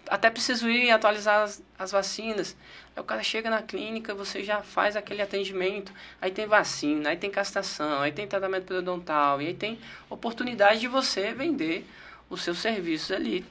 Até 0.08 0.30
preciso 0.30 0.68
ir 0.70 0.90
atualizar 0.90 1.42
as, 1.42 1.62
as 1.78 1.92
vacinas. 1.92 2.56
Aí 2.96 3.02
o 3.02 3.04
cara 3.04 3.22
chega 3.22 3.50
na 3.50 3.60
clínica, 3.60 4.14
você 4.14 4.42
já 4.42 4.62
faz 4.62 4.96
aquele 4.96 5.20
atendimento. 5.20 5.92
Aí 6.20 6.30
tem 6.30 6.46
vacina, 6.46 7.10
aí 7.10 7.16
tem 7.16 7.30
castração, 7.30 8.00
aí 8.00 8.12
tem 8.12 8.26
tratamento 8.26 8.64
periodontal. 8.64 9.42
E 9.42 9.48
aí 9.48 9.54
tem 9.54 9.78
oportunidade 10.08 10.80
de 10.80 10.88
você 10.88 11.34
vender 11.34 11.86
os 12.30 12.42
seus 12.42 12.58
serviços 12.58 13.10
ali. 13.10 13.44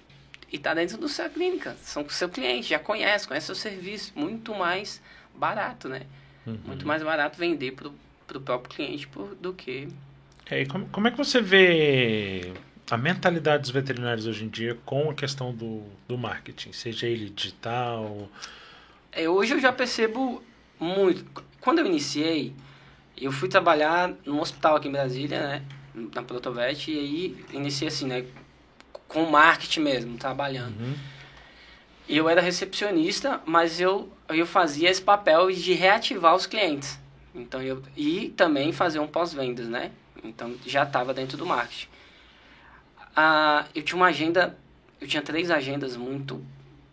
E 0.53 0.59
tá 0.59 0.73
dentro 0.73 0.97
da 0.97 1.09
sua 1.09 1.27
clínica. 1.27 1.75
São 1.81 2.07
seu 2.07 2.29
cliente, 2.29 2.69
já 2.69 2.79
conhece, 2.79 3.27
conhece 3.27 3.51
o 3.51 3.55
seu 3.55 3.71
serviço. 3.71 4.13
Muito 4.15 4.53
mais 4.53 5.01
barato, 5.35 5.89
né? 5.89 6.03
Uhum. 6.45 6.59
Muito 6.65 6.87
mais 6.87 7.03
barato 7.03 7.37
vender 7.37 7.71
pro, 7.71 7.93
pro 8.25 8.39
próprio 8.39 8.75
cliente 8.75 9.07
por, 9.07 9.33
do 9.35 9.53
que 9.53 9.89
é, 10.49 10.65
como, 10.65 10.85
como 10.87 11.07
é 11.07 11.11
que 11.11 11.17
você 11.17 11.41
vê 11.41 12.53
a 12.89 12.97
mentalidade 12.97 13.63
dos 13.63 13.71
veterinários 13.71 14.27
hoje 14.27 14.43
em 14.43 14.49
dia 14.49 14.77
com 14.85 15.09
a 15.09 15.13
questão 15.13 15.53
do, 15.53 15.83
do 16.07 16.17
marketing, 16.17 16.73
seja 16.73 17.07
ele 17.07 17.29
digital? 17.29 18.29
É, 19.11 19.27
hoje 19.27 19.53
eu 19.53 19.59
já 19.59 19.71
percebo 19.71 20.43
muito. 20.79 21.25
Quando 21.61 21.79
eu 21.79 21.85
iniciei, 21.85 22.53
eu 23.17 23.31
fui 23.31 23.47
trabalhar 23.47 24.13
num 24.25 24.41
hospital 24.41 24.75
aqui 24.75 24.89
em 24.89 24.91
Brasília, 24.91 25.39
né? 25.39 25.63
Na 26.13 26.23
Protovet, 26.23 26.91
e 26.91 26.99
aí 26.99 27.45
iniciei 27.53 27.87
assim, 27.87 28.07
né? 28.07 28.25
Com 29.13 29.25
marketing 29.25 29.79
mesmo, 29.79 30.17
trabalhando. 30.17 30.77
Uhum. 30.79 30.95
Eu 32.09 32.27
era 32.27 32.41
recepcionista, 32.41 33.41
mas 33.45 33.79
eu, 33.79 34.11
eu 34.27 34.45
fazia 34.45 34.89
esse 34.89 35.01
papel 35.01 35.49
de 35.51 35.73
reativar 35.73 36.35
os 36.35 36.45
clientes. 36.45 36.99
Então 37.33 37.61
eu 37.61 37.81
e 37.95 38.29
também 38.35 38.71
fazer 38.71 38.99
um 38.99 39.07
pós-vendas, 39.07 39.67
né? 39.67 39.91
Então 40.23 40.55
já 40.65 40.83
estava 40.83 41.13
dentro 41.13 41.37
do 41.37 41.45
marketing. 41.45 41.87
Ah, 43.15 43.65
eu 43.73 43.83
tinha 43.83 43.95
uma 43.95 44.07
agenda, 44.07 44.57
eu 44.99 45.07
tinha 45.07 45.21
três 45.21 45.49
agendas 45.49 45.95
muito 45.95 46.43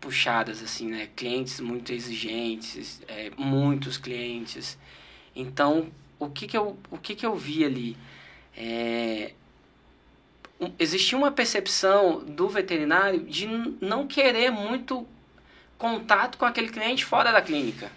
puxadas, 0.01 0.63
assim, 0.63 0.89
né? 0.89 1.09
Clientes 1.17 1.61
muito 1.61 1.93
exigentes, 1.93 3.03
é, 3.09 3.31
muitos 3.37 3.99
clientes. 3.99 4.79
Então, 5.35 5.89
o 6.19 6.29
que 6.29 6.47
que 6.47 6.57
eu, 6.57 6.79
o 6.91 6.99
que 6.99 7.15
que 7.15 7.25
eu 7.25 7.35
vi 7.37 7.65
ali? 7.65 7.97
É, 8.57 9.33
existia 10.79 11.17
uma 11.17 11.31
percepção 11.31 12.21
do 12.21 12.49
veterinário 12.49 13.21
de 13.21 13.47
não 13.81 14.07
querer 14.07 14.51
muito 14.51 15.07
contato 15.79 16.37
com 16.37 16.45
aquele 16.45 16.69
cliente 16.69 17.05
fora 17.05 17.33
da 17.33 17.41
clínica. 17.41 17.91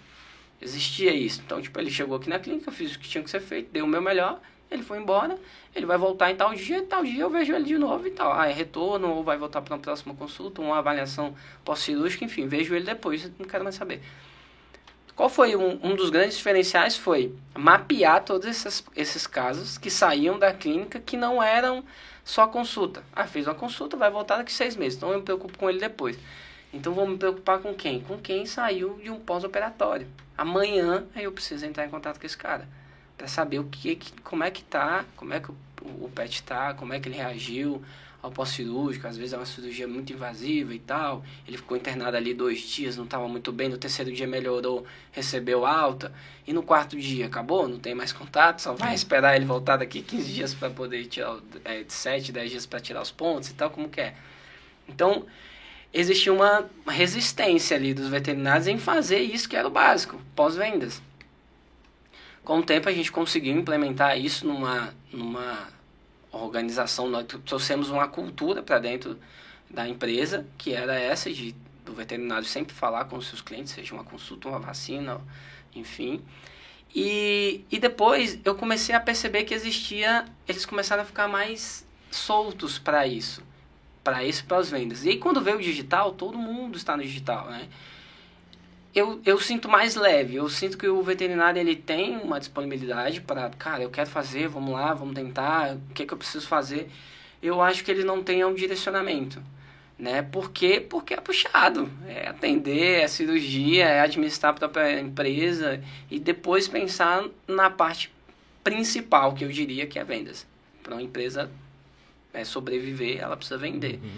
Existia 0.60 1.12
isso. 1.12 1.42
Então, 1.44 1.60
tipo, 1.60 1.78
ele 1.78 1.90
chegou 1.90 2.16
aqui 2.16 2.28
na 2.28 2.38
clínica, 2.38 2.70
eu 2.70 2.74
fiz 2.74 2.94
o 2.94 2.98
que 2.98 3.08
tinha 3.08 3.22
que 3.22 3.30
ser 3.30 3.40
feito, 3.40 3.70
dei 3.70 3.82
o 3.82 3.86
meu 3.86 4.00
melhor, 4.00 4.40
ele 4.70 4.82
foi 4.82 4.98
embora, 4.98 5.38
ele 5.74 5.84
vai 5.84 5.98
voltar 5.98 6.30
em 6.30 6.36
tal 6.36 6.54
dia, 6.54 6.82
tal 6.84 7.04
dia 7.04 7.22
eu 7.22 7.30
vejo 7.30 7.52
ele 7.52 7.64
de 7.64 7.76
novo 7.76 8.06
e 8.06 8.10
tal. 8.10 8.32
Ah, 8.32 8.48
é 8.48 8.52
retorno, 8.52 9.10
ou 9.10 9.22
vai 9.22 9.36
voltar 9.36 9.60
para 9.60 9.74
uma 9.74 9.80
próxima 9.80 10.14
consulta, 10.14 10.62
uma 10.62 10.78
avaliação 10.78 11.34
pós-cirúrgica, 11.64 12.24
enfim, 12.24 12.48
vejo 12.48 12.74
ele 12.74 12.86
depois, 12.86 13.30
não 13.38 13.46
quero 13.46 13.62
mais 13.62 13.76
saber. 13.76 14.00
Qual 15.14 15.28
foi 15.28 15.54
um, 15.54 15.78
um 15.82 15.94
dos 15.94 16.10
grandes 16.10 16.36
diferenciais? 16.36 16.96
Foi 16.96 17.32
mapear 17.56 18.24
todos 18.24 18.48
esses, 18.48 18.84
esses 18.96 19.26
casos 19.26 19.78
que 19.78 19.88
saíam 19.88 20.38
da 20.38 20.52
clínica 20.52 20.98
que 20.98 21.16
não 21.16 21.40
eram 21.40 21.84
só 22.24 22.46
consulta. 22.46 23.04
Ah, 23.14 23.26
fez 23.26 23.46
uma 23.46 23.54
consulta, 23.54 23.96
vai 23.96 24.10
voltar 24.10 24.38
daqui 24.38 24.52
seis 24.52 24.74
meses, 24.74 24.96
então 24.96 25.10
eu 25.10 25.18
me 25.18 25.24
preocupo 25.24 25.58
com 25.58 25.68
ele 25.68 25.78
depois. 25.78 26.18
Então 26.72 26.92
vou 26.92 27.06
me 27.06 27.16
preocupar 27.16 27.60
com 27.60 27.72
quem? 27.74 28.00
Com 28.00 28.18
quem 28.18 28.46
saiu 28.46 28.98
de 29.02 29.10
um 29.10 29.20
pós-operatório. 29.20 30.08
Amanhã 30.36 31.04
eu 31.14 31.30
preciso 31.30 31.64
entrar 31.64 31.86
em 31.86 31.90
contato 31.90 32.18
com 32.18 32.26
esse 32.26 32.36
cara 32.36 32.66
para 33.16 33.28
saber 33.28 33.60
o 33.60 33.64
que, 33.64 33.96
como 34.24 34.42
é 34.42 34.50
que 34.50 34.62
tá, 34.62 35.04
como 35.16 35.32
é 35.32 35.40
que 35.40 35.50
o, 35.50 35.56
o 35.82 36.10
pet 36.12 36.42
tá, 36.42 36.74
como 36.74 36.92
é 36.92 36.98
que 36.98 37.08
ele 37.08 37.16
reagiu 37.16 37.82
ao 38.24 38.30
pós-cirúrgico, 38.30 39.06
às 39.06 39.18
vezes 39.18 39.34
é 39.34 39.36
uma 39.36 39.44
cirurgia 39.44 39.86
muito 39.86 40.10
invasiva 40.10 40.74
e 40.74 40.78
tal. 40.78 41.22
Ele 41.46 41.58
ficou 41.58 41.76
internado 41.76 42.16
ali 42.16 42.32
dois 42.32 42.58
dias, 42.62 42.96
não 42.96 43.04
estava 43.04 43.28
muito 43.28 43.52
bem, 43.52 43.68
no 43.68 43.76
terceiro 43.76 44.10
dia 44.10 44.26
melhorou, 44.26 44.86
recebeu 45.12 45.66
alta, 45.66 46.10
e 46.46 46.52
no 46.54 46.62
quarto 46.62 46.96
dia 46.96 47.26
acabou, 47.26 47.68
não 47.68 47.78
tem 47.78 47.94
mais 47.94 48.14
contato, 48.14 48.62
só 48.62 48.72
vai 48.72 48.94
esperar 48.94 49.36
ele 49.36 49.44
voltar 49.44 49.76
daqui 49.76 50.00
15 50.00 50.32
dias 50.32 50.54
para 50.54 50.70
poder 50.70 51.04
tirar, 51.04 51.36
é, 51.66 51.84
7, 51.86 52.32
10 52.32 52.50
dias 52.50 52.64
para 52.64 52.80
tirar 52.80 53.02
os 53.02 53.10
pontos 53.10 53.50
e 53.50 53.54
tal, 53.54 53.68
como 53.68 53.90
que 53.90 54.00
é. 54.00 54.14
Então, 54.88 55.26
existia 55.92 56.32
uma 56.32 56.64
resistência 56.86 57.76
ali 57.76 57.92
dos 57.92 58.08
veterinários 58.08 58.66
em 58.66 58.78
fazer 58.78 59.20
isso 59.20 59.46
que 59.46 59.54
era 59.54 59.68
o 59.68 59.70
básico, 59.70 60.18
pós-vendas. 60.34 61.02
Com 62.42 62.60
o 62.60 62.62
tempo 62.62 62.88
a 62.88 62.92
gente 62.92 63.12
conseguiu 63.12 63.54
implementar 63.54 64.18
isso 64.18 64.46
numa, 64.46 64.94
numa 65.12 65.73
organização, 66.36 67.08
nós 67.08 67.26
trouxemos 67.44 67.90
uma 67.90 68.08
cultura 68.08 68.62
para 68.62 68.78
dentro 68.78 69.18
da 69.70 69.88
empresa, 69.88 70.46
que 70.56 70.72
era 70.72 70.94
essa 70.94 71.32
de 71.32 71.54
do 71.84 71.92
veterinário 71.92 72.46
sempre 72.46 72.74
falar 72.74 73.04
com 73.04 73.16
os 73.16 73.26
seus 73.26 73.42
clientes, 73.42 73.72
seja 73.72 73.94
uma 73.94 74.04
consulta, 74.04 74.48
uma 74.48 74.58
vacina, 74.58 75.20
enfim. 75.74 76.22
E, 76.94 77.64
e 77.70 77.78
depois 77.78 78.38
eu 78.44 78.54
comecei 78.54 78.94
a 78.94 79.00
perceber 79.00 79.44
que 79.44 79.52
existia, 79.52 80.24
eles 80.48 80.64
começaram 80.64 81.02
a 81.02 81.04
ficar 81.04 81.28
mais 81.28 81.86
soltos 82.10 82.78
para 82.78 83.06
isso, 83.06 83.42
para 84.02 84.24
isso, 84.24 84.44
para 84.44 84.58
as 84.58 84.70
vendas. 84.70 85.04
E 85.04 85.10
aí 85.10 85.18
quando 85.18 85.40
veio 85.40 85.58
o 85.58 85.62
digital, 85.62 86.12
todo 86.12 86.38
mundo 86.38 86.76
está 86.76 86.96
no 86.96 87.02
digital, 87.02 87.50
né? 87.50 87.68
Eu, 88.94 89.20
eu 89.24 89.40
sinto 89.40 89.68
mais 89.68 89.96
leve. 89.96 90.36
Eu 90.36 90.48
sinto 90.48 90.78
que 90.78 90.86
o 90.86 91.02
veterinário 91.02 91.60
ele 91.60 91.74
tem 91.74 92.16
uma 92.18 92.38
disponibilidade 92.38 93.20
para, 93.20 93.50
cara, 93.50 93.82
eu 93.82 93.90
quero 93.90 94.08
fazer, 94.08 94.48
vamos 94.48 94.72
lá, 94.72 94.94
vamos 94.94 95.14
tentar, 95.14 95.74
o 95.74 95.94
que, 95.94 96.04
é 96.04 96.06
que 96.06 96.14
eu 96.14 96.18
preciso 96.18 96.46
fazer. 96.46 96.90
Eu 97.42 97.60
acho 97.60 97.84
que 97.84 97.90
ele 97.90 98.04
não 98.04 98.22
tem 98.22 98.44
um 98.44 98.54
direcionamento. 98.54 99.42
Né? 99.98 100.22
Por 100.22 100.50
quê? 100.50 100.80
Porque 100.80 101.14
é 101.14 101.20
puxado. 101.20 101.90
É 102.06 102.28
atender, 102.28 103.02
é 103.02 103.08
cirurgia, 103.08 103.84
é 103.84 104.00
administrar 104.00 104.52
a 104.52 104.54
própria 104.54 105.00
empresa 105.00 105.82
e 106.10 106.18
depois 106.18 106.68
pensar 106.68 107.24
na 107.46 107.70
parte 107.70 108.12
principal, 108.62 109.34
que 109.34 109.44
eu 109.44 109.48
diria 109.48 109.86
que 109.86 109.98
é 109.98 110.04
vendas. 110.04 110.46
Para 110.82 110.94
uma 110.94 111.02
empresa 111.02 111.50
é, 112.32 112.44
sobreviver, 112.44 113.20
ela 113.20 113.36
precisa 113.36 113.58
vender. 113.58 114.00
Uhum. 114.02 114.10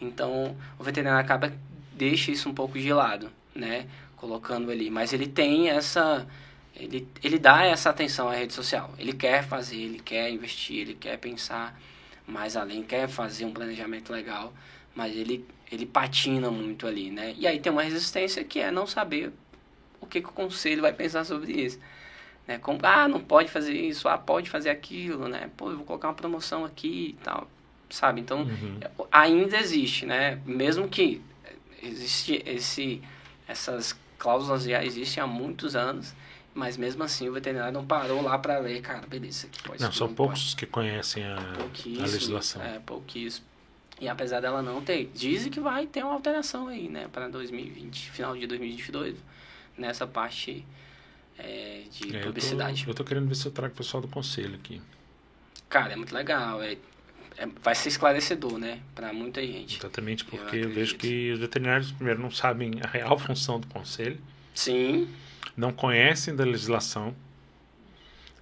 Então, 0.00 0.56
o 0.78 0.84
veterinário 0.84 1.24
acaba 1.24 1.52
deixa 1.92 2.30
isso 2.30 2.48
um 2.48 2.54
pouco 2.54 2.78
de 2.78 2.92
lado, 2.92 3.30
né? 3.54 3.86
Colocando 4.16 4.70
ali. 4.70 4.90
Mas 4.90 5.12
ele 5.12 5.26
tem 5.26 5.68
essa. 5.68 6.26
Ele, 6.74 7.08
ele 7.22 7.38
dá 7.38 7.64
essa 7.64 7.90
atenção 7.90 8.28
à 8.28 8.34
rede 8.34 8.52
social. 8.52 8.92
Ele 8.98 9.12
quer 9.12 9.42
fazer, 9.42 9.76
ele 9.76 10.00
quer 10.00 10.30
investir, 10.30 10.80
ele 10.80 10.94
quer 10.94 11.16
pensar 11.18 11.78
mais 12.26 12.56
além, 12.56 12.82
quer 12.82 13.08
fazer 13.08 13.44
um 13.44 13.52
planejamento 13.52 14.12
legal, 14.12 14.52
mas 14.94 15.16
ele, 15.16 15.46
ele 15.70 15.86
patina 15.86 16.50
muito 16.50 16.86
ali, 16.86 17.10
né? 17.10 17.34
E 17.38 17.46
aí 17.46 17.60
tem 17.60 17.70
uma 17.70 17.82
resistência 17.82 18.42
que 18.42 18.58
é 18.58 18.70
não 18.70 18.86
saber 18.86 19.32
o 20.00 20.06
que, 20.06 20.20
que 20.20 20.28
o 20.28 20.32
conselho 20.32 20.82
vai 20.82 20.92
pensar 20.92 21.24
sobre 21.24 21.52
isso. 21.52 21.78
Né? 22.46 22.58
Como, 22.58 22.78
ah, 22.82 23.08
não 23.08 23.20
pode 23.20 23.50
fazer 23.50 23.72
isso, 23.72 24.08
ah, 24.08 24.18
pode 24.18 24.50
fazer 24.50 24.70
aquilo, 24.70 25.28
né? 25.28 25.50
Pô, 25.56 25.70
eu 25.70 25.76
vou 25.76 25.86
colocar 25.86 26.08
uma 26.08 26.14
promoção 26.14 26.64
aqui 26.64 27.16
e 27.18 27.24
tal, 27.24 27.48
sabe? 27.90 28.20
Então, 28.20 28.42
uhum. 28.42 28.80
ainda 29.10 29.56
existe, 29.58 30.04
né? 30.04 30.40
Mesmo 30.44 30.88
que 30.88 31.20
existe 31.82 32.42
esse, 32.46 33.02
essas 33.48 33.98
cláusulas 34.18 34.64
já 34.64 34.84
existem 34.84 35.22
há 35.22 35.26
muitos 35.26 35.74
anos, 35.76 36.14
Mas 36.54 36.76
mesmo 36.78 37.02
assim 37.02 37.28
o 37.28 37.32
veterinário 37.34 37.70
não 37.72 37.84
parou 37.86 38.22
lá 38.22 38.38
para 38.38 38.58
ler, 38.58 38.80
cara, 38.80 39.06
beleza, 39.06 39.28
isso 39.30 39.46
aqui 39.46 39.62
pode 39.62 39.82
Não, 39.82 39.92
são 39.92 40.08
não 40.08 40.14
poucos 40.14 40.44
pode. 40.54 40.56
que 40.56 40.64
conhecem 40.66 41.22
a, 41.22 41.36
a 41.36 42.06
legislação. 42.06 42.62
É, 42.62 42.78
pouquíssimo. 42.78 43.44
E 44.00 44.08
apesar 44.08 44.40
dela 44.40 44.62
não 44.62 44.80
ter, 44.82 45.10
dizem 45.14 45.50
que 45.52 45.60
vai 45.60 45.86
ter 45.86 46.02
uma 46.02 46.14
alteração 46.14 46.68
aí, 46.68 46.88
né, 46.88 47.08
para 47.12 47.28
2020, 47.28 48.10
final 48.10 48.34
de 48.36 48.46
2022, 48.46 49.16
nessa 49.76 50.06
parte 50.06 50.64
é, 51.38 51.82
de 51.90 52.04
É, 52.04 52.16
eu, 52.18 52.20
tô, 52.22 52.26
publicidade. 52.28 52.84
eu 52.88 52.94
tô 52.94 53.04
querendo 53.04 53.28
ver 53.28 53.34
se 53.34 53.46
eu 53.46 53.52
trago 53.52 53.74
o 53.74 53.76
pessoal 53.76 54.00
do 54.00 54.08
conselho 54.08 54.54
aqui. 54.54 54.80
Cara, 55.68 55.92
é 55.92 55.96
muito 55.96 56.14
legal, 56.14 56.62
é- 56.62 56.78
vai 57.62 57.74
ser 57.74 57.88
esclarecedor, 57.88 58.58
né, 58.58 58.80
para 58.94 59.12
muita 59.12 59.40
gente. 59.44 59.78
Exatamente 59.78 60.24
Eu 60.24 60.30
porque 60.30 60.56
eu, 60.56 60.68
vejo 60.70 60.94
acredito. 60.94 60.98
que 60.98 61.32
os 61.32 61.38
veterinários, 61.40 61.92
primeiro, 61.92 62.20
não 62.20 62.30
sabem 62.30 62.72
a 62.82 62.86
real 62.86 63.18
função 63.18 63.60
do 63.60 63.66
conselho, 63.66 64.18
Sim, 64.54 65.08
não 65.56 65.72
conhecem 65.72 66.34
da 66.34 66.44
legislação. 66.44 67.14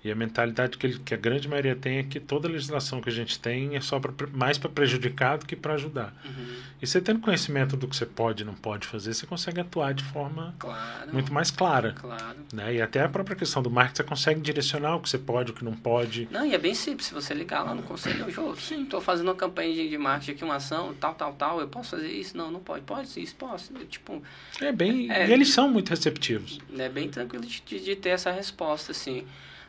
E 0.04 0.10
a 0.12 0.14
mentalidade 0.14 0.76
que, 0.76 0.86
ele- 0.86 0.98
que 0.98 1.14
a 1.14 1.16
grande 1.16 1.48
maioria 1.48 1.74
tem 1.74 1.96
é 1.96 2.02
que 2.02 2.20
toda 2.20 2.46
legislação 2.46 3.00
que 3.00 3.08
a 3.08 3.12
gente 3.12 3.38
tem 3.38 3.74
é 3.74 3.80
só 3.80 3.98
pra, 3.98 4.12
mais 4.34 4.58
para 4.58 4.68
prejudicar 4.68 5.38
do 5.38 5.46
que 5.46 5.56
para 5.56 5.72
ajudar. 5.74 6.14
uhum, 6.22 6.56
E 6.82 6.86
você 6.86 7.00
tendo 7.00 7.20
conhecimento 7.20 7.74
do 7.74 7.88
que 7.88 7.96
você 7.96 8.04
pode 8.04 8.42
e 8.42 8.44
não 8.44 8.52
pode 8.52 8.86
fazer, 8.86 9.14
você 9.14 9.24
consegue 9.26 9.60
atuar 9.62 9.94
de 9.94 10.04
forma 10.04 10.54
claro, 10.58 11.10
muito 11.10 11.32
mais 11.32 11.50
clara. 11.50 11.92
claro. 11.98 12.36
Né? 12.52 12.74
E 12.74 12.82
até 12.82 13.00
a 13.00 13.08
própria 13.08 13.34
questão 13.34 13.62
do 13.62 13.70
marketing, 13.70 13.96
você 13.96 14.04
consegue 14.04 14.40
direcionar 14.42 14.96
o 14.96 15.00
que 15.00 15.08
você 15.08 15.16
pode, 15.16 15.52
o 15.52 15.54
que 15.54 15.64
não 15.64 15.72
pode. 15.72 16.28
Não, 16.30 16.44
e 16.44 16.54
é 16.54 16.58
bem 16.58 16.74
simples. 16.74 17.06
Se 17.06 17.14
você 17.14 17.32
ligar 17.32 17.62
lá 17.62 17.74
no 17.74 17.82
conselho, 17.82 18.26
eu 18.28 18.54
sim, 18.56 18.82
estou 18.82 19.00
fazendo 19.00 19.28
uma 19.28 19.34
campanha 19.34 19.72
de, 19.72 19.88
de 19.88 19.96
marketing 19.96 20.32
aqui, 20.32 20.44
uma 20.44 20.56
ação, 20.56 20.92
tal, 21.00 21.14
tal, 21.14 21.32
tal, 21.32 21.60
eu 21.60 21.68
posso 21.68 21.92
fazer 21.92 22.08
isso? 22.12 22.36
Não, 22.36 22.50
não 22.50 22.60
pode. 22.60 22.84
Pode, 22.84 23.08
isso 23.22 23.34
posso. 23.36 23.72
Tipo, 23.88 24.22
É 24.60 24.70
bem. 24.70 25.10
É. 25.10 25.26
E 25.26 25.32
eles 25.32 25.48
são 25.48 25.66
muito 25.70 25.88
receptivos. 25.88 26.58
é 26.78 26.90
bem 26.90 27.08
tranquilo 27.08 27.46
de- 27.46 27.62
de 27.80 27.96
ter 27.96 28.10
essa 28.10 28.30
resposta, 28.30 28.92
assim. 28.92 29.24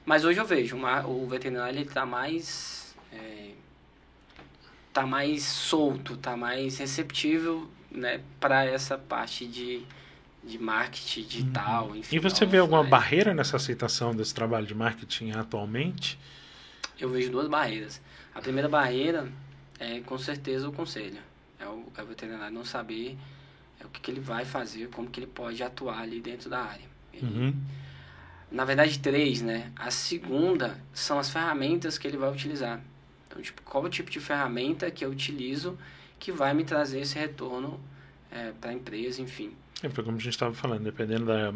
Mas 0.06 0.24
hoje 0.24 0.40
eu 0.40 0.46
vejo, 0.46 0.78
o 1.08 1.28
veterinário 1.28 1.78
ele 1.80 1.90
tá 1.90 2.06
mais. 2.06 2.96
é, 3.12 3.52
tá 4.94 5.06
mais 5.06 5.44
solto, 5.44 6.16
tá 6.16 6.38
mais 6.38 6.78
receptível, 6.78 7.70
né, 7.92 8.22
para 8.40 8.64
essa 8.64 8.98
parte 8.98 9.46
de, 9.46 9.84
de 10.42 10.58
marketing 10.58 11.24
digital, 11.24 11.94
enfim. 11.96 12.16
E 12.16 12.20
você 12.20 12.46
vê 12.46 12.60
alguma 12.60 12.82
né? 12.82 12.90
barreira 12.90 13.34
nessa 13.34 13.58
aceitação 13.58 14.16
desse 14.16 14.34
trabalho 14.34 14.66
de 14.66 14.74
marketing 14.74 15.32
atualmente? 15.32 16.18
Eu 16.98 17.10
vejo 17.10 17.30
duas 17.30 17.50
barreiras. 17.50 18.02
A 18.34 18.40
primeira 18.40 18.70
barreira 18.70 19.28
é 19.80 20.00
com 20.00 20.18
certeza 20.18 20.70
o 20.70 20.72
conselho. 20.72 21.18
É 21.60 21.68
o, 21.68 21.92
é 21.98 22.02
o 22.02 22.06
veterinário 22.06 22.54
não 22.54 22.64
saber 22.64 23.18
é 23.80 23.86
o 23.86 23.90
que, 23.90 24.00
que 24.00 24.12
ele 24.12 24.22
vai 24.22 24.46
fazer, 24.46 24.88
como 24.90 25.10
que 25.10 25.20
ele 25.20 25.28
pode 25.28 25.62
atuar 25.62 26.00
ali 26.00 26.22
dentro 26.22 26.50
da 26.50 26.60
área. 26.64 26.86
Ele- 27.14 27.26
Uhum. 27.26 27.54
Na 28.56 28.64
verdade, 28.64 29.00
três, 29.00 29.42
né? 29.42 29.70
A 29.76 29.92
segunda 29.92 30.80
são 30.94 31.20
as 31.20 31.30
ferramentas 31.30 31.98
que 31.98 32.08
ele 32.08 32.16
vai 32.16 32.32
utilizar. 32.32 32.80
Então, 33.28 33.42
tipo, 33.42 33.62
qual 33.64 33.84
o 33.84 33.90
tipo 33.90 34.10
de 34.10 34.20
ferramenta 34.22 34.90
que 34.90 35.04
eu 35.04 35.10
utilizo 35.10 35.78
que 36.18 36.32
vai 36.32 36.54
me 36.54 36.64
trazer 36.64 37.02
esse 37.02 37.20
retorno 37.20 37.80
para 38.62 38.70
a 38.70 38.74
empresa, 38.74 39.22
enfim. 39.22 39.52
É, 39.84 39.88
porque 39.90 40.04
como 40.04 40.16
a 40.18 40.20
gente 40.20 40.34
estava 40.34 40.54
falando, 40.54 40.84
dependendo 40.84 41.26
da, 41.26 41.54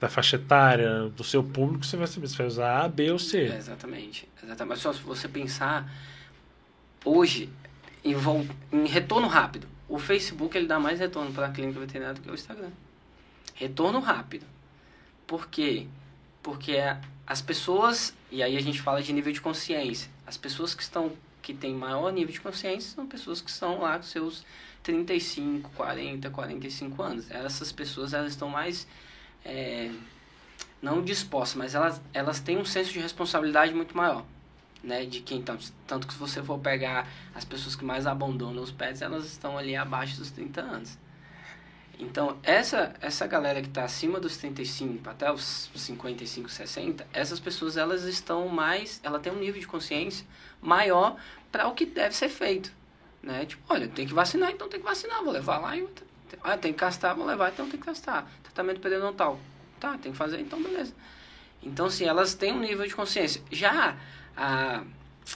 da 0.00 0.08
faixa 0.08 0.34
etária, 0.34 1.08
do 1.10 1.22
seu 1.22 1.44
público, 1.44 1.86
você 1.86 1.96
vai 1.96 2.08
saber 2.08 2.26
se 2.28 2.36
vai 2.36 2.46
usar 2.48 2.84
A, 2.84 2.88
B 2.88 3.10
ou 3.12 3.18
C. 3.20 3.44
É, 3.46 3.56
exatamente, 3.56 4.28
exatamente. 4.42 4.68
Mas 4.68 4.78
só 4.80 4.92
se 4.92 5.00
você 5.02 5.28
pensar 5.28 5.88
hoje 7.04 7.48
em, 8.04 8.14
vol- 8.14 8.46
em 8.72 8.86
retorno 8.86 9.28
rápido, 9.28 9.68
o 9.88 9.98
Facebook 9.98 10.56
ele 10.58 10.66
dá 10.66 10.78
mais 10.80 10.98
retorno 10.98 11.32
para 11.32 11.46
a 11.46 11.50
clínica 11.50 11.78
veterinária 11.78 12.14
do 12.14 12.20
que 12.20 12.30
o 12.30 12.34
Instagram. 12.34 12.70
Retorno 13.54 14.00
rápido. 14.00 14.44
Por 15.26 15.48
quê? 15.48 15.86
Porque 15.86 16.05
a- 16.52 17.00
as 17.26 17.42
pessoas, 17.42 18.14
e 18.30 18.42
aí 18.42 18.56
a 18.56 18.60
gente 18.62 18.80
fala 18.80 19.02
de 19.02 19.12
nível 19.12 19.32
de 19.32 19.40
consciência, 19.40 20.10
as 20.26 20.36
pessoas 20.36 20.74
que 20.74 20.82
estão 20.82 21.12
que 21.42 21.54
têm 21.54 21.72
maior 21.74 22.12
nível 22.12 22.32
de 22.32 22.40
consciência 22.40 22.90
são 22.96 23.06
pessoas 23.06 23.40
que 23.40 23.48
estão 23.48 23.80
lá 23.80 23.96
com 23.98 24.02
seus 24.02 24.44
35, 24.82 25.70
40, 25.76 26.28
45 26.28 27.00
anos. 27.02 27.30
Essas 27.30 27.70
pessoas 27.70 28.12
elas 28.12 28.32
estão 28.32 28.48
mais 28.48 28.84
é, 29.44 29.90
não 30.82 31.02
dispostas, 31.02 31.56
mas 31.56 31.74
elas, 31.74 32.00
elas 32.12 32.40
têm 32.40 32.58
um 32.58 32.64
senso 32.64 32.92
de 32.92 32.98
responsabilidade 32.98 33.72
muito 33.72 33.96
maior, 33.96 34.24
né? 34.82 35.04
De 35.04 35.20
quem 35.20 35.40
tanto, 35.40 35.72
tanto 35.86 36.06
que 36.08 36.14
se 36.14 36.18
você 36.18 36.42
for 36.42 36.58
pegar 36.58 37.08
as 37.32 37.44
pessoas 37.44 37.76
que 37.76 37.84
mais 37.84 38.06
abandonam 38.08 38.60
os 38.62 38.72
pets, 38.72 39.00
elas 39.00 39.24
estão 39.26 39.56
ali 39.56 39.76
abaixo 39.76 40.16
dos 40.16 40.30
30 40.32 40.60
anos. 40.60 40.98
Então, 41.98 42.38
essa 42.42 42.94
essa 43.00 43.26
galera 43.26 43.62
que 43.62 43.68
está 43.68 43.84
acima 43.84 44.20
dos 44.20 44.36
35 44.36 45.08
até 45.08 45.32
os 45.32 45.70
55, 45.74 46.48
60, 46.48 47.06
essas 47.12 47.40
pessoas 47.40 47.76
elas 47.76 48.04
estão 48.04 48.48
mais, 48.48 49.00
ela 49.02 49.18
tem 49.18 49.32
um 49.32 49.38
nível 49.38 49.60
de 49.60 49.66
consciência 49.66 50.26
maior 50.60 51.16
para 51.50 51.66
o 51.68 51.74
que 51.74 51.86
deve 51.86 52.14
ser 52.14 52.28
feito, 52.28 52.70
né? 53.22 53.46
Tipo, 53.46 53.62
olha, 53.68 53.88
tem 53.88 54.06
que 54.06 54.12
vacinar, 54.12 54.50
então 54.50 54.68
tem 54.68 54.78
que 54.78 54.84
vacinar, 54.84 55.22
vou 55.22 55.32
levar 55.32 55.58
lá 55.58 55.74
e 55.76 55.88
ah, 56.42 56.56
tem 56.56 56.72
que 56.72 56.78
castar, 56.78 57.14
vou 57.14 57.24
levar, 57.24 57.52
então 57.52 57.68
tem 57.68 57.78
que 57.78 57.86
castar. 57.86 58.30
Tratamento 58.42 58.80
periodontal. 58.80 59.38
Tá, 59.78 59.96
tem 59.98 60.12
que 60.12 60.18
fazer, 60.18 60.40
então 60.40 60.62
beleza. 60.62 60.94
Então, 61.62 61.88
se 61.90 62.04
elas 62.04 62.34
têm 62.34 62.52
um 62.52 62.60
nível 62.60 62.86
de 62.86 62.94
consciência. 62.94 63.42
Já 63.50 63.96
a, 64.36 64.82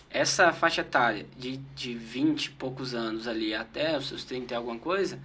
essa 0.08 0.52
faixa 0.52 0.80
etária 0.82 1.26
de, 1.36 1.56
de 1.74 1.94
20 1.94 2.46
e 2.46 2.50
poucos 2.50 2.94
anos 2.94 3.26
ali 3.26 3.54
até 3.54 3.96
os 3.96 4.08
seus 4.08 4.24
30 4.24 4.54
e 4.54 4.56
alguma 4.56 4.78
coisa, 4.78 5.18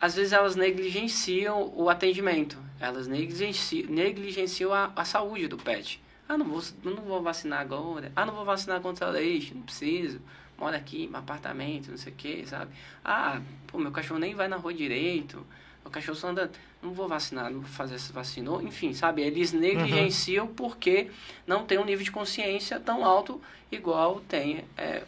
às 0.00 0.14
vezes 0.14 0.32
elas 0.32 0.56
negligenciam 0.56 1.72
o 1.74 1.88
atendimento. 1.88 2.58
Elas 2.80 3.08
negligenciam, 3.08 3.90
negligenciam 3.90 4.72
a, 4.72 4.92
a 4.94 5.04
saúde 5.04 5.48
do 5.48 5.56
pet. 5.56 6.00
Ah, 6.28 6.36
não 6.36 6.46
vou, 6.46 6.62
não 6.84 7.02
vou 7.02 7.22
vacinar 7.22 7.60
agora. 7.60 8.12
Ah, 8.14 8.24
não 8.24 8.34
vou 8.34 8.44
vacinar 8.44 8.80
contra 8.80 9.08
leite, 9.08 9.54
não 9.54 9.62
preciso. 9.62 10.20
Mora 10.58 10.76
aqui, 10.76 11.06
meu 11.06 11.18
apartamento, 11.18 11.90
não 11.90 11.96
sei 11.96 12.12
o 12.12 12.16
que, 12.16 12.46
sabe? 12.46 12.72
Ah, 13.04 13.40
pô, 13.66 13.78
meu 13.78 13.90
cachorro 13.90 14.20
nem 14.20 14.34
vai 14.34 14.48
na 14.48 14.56
rua 14.56 14.74
direito. 14.74 15.44
Meu 15.82 15.90
cachorro 15.90 16.16
só 16.16 16.28
anda. 16.28 16.50
Não 16.82 16.92
vou 16.92 17.08
vacinar, 17.08 17.50
não 17.50 17.60
vou 17.60 17.70
fazer 17.70 17.96
essa 17.96 18.12
vacina. 18.12 18.50
Enfim, 18.62 18.92
sabe? 18.92 19.22
Eles 19.22 19.52
negligenciam 19.52 20.46
porque 20.46 21.10
não 21.46 21.64
tem 21.64 21.78
um 21.78 21.84
nível 21.84 22.04
de 22.04 22.12
consciência 22.12 22.78
tão 22.78 23.04
alto 23.04 23.40
igual 23.70 24.20
tem 24.28 24.64
é, 24.76 25.02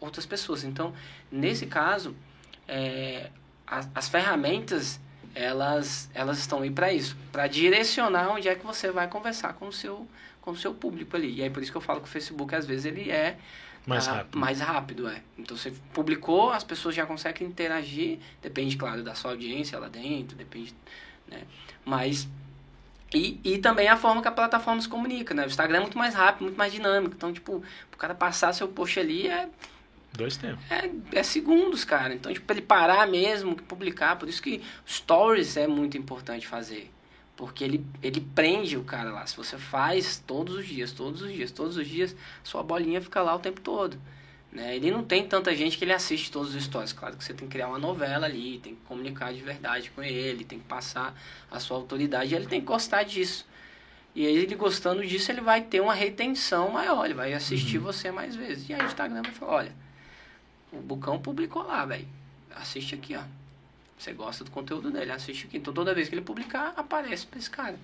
outras 0.00 0.26
pessoas. 0.26 0.64
Então, 0.64 0.92
nesse 1.30 1.66
caso, 1.66 2.16
é, 2.66 3.30
as, 3.70 3.88
as 3.94 4.08
ferramentas 4.08 5.00
elas 5.34 6.10
elas 6.14 6.38
estão 6.38 6.62
aí 6.62 6.70
para 6.70 6.92
isso, 6.92 7.16
para 7.30 7.46
direcionar 7.46 8.30
onde 8.30 8.48
é 8.48 8.54
que 8.54 8.66
você 8.66 8.90
vai 8.90 9.08
conversar 9.08 9.52
com 9.54 9.68
o 9.68 9.72
seu 9.72 10.08
com 10.40 10.52
o 10.52 10.56
seu 10.56 10.74
público 10.74 11.16
ali. 11.16 11.36
E 11.36 11.42
aí 11.42 11.50
por 11.50 11.62
isso 11.62 11.70
que 11.70 11.76
eu 11.76 11.82
falo 11.82 12.00
que 12.00 12.06
o 12.06 12.10
Facebook 12.10 12.54
às 12.54 12.66
vezes 12.66 12.86
ele 12.86 13.10
é 13.10 13.36
Mais 13.86 14.08
ah, 14.08 14.14
rápido. 14.14 14.38
mais 14.38 14.60
rápido, 14.60 15.08
é. 15.08 15.22
Então 15.38 15.56
você 15.56 15.72
publicou, 15.92 16.50
as 16.50 16.64
pessoas 16.64 16.94
já 16.94 17.06
conseguem 17.06 17.46
interagir, 17.46 18.18
depende 18.42 18.76
claro 18.76 19.02
da 19.02 19.14
sua 19.14 19.32
audiência 19.32 19.78
lá 19.78 19.88
dentro, 19.88 20.36
depende, 20.36 20.74
né? 21.28 21.42
Mas 21.84 22.28
e, 23.14 23.40
e 23.42 23.58
também 23.58 23.88
a 23.88 23.96
forma 23.96 24.20
que 24.20 24.28
a 24.28 24.32
plataforma 24.32 24.80
se 24.80 24.88
comunica, 24.88 25.32
né? 25.34 25.44
O 25.44 25.46
Instagram 25.46 25.78
é 25.78 25.80
muito 25.80 25.96
mais 25.96 26.14
rápido, 26.14 26.42
muito 26.42 26.56
mais 26.56 26.72
dinâmico. 26.72 27.14
Então, 27.14 27.32
tipo, 27.32 27.62
o 27.92 27.96
cara 27.96 28.14
passar 28.14 28.52
seu 28.52 28.68
post 28.68 29.00
ali 29.00 29.28
é 29.28 29.48
Dois 30.12 30.36
tempos. 30.36 30.64
é, 30.70 30.90
é 31.12 31.22
segundos, 31.22 31.84
cara. 31.84 32.14
Então, 32.14 32.32
tipo, 32.32 32.52
ele 32.52 32.62
parar 32.62 33.06
mesmo, 33.06 33.54
publicar. 33.54 34.16
Por 34.16 34.28
isso 34.28 34.42
que 34.42 34.62
stories 34.86 35.56
é 35.56 35.66
muito 35.66 35.96
importante 35.96 36.46
fazer. 36.46 36.90
Porque 37.36 37.62
ele, 37.62 37.86
ele 38.02 38.20
prende 38.20 38.76
o 38.76 38.82
cara 38.82 39.12
lá. 39.12 39.24
Se 39.26 39.36
você 39.36 39.56
faz 39.56 40.22
todos 40.26 40.56
os 40.56 40.66
dias, 40.66 40.90
todos 40.90 41.22
os 41.22 41.32
dias, 41.32 41.52
todos 41.52 41.76
os 41.76 41.86
dias, 41.86 42.16
sua 42.42 42.64
bolinha 42.64 43.00
fica 43.00 43.22
lá 43.22 43.34
o 43.34 43.38
tempo 43.38 43.60
todo. 43.60 43.96
Né? 44.50 44.74
Ele 44.74 44.90
não 44.90 45.04
tem 45.04 45.24
tanta 45.24 45.54
gente 45.54 45.78
que 45.78 45.84
ele 45.84 45.92
assiste 45.92 46.32
todos 46.32 46.54
os 46.54 46.64
stories. 46.64 46.92
Claro 46.92 47.16
que 47.16 47.22
você 47.22 47.32
tem 47.32 47.46
que 47.46 47.52
criar 47.52 47.68
uma 47.68 47.78
novela 47.78 48.26
ali, 48.26 48.58
tem 48.58 48.74
que 48.74 48.80
comunicar 48.82 49.32
de 49.32 49.40
verdade 49.40 49.90
com 49.90 50.02
ele, 50.02 50.44
tem 50.44 50.58
que 50.58 50.64
passar 50.64 51.14
a 51.48 51.60
sua 51.60 51.76
autoridade. 51.76 52.32
E 52.32 52.36
ele 52.36 52.46
tem 52.46 52.60
que 52.60 52.66
gostar 52.66 53.04
disso. 53.04 53.46
E 54.16 54.26
aí, 54.26 54.36
ele 54.36 54.56
gostando 54.56 55.06
disso, 55.06 55.30
ele 55.30 55.40
vai 55.40 55.60
ter 55.60 55.80
uma 55.80 55.94
retenção 55.94 56.70
maior. 56.70 57.04
Ele 57.04 57.14
vai 57.14 57.34
assistir 57.34 57.78
você 57.78 58.10
mais 58.10 58.34
vezes. 58.34 58.68
E 58.68 58.74
aí 58.74 58.80
o 58.80 58.86
Instagram 58.86 59.22
vai 59.22 59.32
falar, 59.32 59.52
olha, 59.52 59.72
o 60.72 60.76
Bucão 60.76 61.18
publicou 61.18 61.62
lá, 61.62 61.84
velho. 61.84 62.06
Assiste 62.54 62.94
aqui, 62.94 63.16
ó. 63.16 63.22
Você 63.98 64.12
gosta 64.12 64.44
do 64.44 64.50
conteúdo 64.50 64.90
dele, 64.90 65.10
assiste 65.10 65.46
aqui. 65.46 65.56
Então 65.56 65.74
toda 65.74 65.94
vez 65.94 66.08
que 66.08 66.14
ele 66.14 66.22
publicar, 66.22 66.72
aparece 66.76 67.26
pra 67.26 67.38
esse 67.38 67.50
cara. 67.50 67.78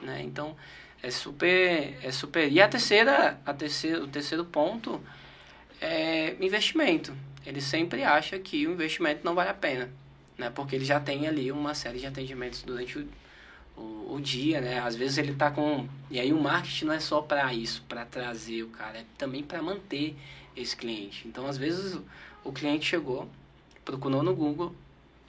Né? 0.00 0.22
Então 0.22 0.56
é 1.02 1.10
super. 1.10 1.98
É 2.02 2.12
super. 2.12 2.50
E 2.50 2.60
a 2.60 2.68
terceira, 2.68 3.40
a 3.44 3.52
terceira, 3.52 4.02
o 4.02 4.08
terceiro 4.08 4.44
ponto 4.44 5.00
é 5.80 6.36
investimento. 6.40 7.12
Ele 7.44 7.60
sempre 7.60 8.04
acha 8.04 8.38
que 8.38 8.66
o 8.66 8.72
investimento 8.72 9.24
não 9.24 9.34
vale 9.34 9.50
a 9.50 9.54
pena. 9.54 9.90
Né? 10.36 10.50
Porque 10.50 10.76
ele 10.76 10.84
já 10.84 11.00
tem 11.00 11.26
ali 11.26 11.50
uma 11.50 11.74
série 11.74 11.98
de 11.98 12.06
atendimentos 12.06 12.62
durante 12.62 12.98
o, 12.98 13.08
o, 13.76 14.14
o 14.14 14.20
dia, 14.20 14.60
né? 14.60 14.78
Às 14.78 14.94
vezes 14.94 15.18
ele 15.18 15.34
tá 15.34 15.50
com. 15.50 15.88
E 16.08 16.20
aí 16.20 16.32
o 16.32 16.40
marketing 16.40 16.84
não 16.84 16.92
é 16.92 17.00
só 17.00 17.20
para 17.20 17.52
isso, 17.52 17.82
para 17.88 18.04
trazer 18.04 18.62
o 18.62 18.68
cara, 18.68 18.98
é 18.98 19.04
também 19.16 19.42
para 19.42 19.60
manter 19.60 20.16
esse 20.56 20.76
cliente. 20.76 21.26
Então, 21.26 21.46
às 21.46 21.56
vezes, 21.56 21.98
o- 22.44 22.52
cliente 22.52 22.86
chegou, 22.86 23.28
procurou 23.84 24.22
no 24.22 24.34
Google 24.34 24.74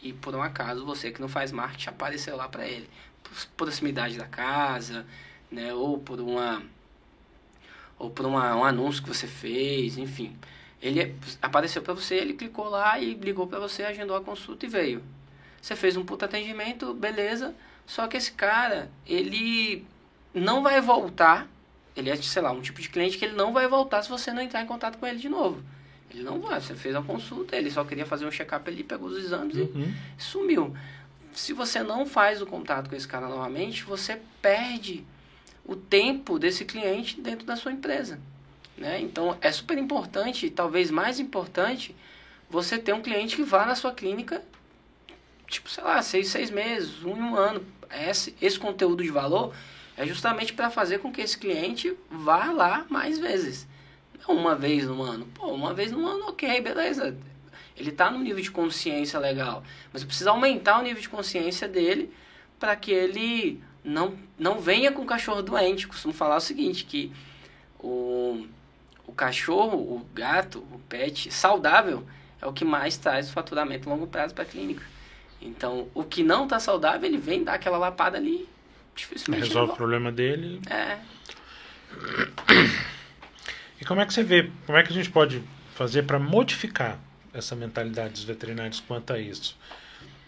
e 0.02 0.14
por 0.14 0.34
um 0.36 0.42
acaso 0.42 0.86
você 0.86 1.12
que 1.12 1.22
não 1.22 1.28
faz 1.30 1.52
marketing 1.52 1.90
apareceu 1.90 2.36
lá 2.36 2.48
para 2.48 2.68
ele. 2.68 2.90
por 3.24 3.46
proximidade 3.58 4.18
da 4.18 4.26
casa, 4.26 5.06
né? 5.52 5.74
Ou 5.74 6.00
por 6.00 6.20
uma 6.20 6.64
ou 7.98 8.10
por 8.10 8.26
uma, 8.26 8.56
um 8.56 8.64
anúncio 8.64 9.04
que 9.04 9.10
você 9.10 9.28
fez, 9.28 9.98
enfim. 9.98 10.36
Ele 10.82 11.16
apareceu 11.42 11.82
para 11.82 11.94
você, 11.94 12.16
ele 12.16 12.34
clicou 12.34 12.70
lá 12.70 12.98
e 13.00 13.14
ligou 13.14 13.46
para 13.48 13.60
você, 13.60 13.84
agendou 13.84 14.16
a 14.16 14.22
consulta 14.22 14.66
e 14.66 14.70
veio. 14.70 15.04
Você 15.62 15.76
fez 15.76 15.98
um 15.98 16.06
puta 16.06 16.26
atendimento, 16.26 16.94
beleza. 16.94 17.54
Só 17.86 18.08
que 18.08 18.16
esse 18.16 18.32
cara, 18.32 18.90
ele 19.06 19.86
não 20.34 20.64
vai 20.64 20.80
voltar. 20.80 21.48
Ele 22.00 22.10
é, 22.10 22.16
sei 22.16 22.42
lá, 22.42 22.52
um 22.52 22.62
tipo 22.62 22.82
de 22.82 22.90
cliente 22.90 23.18
que 23.18 23.26
ele 23.26 23.36
não 23.36 23.54
vai 23.54 23.68
voltar 23.68 24.02
se 24.02 24.10
você 24.10 24.32
não 24.32 24.42
entrar 24.42 24.62
em 24.62 24.66
contato 24.66 24.98
com 24.98 25.06
ele 25.06 25.20
de 25.20 25.30
novo. 25.30 25.62
Ele 26.12 26.24
não 26.24 26.40
vai, 26.40 26.60
você 26.60 26.74
fez 26.74 26.96
a 26.96 27.02
consulta, 27.02 27.56
ele 27.56 27.70
só 27.70 27.84
queria 27.84 28.06
fazer 28.06 28.26
um 28.26 28.32
check-up 28.32 28.68
ali, 28.70 28.84
pegou 28.84 29.10
os 29.10 29.18
exames 29.18 29.56
uhum. 29.56 29.94
e 30.18 30.22
sumiu. 30.22 30.76
Se 31.34 31.54
você 31.54 31.84
não 31.84 32.06
faz 32.06 32.42
o 32.42 32.46
contato 32.46 32.90
com 32.90 32.96
esse 32.96 33.08
cara 33.08 33.28
novamente, 33.28 33.84
você 33.84 34.20
perde 34.42 35.06
o 35.64 35.76
tempo 35.76 36.40
desse 36.40 36.66
cliente 36.66 37.22
dentro 37.22 37.46
da 37.46 37.56
sua 37.56 37.72
empresa. 37.72 38.20
Né? 38.76 39.00
Então 39.02 39.38
é 39.40 39.52
super 39.52 39.78
importante, 39.78 40.50
talvez 40.50 40.90
mais 40.90 41.20
importante, 41.20 41.96
você 42.50 42.80
ter 42.80 42.94
um 42.94 43.02
cliente 43.02 43.36
que 43.36 43.44
vá 43.44 43.66
na 43.66 43.76
sua 43.76 43.94
clínica, 43.94 44.42
tipo, 45.48 45.70
sei 45.70 45.84
lá, 45.84 46.02
seis, 46.02 46.30
seis 46.30 46.50
meses, 46.50 47.04
um, 47.04 47.14
um 47.14 47.36
ano. 47.36 47.64
Esse, 47.92 48.36
esse 48.42 48.58
conteúdo 48.58 49.04
de 49.04 49.10
valor 49.10 49.54
é 50.00 50.08
justamente 50.08 50.54
para 50.54 50.70
fazer 50.70 51.00
com 51.00 51.12
que 51.12 51.20
esse 51.20 51.38
cliente 51.38 51.94
vá 52.10 52.54
lá 52.54 52.86
mais 52.90 53.20
vezes. 53.20 53.68
Uma 54.26 54.56
vez 54.56 54.86
no 54.86 55.02
ano. 55.02 55.26
Pô, 55.36 55.48
uma 55.48 55.74
vez 55.74 55.92
no 55.92 56.08
ano, 56.08 56.30
ok, 56.30 56.62
beleza. 56.62 57.18
Ele 57.76 57.90
está 57.90 58.10
no 58.10 58.20
nível 58.20 58.42
de 58.42 58.50
consciência 58.50 59.20
legal. 59.20 59.62
Mas 59.92 60.06
precisa 60.06 60.30
aumentar 60.30 60.80
o 60.80 60.84
nível 60.84 61.02
de 61.02 61.10
consciência 61.10 61.68
dele 61.68 62.14
para 62.58 62.78
que 62.78 62.92
ele 62.92 63.62
não, 63.84 64.18
não 64.38 64.62
venha 64.62 64.90
com 64.90 65.02
o 65.02 65.06
cachorro 65.06 65.42
doente. 65.42 65.86
Costumo 65.86 66.14
falar 66.14 66.38
o 66.38 66.42
seguinte, 66.42 66.86
que 66.86 67.12
o, 67.78 68.48
o 69.06 69.12
cachorro, 69.12 69.78
o 69.80 70.06
gato, 70.14 70.60
o 70.72 70.80
pet 70.88 71.30
saudável 71.30 72.08
é 72.42 72.48
o 72.48 72.54
que 72.54 72.64
mais 72.64 72.96
traz 72.96 73.30
o 73.30 73.34
faturamento 73.34 73.90
a 73.90 73.94
longo 73.94 74.08
prazo 74.08 74.34
para 74.34 74.46
a 74.46 74.48
clínica. 74.48 74.86
Então, 75.42 75.90
o 75.94 76.06
que 76.06 76.24
não 76.24 76.46
está 76.46 76.58
saudável, 76.58 77.06
ele 77.06 77.18
vem 77.18 77.44
dar 77.44 77.56
aquela 77.56 77.78
lapada 77.78 78.18
ali, 78.18 78.48
dificilmente 79.00 79.48
resolve 79.48 79.74
o 79.74 79.76
problema 79.76 80.12
dele. 80.12 80.62
É. 80.70 80.98
E 83.80 83.86
como 83.86 84.02
é 84.02 84.06
que 84.06 84.14
você 84.14 84.24
vê, 84.24 84.52
como 84.66 84.78
é 84.78 84.84
que 84.84 84.92
a 84.92 84.96
gente 84.96 85.10
pode 85.10 85.42
fazer 85.74 86.04
para 86.04 86.20
modificar 86.20 87.00
essa 87.34 87.56
mentalidade 87.56 88.14
dos 88.14 88.24
veterinários 88.24 88.80
quanto 88.80 89.14
a 89.14 89.20
isso? 89.20 89.58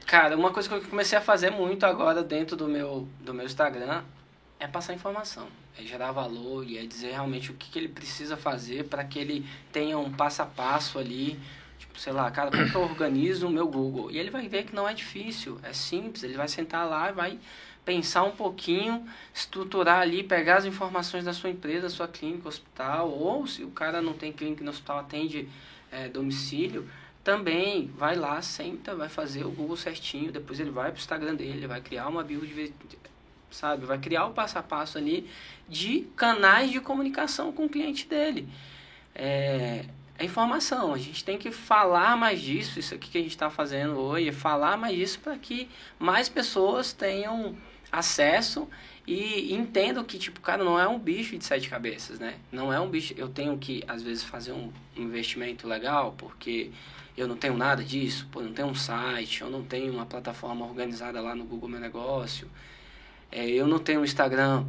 Cara, 0.05 0.35
uma 0.35 0.51
coisa 0.51 0.67
que 0.67 0.75
eu 0.75 0.81
comecei 0.81 1.17
a 1.17 1.21
fazer 1.21 1.51
muito 1.51 1.85
agora 1.85 2.23
dentro 2.23 2.55
do 2.55 2.67
meu, 2.67 3.07
do 3.19 3.33
meu 3.33 3.45
Instagram 3.45 4.03
é 4.59 4.67
passar 4.67 4.93
informação, 4.93 5.47
é 5.77 5.83
gerar 5.83 6.11
valor 6.11 6.67
e 6.67 6.77
é 6.77 6.85
dizer 6.85 7.11
realmente 7.11 7.51
o 7.51 7.53
que, 7.55 7.69
que 7.69 7.79
ele 7.79 7.87
precisa 7.87 8.37
fazer 8.37 8.85
para 8.85 9.03
que 9.03 9.17
ele 9.17 9.45
tenha 9.71 9.97
um 9.97 10.11
passo 10.11 10.41
a 10.41 10.45
passo 10.45 10.99
ali. 10.99 11.39
Tipo, 11.79 11.99
sei 11.99 12.13
lá, 12.13 12.29
cara, 12.29 12.51
como 12.51 12.69
que 12.69 12.75
eu 12.75 12.81
organizo 12.81 13.47
o 13.47 13.49
meu 13.49 13.67
Google? 13.67 14.11
E 14.11 14.19
ele 14.19 14.29
vai 14.29 14.47
ver 14.47 14.65
que 14.65 14.75
não 14.75 14.87
é 14.87 14.93
difícil, 14.93 15.59
é 15.63 15.73
simples, 15.73 16.23
ele 16.23 16.37
vai 16.37 16.47
sentar 16.47 16.87
lá 16.87 17.09
e 17.09 17.13
vai 17.13 17.39
pensar 17.83 18.23
um 18.23 18.31
pouquinho, 18.31 19.05
estruturar 19.33 19.99
ali, 19.99 20.23
pegar 20.23 20.57
as 20.57 20.65
informações 20.65 21.25
da 21.25 21.33
sua 21.33 21.49
empresa, 21.49 21.83
da 21.83 21.89
sua 21.89 22.07
clínica, 22.07 22.47
hospital, 22.47 23.09
ou 23.09 23.47
se 23.47 23.63
o 23.63 23.71
cara 23.71 24.01
não 24.01 24.13
tem 24.13 24.31
clínica 24.31 24.63
no 24.63 24.69
hospital, 24.69 24.99
atende 24.99 25.49
é, 25.91 26.07
domicílio, 26.07 26.87
também 27.23 27.87
vai 27.95 28.15
lá, 28.15 28.41
senta, 28.41 28.95
vai 28.95 29.09
fazer 29.09 29.45
o 29.45 29.51
Google 29.51 29.77
certinho, 29.77 30.31
depois 30.31 30.59
ele 30.59 30.71
vai 30.71 30.91
para 30.91 30.97
o 30.97 30.99
Instagram 30.99 31.35
dele, 31.35 31.67
vai 31.67 31.81
criar 31.81 32.07
uma 32.07 32.23
bio 32.23 32.45
de 32.45 32.73
sabe, 33.51 33.85
vai 33.85 33.97
criar 33.97 34.25
o 34.27 34.31
passo 34.31 34.57
a 34.57 34.63
passo 34.63 34.97
ali 34.97 35.29
de 35.67 36.07
canais 36.15 36.71
de 36.71 36.79
comunicação 36.79 37.51
com 37.51 37.65
o 37.65 37.69
cliente 37.69 38.07
dele. 38.07 38.47
É, 39.13 39.85
é 40.17 40.25
informação, 40.25 40.93
a 40.93 40.97
gente 40.97 41.23
tem 41.23 41.37
que 41.37 41.51
falar 41.51 42.15
mais 42.15 42.41
disso, 42.41 42.79
isso 42.79 42.95
aqui 42.95 43.09
que 43.09 43.17
a 43.17 43.21
gente 43.21 43.31
está 43.31 43.49
fazendo 43.49 43.99
hoje, 43.99 44.29
é 44.29 44.31
falar 44.31 44.77
mais 44.77 44.95
disso 44.95 45.19
para 45.19 45.37
que 45.37 45.69
mais 45.99 46.29
pessoas 46.29 46.93
tenham 46.93 47.57
acesso 47.91 48.67
e 49.05 49.53
entendam 49.53 50.03
que, 50.03 50.17
tipo, 50.17 50.39
cara, 50.39 50.63
não 50.63 50.79
é 50.79 50.87
um 50.87 50.99
bicho 50.99 51.37
de 51.37 51.43
sete 51.43 51.69
cabeças, 51.69 52.19
né? 52.19 52.35
Não 52.51 52.71
é 52.71 52.79
um 52.79 52.89
bicho. 52.89 53.13
Eu 53.17 53.27
tenho 53.27 53.57
que, 53.57 53.83
às 53.87 54.01
vezes, 54.01 54.23
fazer 54.23 54.51
um 54.51 54.71
investimento 54.95 55.67
legal 55.67 56.13
porque 56.17 56.71
eu 57.17 57.27
não 57.27 57.35
tenho 57.35 57.57
nada 57.57 57.83
disso, 57.83 58.27
pô, 58.31 58.41
não 58.41 58.53
tenho 58.53 58.69
um 58.69 58.75
site, 58.75 59.41
eu 59.41 59.49
não 59.49 59.63
tenho 59.63 59.91
uma 59.93 60.05
plataforma 60.05 60.65
organizada 60.65 61.19
lá 61.21 61.35
no 61.35 61.43
Google 61.43 61.69
Meu 61.69 61.79
Negócio, 61.79 62.49
é, 63.31 63.47
eu 63.49 63.67
não 63.67 63.79
tenho 63.79 64.01
um 64.01 64.05
Instagram 64.05 64.65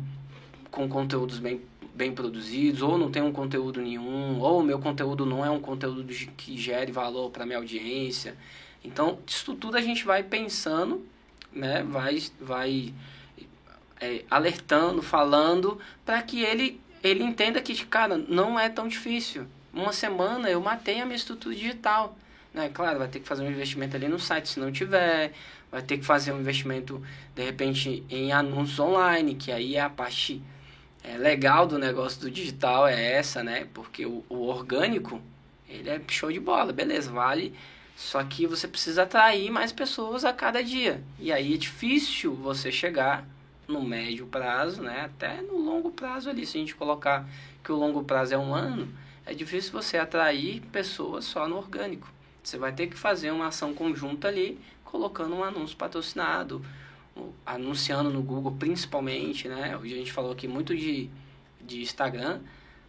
com 0.71 0.89
conteúdos 0.89 1.39
bem, 1.39 1.61
bem 1.95 2.13
produzidos, 2.13 2.83
ou 2.83 2.99
não 2.99 3.11
tenho 3.11 3.27
um 3.27 3.33
conteúdo 3.33 3.81
nenhum, 3.81 4.41
ou 4.41 4.63
meu 4.63 4.79
conteúdo 4.79 5.25
não 5.25 5.45
é 5.45 5.51
um 5.51 5.61
conteúdo 5.61 6.13
que 6.37 6.57
gere 6.57 6.91
valor 6.91 7.31
para 7.31 7.47
minha 7.47 7.59
audiência. 7.59 8.37
Então, 8.85 9.19
isso 9.27 9.55
tudo 9.55 9.77
a 9.77 9.81
gente 9.81 10.05
vai 10.05 10.23
pensando, 10.23 11.07
né? 11.55 11.83
Vai, 11.83 12.23
vai 12.41 12.95
é, 14.01 14.25
alertando, 14.31 15.03
falando, 15.03 15.79
para 16.05 16.21
que 16.23 16.43
ele, 16.43 16.81
ele 17.03 17.23
entenda 17.23 17.61
que, 17.61 17.75
cara, 17.87 18.17
não 18.17 18.59
é 18.59 18.69
tão 18.69 18.89
difícil. 18.89 19.47
Uma 19.73 19.93
semana 19.93 20.51
eu 20.51 20.61
matei 20.61 21.01
a 21.01 21.05
minha 21.05 21.17
estrutura 21.17 21.55
digital. 21.55 22.17
Né? 22.53 22.69
Claro, 22.69 22.99
vai 22.99 23.09
ter 23.09 23.21
que 23.21 23.29
fazer 23.29 23.43
um 23.43 23.51
investimento 23.51 23.97
ali 23.97 24.09
no 24.09 24.19
site 24.19 24.49
se 24.49 24.61
não 24.61 24.71
tiver, 24.71 25.33
vai 25.71 25.81
ter 25.81 25.97
que 25.99 26.05
fazer 26.05 26.33
um 26.33 26.41
investimento, 26.41 27.03
de 27.35 27.43
repente, 27.43 28.05
em 28.11 28.33
anúncios 28.33 28.79
online, 28.79 29.35
que 29.35 29.51
aí 29.51 29.77
é 29.77 29.81
a 29.81 29.89
parte 29.89 30.43
é, 31.03 31.17
legal 31.17 31.67
do 31.67 31.79
negócio 31.79 32.21
do 32.21 32.31
digital, 32.31 32.87
é 32.87 33.13
essa, 33.13 33.43
né? 33.43 33.67
Porque 33.73 34.05
o, 34.05 34.25
o 34.29 34.47
orgânico, 34.47 35.21
ele 35.69 35.89
é 35.89 36.01
show 36.09 36.31
de 36.31 36.39
bola, 36.39 36.73
beleza, 36.73 37.11
vale. 37.11 37.55
Só 37.97 38.23
que 38.25 38.47
você 38.47 38.67
precisa 38.67 39.03
atrair 39.03 39.51
mais 39.51 39.73
pessoas 39.73 40.25
a 40.25 40.33
cada 40.33 40.63
dia. 40.63 41.03
E 41.19 41.33
aí 41.33 41.55
é 41.55 41.57
difícil 41.57 42.35
você 42.35 42.73
chegar 42.73 43.27
no 43.69 43.83
médio 43.83 44.27
prazo, 44.27 44.83
né? 44.83 45.03
Até 45.03 45.41
no 45.43 45.59
longo 45.59 45.91
prazo 45.91 46.29
ali, 46.29 46.47
se 46.47 46.57
a 46.57 46.61
gente 46.61 46.75
colocar 46.75 47.29
que 47.63 47.71
o 47.71 47.77
longo 47.77 48.03
prazo 48.03 48.35
é 48.35 48.39
um 48.39 48.55
ano, 48.55 48.93
é 49.25 49.33
difícil 49.33 49.73
você 49.73 49.97
atrair 49.99 50.61
pessoas 50.73 51.25
só 51.25 51.47
no 51.47 51.57
orgânico. 51.57 52.13
Você 52.43 52.59
vai 52.59 52.73
ter 52.73 52.89
que 52.89 52.97
fazer 52.97 53.31
uma 53.31 53.47
ação 53.47 53.73
conjunta 53.73 54.29
ali, 54.29 54.59
colocando 54.85 55.35
um 55.35 55.45
anúncio 55.45 55.77
patrocinado, 55.77 56.65
anunciando 57.47 58.11
no 58.11 58.23
Google 58.23 58.53
principalmente, 58.59 59.49
né? 59.49 59.77
Hoje 59.77 59.95
a 59.95 59.97
gente 59.97 60.13
falou 60.13 60.33
aqui 60.33 60.49
muito 60.49 60.77
de, 60.77 61.09
de 61.61 61.83
Instagram, 61.83 62.41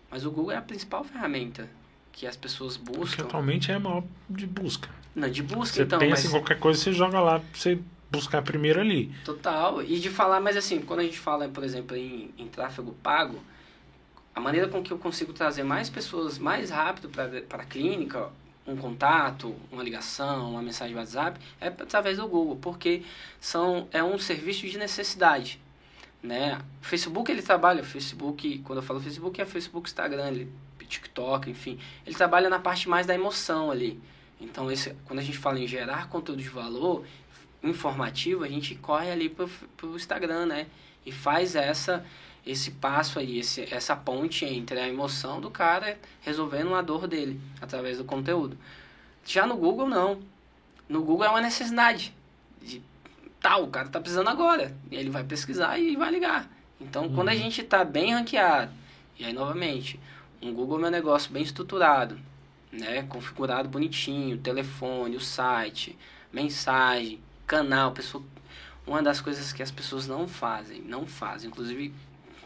mas 0.09 0.25
o 0.25 0.31
Google 0.31 0.53
é 0.53 0.57
a 0.57 0.61
principal 0.61 1.03
ferramenta 1.03 1.69
que 2.13 2.25
as 2.25 2.37
pessoas 2.37 2.77
buscam. 2.77 3.15
Que 3.17 3.21
atualmente 3.23 3.71
é 3.71 3.75
a 3.75 3.79
maior 3.79 4.03
de 4.29 4.47
busca. 4.47 4.89
Não, 5.13 5.29
de 5.29 5.43
busca 5.43 5.75
você 5.75 5.83
então. 5.83 5.99
Você 5.99 6.05
pensa 6.05 6.21
mas... 6.21 6.25
em 6.25 6.31
qualquer 6.31 6.59
coisa, 6.59 6.79
você 6.79 6.93
joga 6.93 7.19
lá, 7.19 7.41
você 7.53 7.77
buscar 8.09 8.41
primeiro 8.41 8.79
ali. 8.79 9.11
Total. 9.25 9.81
E 9.83 9.99
de 9.99 10.09
falar, 10.09 10.39
mas 10.39 10.55
assim, 10.55 10.79
quando 10.79 11.01
a 11.01 11.03
gente 11.03 11.19
fala, 11.19 11.49
por 11.49 11.63
exemplo, 11.63 11.97
em, 11.97 12.33
em 12.37 12.47
tráfego 12.47 12.95
pago, 13.03 13.39
a 14.33 14.39
maneira 14.39 14.67
com 14.67 14.81
que 14.81 14.91
eu 14.91 14.97
consigo 14.97 15.33
trazer 15.33 15.63
mais 15.63 15.89
pessoas 15.89 16.37
mais 16.37 16.69
rápido 16.69 17.09
para 17.09 17.61
a 17.61 17.65
clínica, 17.65 18.29
um 18.65 18.77
contato, 18.77 19.55
uma 19.71 19.83
ligação, 19.83 20.51
uma 20.51 20.61
mensagem 20.61 20.95
WhatsApp, 20.95 21.39
é 21.59 21.67
através 21.67 22.17
do 22.17 22.27
Google, 22.27 22.57
porque 22.61 23.03
são, 23.39 23.87
é 23.91 24.03
um 24.03 24.17
serviço 24.17 24.67
de 24.67 24.77
necessidade. 24.77 25.59
Né? 26.21 26.57
O 26.81 26.85
Facebook 26.85 27.29
ele 27.29 27.41
trabalha, 27.41 27.81
o 27.81 27.85
Facebook, 27.85 28.59
quando 28.59 28.79
eu 28.79 28.83
falo 28.83 28.99
Facebook, 28.99 29.41
é 29.41 29.45
Facebook, 29.45 29.89
Instagram, 29.89 30.27
ele, 30.27 30.51
TikTok, 30.93 31.49
enfim. 31.49 31.79
Ele 32.05 32.15
trabalha 32.15 32.49
na 32.49 32.59
parte 32.59 32.87
mais 32.89 33.05
da 33.05 33.13
emoção 33.13 33.71
ali. 33.71 33.99
Então, 34.39 34.71
esse, 34.71 34.95
quando 35.05 35.19
a 35.19 35.23
gente 35.23 35.37
fala 35.37 35.59
em 35.59 35.67
gerar 35.67 36.09
conteúdo 36.09 36.41
de 36.41 36.49
valor, 36.49 37.05
informativo, 37.61 38.43
a 38.43 38.47
gente 38.47 38.75
corre 38.75 39.09
ali 39.09 39.29
pro, 39.29 39.49
pro 39.77 39.95
Instagram, 39.95 40.45
né? 40.47 40.67
E 41.05 41.11
faz 41.11 41.55
essa 41.55 42.05
esse 42.45 42.71
passo 42.71 43.19
aí, 43.19 43.39
esse, 43.39 43.73
essa 43.73 43.95
ponte 43.95 44.43
entre 44.43 44.77
a 44.77 44.87
emoção 44.87 45.39
do 45.39 45.49
cara 45.49 45.97
resolvendo 46.21 46.67
uma 46.67 46.83
dor 46.83 47.07
dele 47.07 47.39
através 47.61 47.97
do 47.97 48.03
conteúdo. 48.03 48.57
Já 49.25 49.47
no 49.47 49.55
Google 49.55 49.87
não. 49.87 50.19
No 50.89 51.01
Google 51.01 51.25
é 51.25 51.29
uma 51.29 51.39
necessidade 51.39 52.13
de 52.61 52.81
tal, 53.41 53.63
o 53.63 53.67
cara 53.67 53.87
tá 53.87 53.99
precisando 53.99 54.27
agora. 54.27 54.75
E 54.91 54.95
ele 54.97 55.09
vai 55.09 55.23
pesquisar 55.23 55.77
e 55.77 55.95
vai 55.95 56.11
ligar. 56.11 56.49
Então, 56.81 57.03
uhum. 57.05 57.15
quando 57.15 57.29
a 57.29 57.31
uhum. 57.31 57.37
gente 57.37 57.63
tá 57.63 57.85
bem 57.85 58.13
ranqueado, 58.13 58.71
e 59.17 59.23
aí 59.23 59.31
novamente, 59.31 59.97
um 60.43 60.53
Google 60.53 60.77
é 60.77 60.81
meu 60.81 60.91
negócio 60.91 61.31
bem 61.31 61.43
estruturado, 61.43 62.19
né, 62.71 63.03
configurado 63.03 63.69
bonitinho, 63.69 64.37
telefone, 64.37 65.15
o 65.15 65.19
site, 65.19 65.97
mensagem, 66.31 67.19
canal, 67.45 67.91
pessoa, 67.91 68.23
uma 68.85 69.01
das 69.01 69.21
coisas 69.21 69.53
que 69.53 69.63
as 69.63 69.71
pessoas 69.71 70.07
não 70.07 70.27
fazem, 70.27 70.81
não 70.81 71.05
fazem, 71.05 71.49
inclusive 71.49 71.93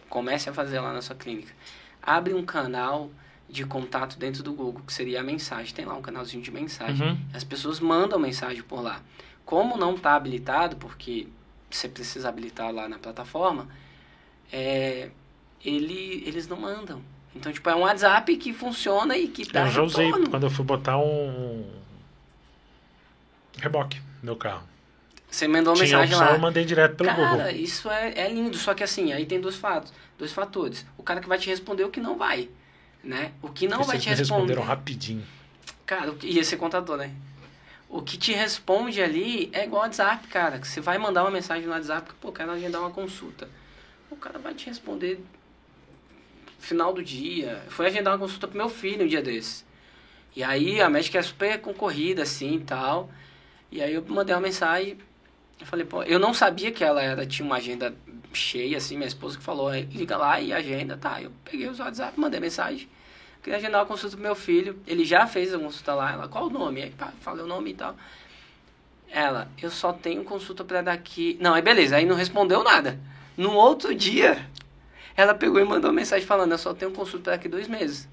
comece 0.09 0.49
a 0.49 0.53
fazer 0.53 0.79
lá 0.79 0.93
na 0.93 1.01
sua 1.01 1.15
clínica. 1.15 1.53
Abre 2.01 2.33
um 2.33 2.45
canal 2.45 3.09
de 3.49 3.65
contato 3.65 4.17
dentro 4.17 4.43
do 4.43 4.53
Google, 4.53 4.83
que 4.85 4.93
seria 4.93 5.21
a 5.21 5.23
mensagem. 5.23 5.73
Tem 5.73 5.85
lá 5.85 5.95
um 5.95 6.01
canalzinho 6.01 6.43
de 6.43 6.51
mensagem. 6.51 7.07
Uhum. 7.07 7.17
As 7.33 7.43
pessoas 7.43 7.79
mandam 7.79 8.19
mensagem 8.19 8.61
por 8.61 8.81
lá. 8.81 9.01
Como 9.45 9.77
não 9.77 9.95
está 9.95 10.15
habilitado, 10.15 10.75
porque 10.75 11.27
você 11.69 11.87
precisa 11.87 12.29
habilitar 12.29 12.71
lá 12.71 12.87
na 12.87 12.99
plataforma, 12.99 13.67
é, 14.51 15.09
ele, 15.63 16.23
eles 16.25 16.47
não 16.47 16.57
mandam. 16.57 17.01
Então, 17.37 17.51
tipo, 17.51 17.69
é 17.69 17.75
um 17.75 17.81
WhatsApp 17.81 18.35
que 18.37 18.51
funciona 18.53 19.15
e 19.17 19.27
que 19.27 19.45
dá 19.51 19.61
Eu 19.65 19.71
já 19.71 19.81
usei 19.83 20.05
retorno. 20.07 20.29
quando 20.29 20.43
eu 20.43 20.49
fui 20.49 20.65
botar 20.65 20.97
um 20.97 21.65
reboque 23.57 23.99
no 24.21 24.25
meu 24.25 24.35
carro. 24.35 24.63
Você 25.29 25.47
mandou 25.47 25.73
uma 25.73 25.83
Tinha 25.85 25.97
mensagem 25.99 26.15
opção, 26.15 26.29
lá. 26.31 26.35
eu 26.35 26.39
mandei 26.41 26.63
direto 26.65 26.95
pelo 26.95 27.09
cara, 27.09 27.29
Google. 27.29 27.49
isso 27.51 27.89
é, 27.89 28.13
é 28.17 28.29
lindo. 28.31 28.57
Só 28.57 28.73
que 28.73 28.83
assim, 28.83 29.11
aí 29.11 29.25
tem 29.25 29.39
dois 29.41 29.55
fatos, 29.55 29.93
dois 30.17 30.31
fatores. 30.31 30.85
O 30.97 31.03
cara 31.03 31.19
que 31.19 31.27
vai 31.27 31.37
te 31.37 31.49
responder 31.49 31.83
o 31.83 31.89
que 31.89 31.99
não 31.99 32.17
vai, 32.17 32.49
né? 33.03 33.31
O 33.41 33.49
que 33.49 33.67
não 33.67 33.83
vai 33.83 33.97
te 33.99 34.09
responder. 34.09 34.31
responderam 34.35 34.63
rapidinho. 34.63 35.23
Cara, 35.85 36.11
que- 36.13 36.27
ia 36.27 36.43
ser 36.43 36.57
contador, 36.57 36.97
né? 36.97 37.11
O 37.89 38.01
que 38.01 38.17
te 38.17 38.33
responde 38.33 39.01
ali 39.01 39.49
é 39.53 39.63
igual 39.65 39.83
WhatsApp, 39.83 40.27
cara. 40.27 40.59
Que 40.59 40.67
você 40.67 40.81
vai 40.81 40.97
mandar 40.97 41.23
uma 41.23 41.31
mensagem 41.31 41.65
no 41.65 41.71
WhatsApp, 41.71 42.09
que, 42.09 42.15
pô, 42.15 42.31
quero 42.31 42.51
agendar 42.51 42.81
uma 42.81 42.89
consulta. 42.91 43.49
O 44.09 44.15
cara 44.15 44.39
vai 44.39 44.53
te 44.53 44.65
responder 44.67 45.19
final 46.59 46.93
do 46.93 47.03
dia. 47.03 47.63
Fui 47.69 47.85
agendar 47.85 48.13
uma 48.13 48.19
consulta 48.19 48.47
pro 48.47 48.57
meu 48.57 48.69
filho 48.69 49.05
um 49.05 49.07
dia 49.07 49.21
desses. 49.21 49.65
E 50.35 50.43
aí 50.43 50.81
a 50.81 50.89
médica 50.89 51.17
é 51.17 51.21
super 51.21 51.59
concorrida, 51.59 52.23
assim, 52.23 52.55
e 52.55 52.59
tal. 52.59 53.09
E 53.71 53.81
aí 53.81 53.93
eu 53.93 54.03
mandei 54.07 54.35
uma 54.35 54.41
mensagem. 54.41 54.97
Eu 55.59 55.65
falei, 55.65 55.85
pô, 55.85 56.03
eu 56.03 56.19
não 56.19 56.33
sabia 56.33 56.71
que 56.71 56.83
ela 56.83 57.01
era, 57.01 57.25
tinha 57.25 57.45
uma 57.45 57.55
agenda 57.57 57.95
cheia, 58.33 58.77
assim, 58.77 58.95
minha 58.95 59.07
esposa 59.07 59.37
que 59.37 59.43
falou, 59.43 59.73
"É, 59.73 59.81
liga 59.81 60.15
lá 60.15 60.39
e 60.39 60.53
agenda, 60.53 60.95
tá. 60.95 61.21
Eu 61.21 61.31
peguei 61.43 61.67
os 61.67 61.79
WhatsApp, 61.79 62.19
mandei 62.19 62.39
mensagem. 62.39 62.87
Queria 63.41 63.57
agendar 63.57 63.81
uma 63.81 63.87
consulta 63.87 64.15
pro 64.15 64.23
meu 64.23 64.35
filho. 64.35 64.79
Ele 64.85 65.05
já 65.05 65.25
fez 65.25 65.53
a 65.53 65.59
consulta 65.59 65.93
lá. 65.93 66.11
Ela, 66.11 66.27
qual 66.27 66.47
o 66.47 66.49
nome? 66.49 66.83
Aí, 66.83 66.91
pá, 66.91 67.13
falei 67.21 67.43
o 67.43 67.47
nome 67.47 67.71
e 67.71 67.73
tal. 67.73 67.95
Ela, 69.09 69.49
eu 69.61 69.71
só 69.71 69.93
tenho 69.93 70.23
consulta 70.23 70.63
pra 70.63 70.81
daqui. 70.81 71.37
Não, 71.39 71.53
aí 71.53 71.61
beleza, 71.61 71.95
aí 71.95 72.05
não 72.05 72.15
respondeu 72.15 72.63
nada. 72.63 72.99
No 73.37 73.53
outro 73.53 73.95
dia, 73.95 74.45
ela 75.17 75.33
pegou 75.33 75.59
e 75.59 75.63
mandou 75.65 75.91
mensagem 75.91 76.25
falando, 76.27 76.51
eu 76.51 76.59
só 76.59 76.75
tenho 76.75 76.91
consulta 76.91 77.31
daqui 77.31 77.49
dois 77.49 77.67
meses. 77.67 78.07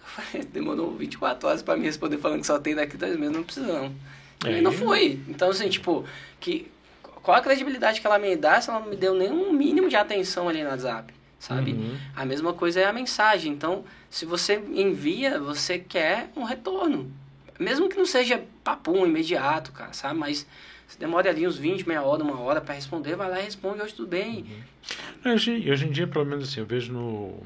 Eu 0.00 0.24
falei, 0.24 0.46
demorou 0.50 0.96
24 0.96 1.46
horas 1.46 1.62
pra 1.62 1.76
me 1.76 1.84
responder 1.84 2.16
falando 2.16 2.40
que 2.40 2.46
só 2.46 2.58
tem 2.58 2.74
daqui 2.74 2.96
dois 2.96 3.16
meses, 3.16 3.36
não 3.36 3.44
precisa 3.44 3.66
não. 3.66 3.94
É, 4.46 4.58
e 4.58 4.60
não 4.62 4.72
foi. 4.72 5.20
Então, 5.28 5.50
assim, 5.50 5.68
tipo, 5.68 6.06
que, 6.40 6.70
qual 7.22 7.36
a 7.36 7.42
credibilidade 7.42 8.00
que 8.00 8.06
ela 8.06 8.18
me 8.18 8.34
dá 8.36 8.58
se 8.58 8.70
ela 8.70 8.80
não 8.80 8.88
me 8.88 8.96
deu 8.96 9.14
nenhum 9.14 9.52
mínimo 9.52 9.88
de 9.88 9.96
atenção 9.96 10.48
ali 10.48 10.62
no 10.62 10.70
WhatsApp, 10.70 11.12
sabe? 11.38 11.72
Uhum. 11.72 11.98
A 12.16 12.24
mesma 12.24 12.54
coisa 12.54 12.80
é 12.80 12.86
a 12.86 12.92
mensagem. 12.92 13.52
Então, 13.52 13.84
se 14.08 14.24
você 14.24 14.62
envia, 14.72 15.38
você 15.38 15.78
quer 15.78 16.30
um 16.34 16.44
retorno. 16.44 17.12
Mesmo 17.58 17.88
que 17.88 17.98
não 17.98 18.06
seja 18.06 18.42
papum 18.64 19.04
imediato, 19.04 19.72
cara, 19.72 19.92
sabe? 19.92 20.18
Mas 20.18 20.46
se 20.88 20.98
demora 20.98 21.28
ali 21.30 21.46
uns 21.46 21.56
20, 21.58 21.86
meia 21.86 22.02
hora, 22.02 22.24
uma 22.24 22.40
hora 22.40 22.60
pra 22.60 22.74
responder, 22.74 23.14
vai 23.14 23.30
lá 23.30 23.38
e 23.40 23.44
responde, 23.44 23.80
hoje 23.82 23.94
tudo 23.94 24.08
bem. 24.08 24.44
Hoje, 25.24 25.70
hoje 25.70 25.86
em 25.86 25.90
dia, 25.90 26.06
pelo 26.06 26.24
menos 26.24 26.48
assim, 26.48 26.60
eu 26.60 26.66
vejo 26.66 26.92
no. 26.92 27.42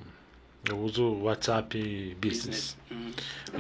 Eu 0.68 0.78
uso 0.78 1.02
o 1.02 1.22
WhatsApp 1.24 2.16
Business. 2.20 2.76
Hum, 2.90 3.10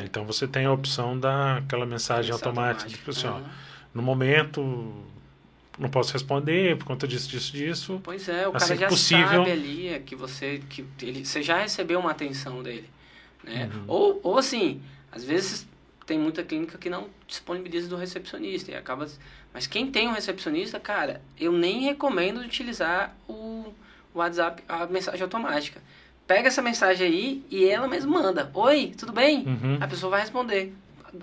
Então 0.04 0.24
você 0.24 0.46
tem 0.46 0.66
a 0.66 0.72
opção 0.72 1.18
daquela 1.18 1.84
mensagem 1.84 2.32
isso 2.32 2.44
automática, 2.44 2.88
tipo 2.88 3.10
assim, 3.10 3.26
ó, 3.26 3.32
Aham. 3.38 3.50
no 3.92 4.02
momento 4.02 4.94
não 5.76 5.88
posso 5.88 6.12
responder 6.12 6.76
por 6.78 6.84
conta 6.84 7.08
disso, 7.08 7.28
disso, 7.28 7.52
disso. 7.52 8.00
Pois 8.04 8.28
é, 8.28 8.46
o 8.46 8.54
Assim 8.56 8.66
cara 8.68 8.80
já 8.82 8.88
possível. 8.88 9.26
sabe 9.40 9.50
ali 9.50 9.88
é 9.88 9.98
que 9.98 10.14
você 10.14 10.62
que 10.70 10.84
ele, 11.00 11.24
você 11.24 11.42
já 11.42 11.58
recebeu 11.58 11.98
uma 11.98 12.12
atenção 12.12 12.62
dele, 12.62 12.88
né? 13.42 13.68
Uhum. 13.74 13.84
Ou, 13.88 14.20
ou 14.22 14.38
assim, 14.38 14.80
às 15.10 15.24
vezes 15.24 15.66
tem 16.06 16.18
muita 16.18 16.42
clínica 16.42 16.78
que 16.78 16.90
não 16.90 17.08
disponibiliza 17.26 17.88
do 17.88 17.96
recepcionista 17.96 18.70
e 18.70 18.74
acaba 18.74 19.06
mas 19.52 19.66
quem 19.66 19.90
tem 19.90 20.08
um 20.08 20.12
recepcionista, 20.12 20.80
cara, 20.80 21.20
eu 21.38 21.52
nem 21.52 21.82
recomendo 21.82 22.40
utilizar 22.40 23.14
o 23.28 23.72
WhatsApp, 24.14 24.62
a 24.68 24.86
mensagem 24.86 25.22
automática. 25.22 25.80
Pega 26.26 26.48
essa 26.48 26.62
mensagem 26.62 27.06
aí 27.06 27.44
e 27.50 27.68
ela 27.68 27.86
mesma 27.86 28.22
manda. 28.22 28.50
Oi, 28.54 28.94
tudo 28.96 29.12
bem? 29.12 29.44
Uhum. 29.46 29.78
A 29.80 29.86
pessoa 29.86 30.10
vai 30.10 30.20
responder. 30.20 30.72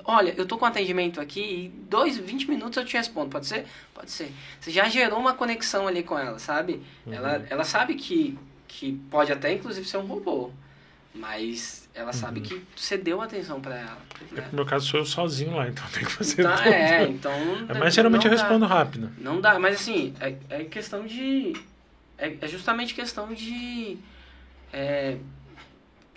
Olha, 0.06 0.36
eu 0.38 0.46
tô 0.46 0.58
com 0.60 0.66
atendimento 0.66 1.20
aqui 1.20 1.42
e 1.42 1.70
dois, 1.90 2.18
20 2.18 2.48
minutos 2.48 2.78
eu 2.78 2.86
te 2.86 2.96
respondo. 2.96 3.30
Pode 3.32 3.48
ser? 3.48 3.66
Pode 3.94 4.12
ser. 4.12 4.32
Você 4.60 4.70
já 4.70 4.88
gerou 4.88 5.20
uma 5.20 5.34
conexão 5.34 5.88
ali 5.88 6.04
com 6.04 6.18
ela, 6.18 6.38
sabe? 6.38 6.84
Uhum. 7.08 7.14
Ela, 7.14 7.48
ela 7.50 7.64
sabe 7.64 7.96
que, 7.96 8.38
que 8.68 8.94
pode 9.10 9.32
até 9.32 9.52
inclusive 9.52 9.88
ser 9.88 9.98
um 9.98 10.06
robô. 10.06 10.52
Mas 11.16 11.89
ela 12.00 12.14
sabe 12.14 12.40
Uhum. 12.40 12.46
que 12.46 12.62
você 12.76 12.98
deu 12.98 13.22
atenção 13.22 13.60
pra 13.60 13.76
ela. 13.78 13.98
É, 14.32 14.36
Né? 14.42 14.48
No 14.52 14.56
meu 14.58 14.66
caso, 14.66 14.88
sou 14.88 15.00
eu 15.02 15.06
sozinho 15.06 15.56
lá, 15.56 15.68
então 15.68 15.84
tem 15.94 16.04
que 16.04 16.12
fazer 16.12 16.44
Tá, 16.44 16.58
tudo. 16.58 16.68
é, 16.74 17.04
então. 17.08 17.32
Mas 17.80 17.94
geralmente 17.94 18.26
eu 18.26 18.32
dá. 18.32 18.38
respondo 18.38 18.66
rápido. 18.66 19.12
Não 19.18 19.40
dá, 19.42 19.60
mas 19.60 19.76
assim, 19.76 20.14
é, 20.20 20.36
é 20.50 20.64
questão 20.66 21.06
de. 21.06 21.54
É, 22.18 22.36
é 22.42 22.48
justamente 22.48 22.94
questão 22.94 23.34
de. 23.34 23.98
é, 24.74 25.18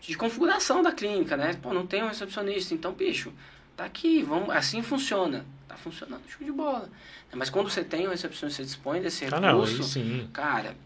de 0.00 0.16
configuração 0.16 0.82
da 0.82 0.90
clínica, 0.92 1.36
né? 1.36 1.54
Pô, 1.62 1.72
não 1.72 1.86
tem 1.86 2.02
um 2.02 2.08
recepcionista, 2.08 2.74
então, 2.74 2.92
bicho, 2.92 3.32
tá 3.76 3.84
aqui, 3.84 4.22
vamos, 4.22 4.50
assim 4.50 4.82
funciona. 4.82 5.44
Tá 5.68 5.76
funcionando, 5.76 6.22
show 6.28 6.44
de 6.44 6.52
bola. 6.52 6.88
Mas 7.32 7.48
quando 7.48 7.70
você 7.70 7.82
tem 7.84 8.06
um 8.06 8.10
recepcionista, 8.10 8.62
você 8.62 8.66
dispõe 8.66 9.00
desse 9.00 9.24
Ah, 9.26 9.40
não, 9.40 9.60
recurso, 9.62 10.28
cara, 10.32 10.76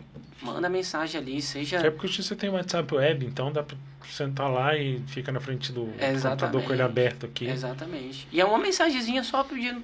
manda 0.43 0.69
mensagem 0.69 1.21
ali, 1.21 1.41
seja. 1.43 1.79
É 1.79 1.91
porque 1.91 2.23
você 2.23 2.35
tem 2.37 2.49
WhatsApp 2.51 2.95
web, 2.95 3.25
então 3.27 3.51
dá 3.53 3.63
pra 3.63 3.77
sentar 4.09 4.51
lá 4.51 4.77
e 4.77 5.01
fica 5.09 5.33
na 5.33 5.41
frente 5.41 5.73
do 5.73 5.87
computador 6.23 6.63
com 6.63 6.73
ele 6.73 6.83
aberto 6.83 7.27
aqui. 7.27 7.47
Exatamente. 7.49 8.29
E 8.31 8.41
é 8.41 8.45
uma 8.45 8.59
mensagenzinha 8.59 9.23
só 9.25 9.43
pedindo 9.43 9.83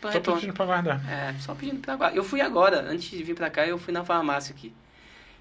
pra 0.00 0.10
Só 0.10 0.18
retorno. 0.18 0.40
pedindo 0.40 0.54
pra 0.56 0.66
guardar. 0.66 1.00
É, 1.08 1.34
só 1.40 1.54
pedindo 1.54 1.80
pra 1.80 1.94
agora. 1.94 2.14
Eu 2.14 2.24
fui 2.24 2.40
agora, 2.40 2.80
antes 2.82 3.10
de 3.10 3.22
vir 3.22 3.34
pra 3.34 3.48
cá, 3.50 3.66
eu 3.66 3.78
fui 3.78 3.92
na 3.92 4.04
farmácia 4.04 4.54
aqui. 4.54 4.72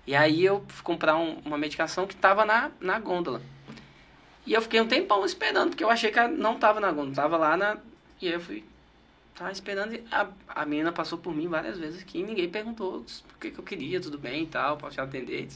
E 0.06 0.16
aí 0.16 0.44
eu 0.44 0.64
fui 0.68 0.84
comprar 0.84 1.16
um- 1.16 1.40
uma 1.46 1.58
medicação 1.58 2.06
que 2.08 2.16
tava 2.16 2.46
na, 2.46 2.72
na 2.80 3.00
gôndola. 3.00 3.42
E 4.46 4.54
eu 4.54 4.62
fiquei 4.62 4.82
um 4.82 4.88
tempão 4.88 5.24
esperando, 5.26 5.70
porque 5.70 5.84
eu 5.84 5.90
achei 5.90 6.12
que 6.12 6.18
ela 6.18 6.28
não 6.30 6.58
tava 6.58 6.80
na 6.80 6.92
gôndola, 6.92 7.16
tava 7.16 7.38
lá 7.38 7.56
na. 7.58 7.78
E 8.22 8.28
aí 8.28 8.34
eu 8.34 8.40
fui. 8.40 8.64
Tava 9.40 9.54
esperando 9.54 9.98
a, 10.12 10.28
a 10.50 10.66
menina 10.66 10.92
passou 10.92 11.18
por 11.18 11.34
mim 11.34 11.48
várias 11.48 11.80
vezes 11.80 12.02
aqui 12.02 12.20
e 12.20 12.24
ninguém 12.24 12.50
perguntou 12.50 12.98
o 12.98 13.40
que, 13.40 13.52
que 13.52 13.58
eu 13.58 13.64
queria, 13.64 14.02
tudo 14.02 14.18
bem 14.18 14.44
e 14.44 14.48
tal, 14.48 14.76
posso 14.76 14.96
te 14.96 15.02
atender. 15.02 15.48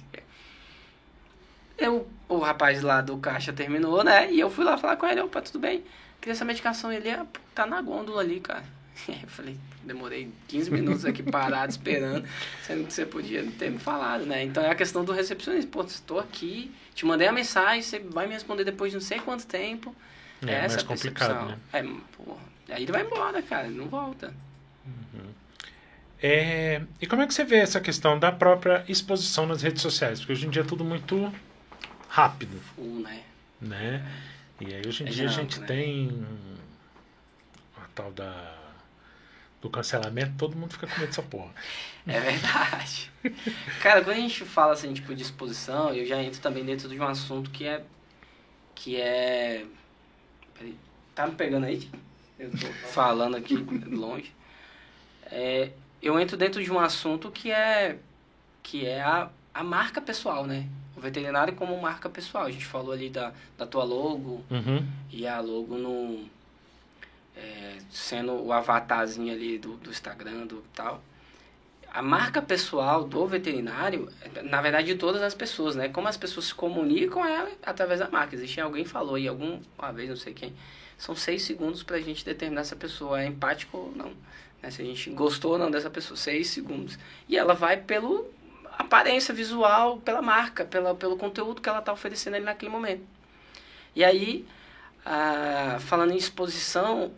Eu, 1.77 2.07
o 2.29 2.37
rapaz 2.37 2.81
lá 2.81 3.01
do 3.01 3.17
caixa 3.17 3.51
terminou, 3.51 4.01
né? 4.01 4.31
E 4.31 4.39
eu 4.39 4.49
fui 4.49 4.63
lá 4.63 4.77
falar 4.77 4.95
com 4.95 5.05
ele, 5.05 5.19
opa, 5.19 5.41
tudo 5.41 5.59
bem. 5.59 5.83
Queria 6.21 6.31
essa 6.31 6.45
medicação, 6.45 6.93
ele 6.93 7.09
"Ah, 7.09 7.25
pô, 7.25 7.41
tá 7.53 7.65
na 7.65 7.81
gôndola 7.81 8.21
ali, 8.21 8.39
cara. 8.39 8.63
Eu 9.21 9.27
falei, 9.27 9.57
demorei 9.83 10.31
15 10.47 10.71
minutos 10.71 11.03
aqui 11.03 11.21
parado 11.23 11.69
esperando, 11.71 12.25
sendo 12.65 12.85
que 12.87 12.93
você 12.93 13.05
podia 13.05 13.43
ter 13.59 13.69
me 13.69 13.79
falado, 13.79 14.25
né? 14.25 14.43
Então 14.45 14.63
é 14.63 14.69
a 14.69 14.75
questão 14.75 15.03
do 15.03 15.11
recepcionista. 15.11 15.69
Pô, 15.69 15.81
estou 15.83 16.19
aqui, 16.19 16.71
te 16.95 17.05
mandei 17.05 17.27
a 17.27 17.33
mensagem, 17.33 17.81
você 17.81 17.99
vai 17.99 18.27
me 18.27 18.33
responder 18.33 18.63
depois 18.63 18.91
de 18.91 18.97
não 18.97 19.01
sei 19.01 19.19
quanto 19.19 19.45
tempo. 19.45 19.93
É, 20.45 20.51
Essa 20.53 20.75
mais 20.75 20.83
a 20.83 20.87
complicado, 20.87 21.27
percepção. 21.47 21.47
né? 21.47 21.57
É, 21.73 21.83
porra. 22.23 22.52
Aí 22.69 22.83
ele 22.83 22.91
vai 22.91 23.03
embora, 23.03 23.41
cara, 23.41 23.67
ele 23.67 23.77
não 23.77 23.87
volta. 23.89 24.33
É, 26.21 26.81
e 27.01 27.07
como 27.07 27.21
é 27.21 27.27
que 27.27 27.33
você 27.33 27.43
vê 27.43 27.57
essa 27.57 27.81
questão 27.81 28.17
da 28.17 28.31
própria 28.31 28.85
exposição 28.87 29.45
nas 29.45 29.61
redes 29.61 29.81
sociais? 29.81 30.19
Porque 30.19 30.31
hoje 30.33 30.47
em 30.47 30.49
dia 30.49 30.61
é 30.61 30.65
tudo 30.65 30.83
muito 30.85 31.33
rápido, 32.07 32.61
Full, 32.75 32.99
né? 33.01 33.23
né? 33.59 34.05
E 34.59 34.73
aí 34.73 34.87
hoje 34.87 35.03
em 35.03 35.07
É 35.07 35.09
dia 35.09 35.25
a 35.25 35.27
geral, 35.27 35.33
gente 35.33 35.59
né? 35.59 35.67
tem 35.67 36.25
a 37.77 37.87
tal 37.93 38.11
da 38.11 38.59
do 39.61 39.69
cancelamento, 39.69 40.33
todo 40.37 40.57
mundo 40.57 40.73
fica 40.73 40.87
com 40.87 40.99
medo 40.99 41.07
dessa 41.07 41.23
porra. 41.23 41.53
É 42.05 42.19
verdade. 42.19 43.09
Cara, 43.79 44.03
quando 44.03 44.17
a 44.17 44.19
gente 44.19 44.43
fala 44.45 44.73
assim, 44.73 44.93
tipo, 44.93 45.15
de 45.15 45.23
exposição, 45.23 45.93
eu 45.93 46.05
já 46.05 46.21
entro 46.21 46.41
também 46.41 46.65
dentro 46.65 46.89
de 46.89 46.99
um 46.99 47.07
assunto 47.07 47.49
que 47.49 47.65
é. 47.65 47.85
Que 48.75 48.99
é. 48.99 49.65
Peraí, 50.53 50.77
tá 51.15 51.27
me 51.27 51.35
pegando 51.35 51.65
aí? 51.65 51.89
Eu 52.39 52.49
tô 52.51 52.67
falando 52.91 53.35
aqui 53.35 53.55
longe. 53.89 54.33
É, 55.25 55.71
eu 56.01 56.19
entro 56.19 56.35
dentro 56.35 56.63
de 56.63 56.71
um 56.71 56.79
assunto 56.79 57.31
que 57.31 57.51
é. 57.51 57.97
Que 58.61 58.85
é 58.85 59.01
a, 59.01 59.29
a 59.53 59.63
marca 59.63 60.01
pessoal, 60.01 60.45
né? 60.45 60.67
O 60.95 61.01
veterinário 61.01 61.53
como 61.55 61.79
marca 61.81 62.09
pessoal. 62.09 62.45
A 62.45 62.51
gente 62.51 62.65
falou 62.65 62.91
ali 62.91 63.09
da, 63.09 63.33
da 63.57 63.65
tua 63.65 63.83
logo, 63.83 64.43
Uhum. 64.49 64.85
e 65.11 65.27
a 65.27 65.39
logo 65.39 65.77
no 65.77 66.25
é, 67.35 67.77
sendo 67.89 68.33
o 68.33 68.51
avatarzinho 68.53 69.33
ali 69.33 69.57
do, 69.57 69.75
do 69.77 69.89
Instagram 69.89 70.45
do 70.45 70.63
tal 70.73 71.01
a 71.91 72.01
marca 72.01 72.41
pessoal 72.41 73.03
do 73.03 73.25
veterinário 73.27 74.07
na 74.43 74.61
verdade 74.61 74.87
de 74.87 74.95
todas 74.95 75.21
as 75.21 75.33
pessoas 75.35 75.75
né 75.75 75.89
como 75.89 76.07
as 76.07 76.17
pessoas 76.17 76.47
se 76.47 76.53
comunicam 76.55 77.23
é 77.25 77.51
através 77.63 77.99
da 77.99 78.09
marca 78.09 78.35
existe 78.35 78.59
alguém 78.61 78.85
falou 78.85 79.17
e 79.17 79.27
alguma 79.27 79.59
vez 79.93 80.09
não 80.09 80.15
sei 80.15 80.33
quem 80.33 80.53
são 80.97 81.15
seis 81.15 81.43
segundos 81.43 81.83
para 81.83 81.97
a 81.97 82.01
gente 82.01 82.23
determinar 82.23 82.63
se 82.63 82.73
a 82.73 82.77
pessoa 82.77 83.21
é 83.21 83.25
empática 83.25 83.75
ou 83.75 83.91
não 83.95 84.11
né? 84.61 84.71
se 84.71 84.81
a 84.81 84.85
gente 84.85 85.09
gostou 85.11 85.53
ou 85.53 85.57
não 85.57 85.71
dessa 85.71 85.89
pessoa 85.89 86.17
seis 86.17 86.47
segundos 86.47 86.97
e 87.27 87.37
ela 87.37 87.53
vai 87.53 87.77
pelo 87.77 88.27
aparência 88.77 89.33
visual 89.33 89.97
pela 89.97 90.21
marca 90.21 90.65
pela, 90.65 90.95
pelo 90.95 91.17
conteúdo 91.17 91.61
que 91.61 91.69
ela 91.69 91.79
está 91.79 91.93
oferecendo 91.93 92.35
ali 92.35 92.45
naquele 92.45 92.71
momento 92.71 93.13
e 93.95 94.03
aí, 94.03 94.45
ah, 95.05 95.77
falando 95.79 96.11
em 96.11 96.17
exposição, 96.17 97.11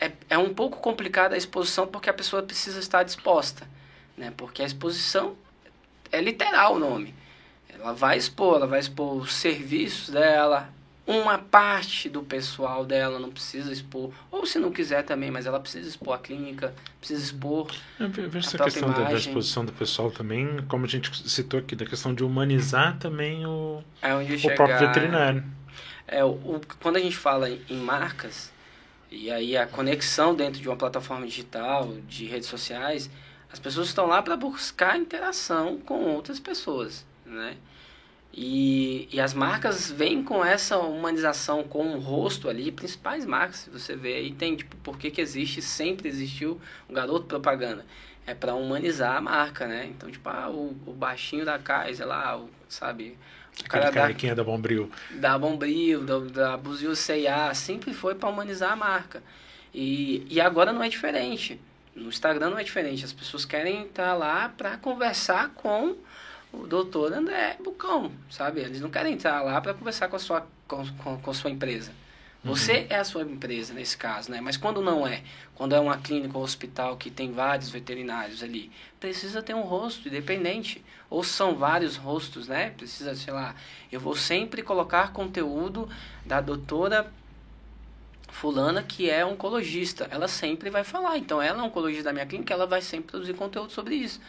é, 0.00 0.12
é 0.30 0.38
um 0.38 0.52
pouco 0.52 0.78
complicada 0.78 1.34
a 1.34 1.38
exposição 1.38 1.86
porque 1.86 2.10
a 2.10 2.14
pessoa 2.14 2.42
precisa 2.42 2.80
estar 2.80 3.02
disposta, 3.04 3.68
né? 4.16 4.32
Porque 4.36 4.62
a 4.62 4.66
exposição 4.66 5.36
é 6.10 6.20
literal 6.20 6.74
o 6.74 6.78
nome. 6.78 7.14
Ela 7.68 7.92
vai 7.92 8.18
expor, 8.18 8.56
ela 8.56 8.66
vai 8.66 8.80
expor 8.80 9.16
os 9.16 9.34
serviços 9.34 10.10
dela, 10.10 10.68
uma 11.08 11.38
parte 11.38 12.06
do 12.06 12.22
pessoal 12.22 12.84
dela 12.84 13.18
não 13.18 13.30
precisa 13.30 13.72
expor, 13.72 14.12
ou 14.30 14.44
se 14.44 14.58
não 14.58 14.70
quiser 14.70 15.02
também, 15.02 15.30
mas 15.30 15.46
ela 15.46 15.58
precisa 15.58 15.88
expor 15.88 16.14
a 16.14 16.18
clínica, 16.18 16.74
precisa 17.00 17.24
expor. 17.24 17.74
Eu 17.98 18.10
vejo 18.10 18.46
essa 18.46 18.58
questão 18.58 18.90
da, 18.90 19.04
da, 19.04 19.14
exposição 19.14 19.64
do 19.64 19.72
pessoal 19.72 20.10
também, 20.10 20.62
como 20.68 20.84
a 20.84 20.88
gente 20.88 21.10
citou 21.26 21.60
aqui, 21.60 21.74
da 21.74 21.86
questão 21.86 22.14
de 22.14 22.22
humanizar 22.22 22.98
também 22.98 23.46
o, 23.46 23.82
é 24.02 24.14
o 24.14 24.38
chegar, 24.38 24.54
próprio 24.54 24.78
veterinário. 24.80 25.42
É, 26.06 26.22
o, 26.22 26.28
o, 26.28 26.60
quando 26.78 26.96
a 26.96 27.00
gente 27.00 27.16
fala 27.16 27.48
em 27.48 27.76
marcas, 27.76 28.52
e 29.10 29.30
aí 29.30 29.56
a 29.56 29.66
conexão 29.66 30.34
dentro 30.34 30.60
de 30.60 30.68
uma 30.68 30.76
plataforma 30.76 31.26
digital, 31.26 31.94
de 32.06 32.26
redes 32.26 32.50
sociais, 32.50 33.10
as 33.50 33.58
pessoas 33.58 33.88
estão 33.88 34.06
lá 34.06 34.20
para 34.20 34.36
buscar 34.36 34.98
interação 34.98 35.78
com 35.78 36.04
outras 36.04 36.38
pessoas, 36.38 37.06
né? 37.24 37.56
E, 38.32 39.08
e 39.10 39.20
as 39.20 39.34
marcas 39.34 39.90
vêm 39.90 40.22
com 40.22 40.44
essa 40.44 40.78
humanização, 40.78 41.64
com 41.64 41.84
o 41.84 41.96
um 41.96 41.98
rosto 41.98 42.48
ali, 42.48 42.70
principais 42.70 43.24
marcas, 43.24 43.68
você 43.72 43.96
vê 43.96 44.14
aí, 44.14 44.32
tem 44.32 44.54
tipo, 44.54 44.76
por 44.76 44.98
que, 44.98 45.10
que 45.10 45.20
existe, 45.20 45.60
sempre 45.60 46.08
existiu 46.08 46.60
um 46.88 46.94
garoto 46.94 47.26
propaganda. 47.26 47.84
É 48.26 48.34
para 48.34 48.54
humanizar 48.54 49.16
a 49.16 49.20
marca, 49.20 49.66
né? 49.66 49.86
Então, 49.86 50.10
tipo, 50.10 50.28
ah, 50.28 50.50
o, 50.50 50.76
o 50.86 50.92
baixinho 50.92 51.44
da 51.44 51.58
Kaiser 51.58 52.06
lá, 52.06 52.36
o, 52.36 52.50
sabe? 52.68 53.16
O 53.60 53.68
cara 53.68 53.90
da, 53.90 54.10
é 54.10 54.34
da 54.34 54.44
Bombril. 54.44 54.90
Da 55.10 55.38
Bombril, 55.38 56.04
da, 56.04 56.18
da 56.18 56.56
Buzil 56.56 56.94
C&A, 56.94 57.52
sempre 57.54 57.92
foi 57.92 58.14
para 58.14 58.28
humanizar 58.28 58.72
a 58.72 58.76
marca. 58.76 59.22
E, 59.74 60.26
e 60.30 60.40
agora 60.40 60.72
não 60.72 60.82
é 60.82 60.88
diferente. 60.88 61.60
No 61.94 62.08
Instagram 62.08 62.50
não 62.50 62.58
é 62.58 62.62
diferente. 62.62 63.04
As 63.04 63.12
pessoas 63.12 63.44
querem 63.44 63.84
estar 63.86 64.14
lá 64.14 64.48
para 64.48 64.76
conversar 64.76 65.50
com 65.54 65.96
o 66.52 66.66
doutor 66.66 67.12
André 67.12 67.56
Bucão, 67.62 68.10
sabe? 68.30 68.60
Eles 68.60 68.80
não 68.80 68.90
querem 68.90 69.14
entrar 69.14 69.42
lá 69.42 69.60
para 69.60 69.74
conversar 69.74 70.08
com 70.08 70.16
a 70.16 70.18
sua, 70.18 70.46
com, 70.66 70.86
com, 70.96 71.18
com 71.18 71.34
sua 71.34 71.50
empresa. 71.50 71.92
Você 72.44 72.72
uhum. 72.72 72.86
é 72.90 72.96
a 72.96 73.04
sua 73.04 73.22
empresa 73.22 73.74
nesse 73.74 73.96
caso, 73.96 74.30
né? 74.30 74.40
Mas 74.40 74.56
quando 74.56 74.80
não 74.80 75.06
é, 75.06 75.22
quando 75.56 75.74
é 75.74 75.80
uma 75.80 75.98
clínica 75.98 76.38
ou 76.38 76.44
hospital 76.44 76.96
que 76.96 77.10
tem 77.10 77.32
vários 77.32 77.68
veterinários 77.68 78.44
ali, 78.44 78.70
precisa 79.00 79.42
ter 79.42 79.54
um 79.54 79.62
rosto 79.62 80.06
independente. 80.06 80.84
Ou 81.10 81.24
são 81.24 81.56
vários 81.56 81.96
rostos, 81.96 82.46
né? 82.46 82.70
Precisa, 82.70 83.14
sei 83.16 83.32
lá, 83.32 83.56
eu 83.90 83.98
vou 83.98 84.14
sempre 84.14 84.62
colocar 84.62 85.12
conteúdo 85.12 85.88
da 86.24 86.40
doutora 86.40 87.12
fulana 88.28 88.84
que 88.84 89.10
é 89.10 89.26
oncologista. 89.26 90.06
Ela 90.10 90.28
sempre 90.28 90.70
vai 90.70 90.84
falar. 90.84 91.18
Então, 91.18 91.42
ela 91.42 91.60
é 91.60 91.62
oncologista 91.62 92.04
da 92.04 92.12
minha 92.12 92.26
clínica, 92.26 92.54
ela 92.54 92.66
vai 92.66 92.82
sempre 92.82 93.10
produzir 93.10 93.34
conteúdo 93.34 93.72
sobre 93.72 93.96
isso. 93.96 94.20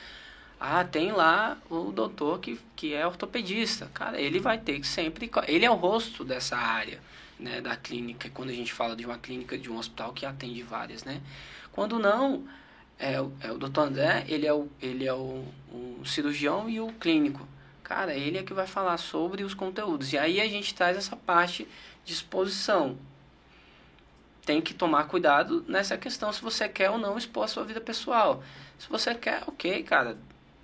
Ah, 0.60 0.84
tem 0.84 1.12
lá 1.12 1.58
o 1.70 1.92
doutor 1.92 2.40
que, 2.40 2.60
que 2.76 2.94
é 2.94 3.08
ortopedista. 3.08 3.90
Cara, 3.94 4.20
ele 4.20 4.40
vai 4.40 4.58
ter 4.58 4.80
que 4.80 4.88
sempre. 4.88 5.32
Ele 5.48 5.66
é 5.66 5.72
o 5.72 5.76
rosto 5.76 6.26
dessa 6.26 6.58
área 6.58 7.00
né, 7.40 7.62
da 7.62 7.76
clínica, 7.78 8.30
quando 8.30 8.50
a 8.50 8.54
gente 8.54 8.74
fala 8.74 8.96
de 8.96 9.06
uma 9.06 9.18
clínica, 9.18 9.58
de 9.58 9.72
um 9.72 9.78
hospital 9.78 10.12
que 10.12 10.26
atende 10.26 10.62
várias, 10.62 11.06
né? 11.06 11.22
Quando 11.72 11.98
não, 11.98 12.46
é, 13.00 13.14
é 13.14 13.52
o 13.52 13.58
doutor 13.58 13.88
André, 13.88 14.26
ele 14.28 14.46
é, 14.46 14.54
o, 14.54 14.68
ele 14.82 15.06
é 15.06 15.14
o, 15.14 15.46
o 15.72 16.02
cirurgião 16.06 16.70
e 16.70 16.82
o 16.82 16.92
clínico. 16.94 17.48
Cara, 17.82 18.14
ele 18.14 18.38
é 18.38 18.44
que 18.44 18.54
vai 18.54 18.68
falar 18.68 18.98
sobre 18.98 19.44
os 19.44 19.54
conteúdos. 19.54 20.12
E 20.12 20.18
aí 20.18 20.42
a 20.42 20.48
gente 20.48 20.76
traz 20.76 20.98
essa 20.98 21.16
parte 21.16 21.66
de 22.04 22.14
exposição. 22.14 22.98
Tem 24.46 24.62
que 24.62 24.74
tomar 24.74 25.06
cuidado 25.06 25.64
nessa 25.68 25.98
questão 25.98 26.34
se 26.34 26.42
você 26.42 26.68
quer 26.68 26.90
ou 26.90 26.98
não 26.98 27.18
expor 27.18 27.46
a 27.46 27.48
sua 27.48 27.64
vida 27.64 27.80
pessoal. 27.80 28.44
Se 28.78 28.90
você 28.90 29.16
quer, 29.16 29.44
ok, 29.48 29.82
cara, 29.84 30.18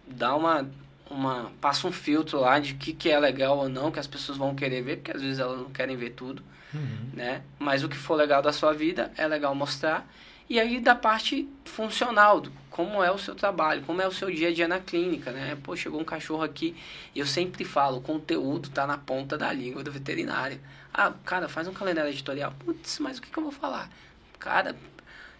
dá 0.07 0.35
uma, 0.35 0.69
uma 1.09 1.51
passa 1.59 1.87
um 1.87 1.91
filtro 1.91 2.39
lá 2.39 2.59
de 2.59 2.75
que 2.75 2.93
que 2.93 3.09
é 3.09 3.19
legal 3.19 3.57
ou 3.57 3.69
não 3.69 3.91
que 3.91 3.99
as 3.99 4.07
pessoas 4.07 4.37
vão 4.37 4.55
querer 4.55 4.81
ver 4.81 4.97
porque 4.97 5.11
às 5.11 5.21
vezes 5.21 5.39
elas 5.39 5.57
não 5.57 5.69
querem 5.69 5.95
ver 5.95 6.11
tudo 6.11 6.43
uhum. 6.73 7.09
né? 7.13 7.41
Mas 7.57 7.83
o 7.83 7.89
que 7.89 7.97
for 7.97 8.15
legal 8.15 8.41
da 8.41 8.51
sua 8.51 8.73
vida 8.73 9.11
é 9.17 9.27
legal 9.27 9.55
mostrar. 9.55 10.07
E 10.47 10.59
aí 10.59 10.79
da 10.79 10.93
parte 10.93 11.49
funcional 11.63 12.39
do 12.39 12.51
como 12.69 13.01
é 13.03 13.09
o 13.09 13.17
seu 13.17 13.33
trabalho 13.33 13.81
como 13.83 14.01
é 14.01 14.07
o 14.07 14.11
seu 14.11 14.29
dia 14.29 14.49
a 14.49 14.53
dia 14.53 14.67
na 14.67 14.79
clínica 14.79 15.31
né? 15.31 15.57
Pô 15.63 15.75
chegou 15.75 15.99
um 15.99 16.03
cachorro 16.03 16.43
aqui 16.43 16.75
e 17.15 17.19
eu 17.19 17.25
sempre 17.25 17.63
falo 17.63 17.97
o 17.97 18.01
conteúdo 18.01 18.69
tá 18.69 18.85
na 18.85 18.97
ponta 18.97 19.37
da 19.37 19.51
língua 19.51 19.83
do 19.83 19.91
veterinário. 19.91 20.59
Ah 20.93 21.13
cara 21.23 21.49
faz 21.49 21.67
um 21.67 21.73
calendário 21.73 22.11
editorial. 22.11 22.53
Putz 22.59 22.99
mas 22.99 23.17
o 23.17 23.21
que, 23.21 23.29
que 23.29 23.37
eu 23.37 23.43
vou 23.43 23.51
falar? 23.51 23.89
Cara 24.37 24.75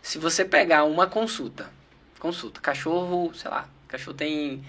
se 0.02 0.18
você 0.18 0.44
pegar 0.44 0.86
uma 0.86 1.08
consulta 1.08 1.70
consulta 2.20 2.60
cachorro 2.62 3.32
sei 3.36 3.52
lá 3.52 3.68
cachorro 3.96 4.16
tem. 4.16 4.64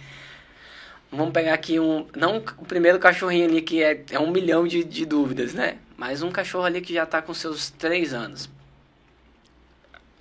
Vamos 1.11 1.33
pegar 1.33 1.55
aqui 1.55 1.79
um. 1.79 2.07
Não 2.17 2.39
o 2.39 2.65
primeiro 2.65 2.99
cachorrinho 2.99 3.49
ali 3.49 3.63
que 3.63 3.83
é, 3.83 4.05
é 4.11 4.19
um 4.19 4.31
milhão 4.31 4.67
de, 4.67 4.85
de 4.85 5.05
dúvidas, 5.05 5.55
né? 5.55 5.79
Mas 5.97 6.23
um 6.23 6.31
cachorro 6.31 6.65
ali 6.65 6.81
que 6.81 6.95
já 6.95 7.05
está 7.05 7.21
com 7.21 7.35
seus 7.35 7.71
três 7.71 8.13
anos. 8.13 8.49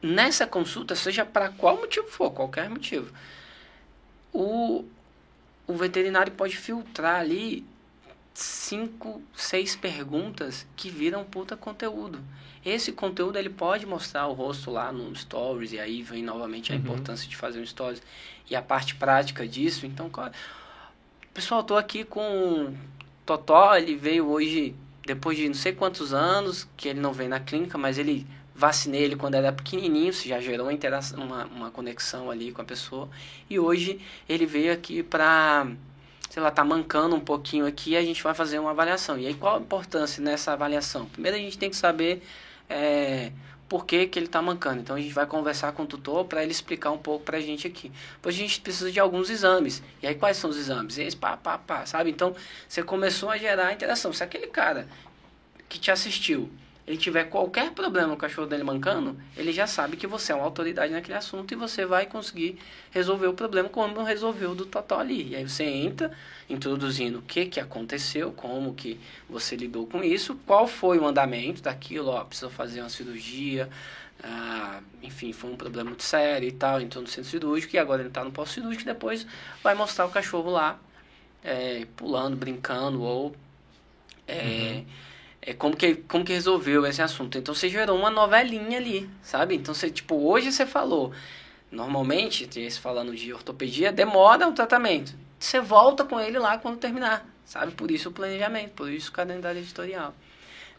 Nessa 0.01 0.45
consulta, 0.45 0.95
seja 0.95 1.25
para 1.25 1.49
qual 1.49 1.77
motivo 1.77 2.07
for, 2.07 2.29
qualquer 2.31 2.69
motivo, 2.69 3.11
o, 4.31 4.85
o 5.65 5.73
veterinário 5.73 6.31
pode 6.31 6.55
filtrar 6.55 7.19
ali 7.19 7.65
cinco, 8.36 9.21
seis 9.33 9.75
perguntas 9.77 10.67
que 10.75 10.89
viram 10.89 11.23
puta 11.23 11.55
conteúdo. 11.55 12.19
Esse 12.65 12.91
conteúdo 12.91 13.39
ele 13.39 13.49
pode 13.49 13.86
mostrar 13.86 14.27
o 14.27 14.33
rosto 14.33 14.69
lá 14.69 14.91
no 14.91 15.15
stories 15.15 15.71
e 15.71 15.79
aí 15.79 16.03
vem 16.03 16.21
novamente 16.21 16.71
a 16.71 16.75
uhum. 16.75 16.81
importância 16.81 17.29
de 17.29 17.36
fazer 17.36 17.61
um 17.61 17.65
stories 17.65 18.01
e 18.49 18.55
a 18.55 18.61
parte 18.61 18.95
prática 18.95 19.47
disso. 19.47 19.86
Então, 19.86 20.11
pessoal, 21.33 21.63
tô 21.63 21.77
aqui 21.77 22.03
com 22.03 22.75
Totó, 23.25 23.75
ele 23.75 23.95
veio 23.95 24.27
hoje 24.27 24.75
depois 25.05 25.38
de 25.38 25.47
não 25.47 25.55
sei 25.55 25.71
quantos 25.71 26.13
anos 26.13 26.67
que 26.75 26.89
ele 26.89 26.99
não 26.99 27.13
vem 27.13 27.29
na 27.29 27.39
clínica, 27.39 27.77
mas 27.77 27.97
ele 27.97 28.27
vacinei 28.53 29.03
ele 29.03 29.15
quando 29.15 29.36
era 29.36 29.53
pequenininho, 29.53 30.11
se 30.11 30.27
já 30.27 30.41
gerou 30.41 30.67
uma, 30.67 31.23
uma, 31.23 31.45
uma 31.45 31.71
conexão 31.71 32.29
ali 32.29 32.51
com 32.51 32.61
a 32.61 32.65
pessoa. 32.65 33.07
E 33.49 33.59
hoje 33.59 34.01
ele 34.27 34.45
veio 34.45 34.73
aqui 34.73 35.03
para 35.03 35.67
sei 36.36 36.43
lá, 36.43 36.51
tá 36.51 36.65
mancando 36.65 37.15
um 37.15 37.19
pouquinho 37.21 37.65
aqui, 37.65 37.95
a 37.95 38.01
gente 38.01 38.21
vai 38.21 38.33
fazer 38.33 38.59
uma 38.59 38.71
avaliação. 38.71 39.17
E 39.17 39.25
aí 39.25 39.33
qual 39.33 39.55
a 39.55 39.59
importância 39.61 40.21
nessa 40.21 40.51
avaliação? 40.51 41.05
Primeiro 41.05 41.38
a 41.38 41.39
gente 41.39 41.57
tem 41.57 41.69
que 41.69 41.77
saber 41.77 42.21
é, 42.69 43.31
por 43.69 43.86
que, 43.86 44.05
que 44.07 44.19
ele 44.19 44.25
está 44.25 44.41
mancando. 44.41 44.81
Então 44.81 44.97
a 44.97 44.99
gente 44.99 45.13
vai 45.13 45.25
conversar 45.25 45.71
com 45.71 45.83
o 45.83 45.86
tutor 45.86 46.25
para 46.25 46.43
ele 46.43 46.51
explicar 46.51 46.91
um 46.91 46.97
pouco 46.97 47.23
para 47.23 47.38
a 47.38 47.39
gente 47.39 47.65
aqui. 47.65 47.89
Depois 48.15 48.36
a 48.36 48.38
gente 48.38 48.59
precisa 48.59 48.91
de 48.91 48.99
alguns 48.99 49.29
exames. 49.29 49.81
E 50.03 50.07
aí 50.07 50.15
quais 50.15 50.36
são 50.36 50.49
os 50.49 50.57
exames? 50.57 50.97
Esse, 50.97 51.15
pá, 51.15 51.38
pá, 51.38 51.57
pá, 51.57 51.86
sabe? 51.86 52.09
Então 52.09 52.36
você 52.67 52.83
começou 52.83 53.29
a 53.29 53.38
gerar 53.38 53.71
interação. 53.71 54.11
Se 54.11 54.21
aquele 54.21 54.47
cara 54.47 54.89
que 55.69 55.79
te 55.79 55.89
assistiu 55.89 56.51
ele 56.88 56.97
tiver 56.97 57.23
qualquer 57.25 57.71
problema 57.71 58.13
o 58.13 58.17
cachorro 58.17 58.45
dele 58.45 58.63
mancando, 58.63 59.17
ele 59.36 59.51
já 59.51 59.65
sabe 59.65 59.97
que 59.97 60.05
você 60.05 60.31
é 60.31 60.36
uma 60.36 60.45
autoridade 60.45 60.93
naquele 60.93 61.17
assunto 61.17 61.51
e 61.51 61.55
você 61.55 61.83
vai 61.83 62.05
conseguir 62.05 62.59
resolver 62.91 63.27
o 63.27 63.33
problema 63.33 63.67
como 63.67 64.03
resolveu 64.03 64.53
do 64.53 64.65
Totó 64.67 64.99
ali. 64.99 65.29
E 65.29 65.36
aí 65.36 65.49
você 65.49 65.63
entra 65.63 66.11
introduzindo 66.47 67.19
o 67.19 67.21
que, 67.23 67.47
que 67.47 67.59
aconteceu, 67.59 68.31
como 68.31 68.75
que 68.75 68.99
você 69.27 69.55
lidou 69.55 69.88
com 69.88 70.03
isso, 70.03 70.36
qual 70.45 70.67
foi 70.67 70.99
o 70.99 71.05
andamento 71.07 71.61
daquilo, 71.61 72.09
ó, 72.09 72.23
precisa 72.23 72.51
fazer 72.51 72.81
uma 72.81 72.89
cirurgia, 72.89 73.67
ah, 74.23 74.79
enfim, 75.01 75.33
foi 75.33 75.49
um 75.49 75.55
problema 75.55 75.89
muito 75.89 76.03
sério 76.03 76.47
e 76.47 76.51
tal, 76.51 76.79
entrou 76.79 77.01
no 77.01 77.09
centro 77.09 77.31
cirúrgico 77.31 77.75
e 77.75 77.79
agora 77.79 78.03
ele 78.03 78.09
está 78.09 78.23
no 78.23 78.31
pós-cirúrgico 78.31 78.83
e 78.83 78.93
depois 78.93 79.25
vai 79.63 79.73
mostrar 79.73 80.05
o 80.05 80.09
cachorro 80.09 80.51
lá 80.51 80.79
é, 81.43 81.88
pulando, 81.95 82.36
brincando 82.38 83.01
ou... 83.01 83.36
É, 84.27 84.83
uhum 84.83 84.86
é, 85.45 85.53
como, 85.53 85.75
que, 85.75 85.95
como 85.95 86.25
que 86.25 86.33
resolveu 86.33 86.85
esse 86.85 87.01
assunto. 87.01 87.37
Então 87.37 87.53
você 87.53 87.69
gerou 87.69 87.97
uma 87.97 88.09
novelinha 88.09 88.77
ali, 88.77 89.09
sabe? 89.21 89.55
Então 89.55 89.73
você, 89.73 89.89
tipo, 89.89 90.15
hoje 90.15 90.51
você 90.51 90.65
falou. 90.65 91.13
Normalmente, 91.71 92.49
esse 92.57 92.79
falando 92.79 93.15
de 93.15 93.33
ortopedia, 93.33 93.91
demora 93.91 94.47
o 94.47 94.53
tratamento. 94.53 95.13
Você 95.37 95.59
volta 95.59 96.03
com 96.05 96.19
ele 96.19 96.39
lá 96.39 96.57
quando 96.57 96.77
terminar, 96.77 97.27
sabe? 97.43 97.73
Por 97.73 97.91
isso 97.91 98.09
o 98.09 98.11
planejamento, 98.11 98.71
por 98.71 98.89
isso 98.89 99.09
o 99.09 99.13
calendário 99.13 99.59
editorial. 99.59 100.15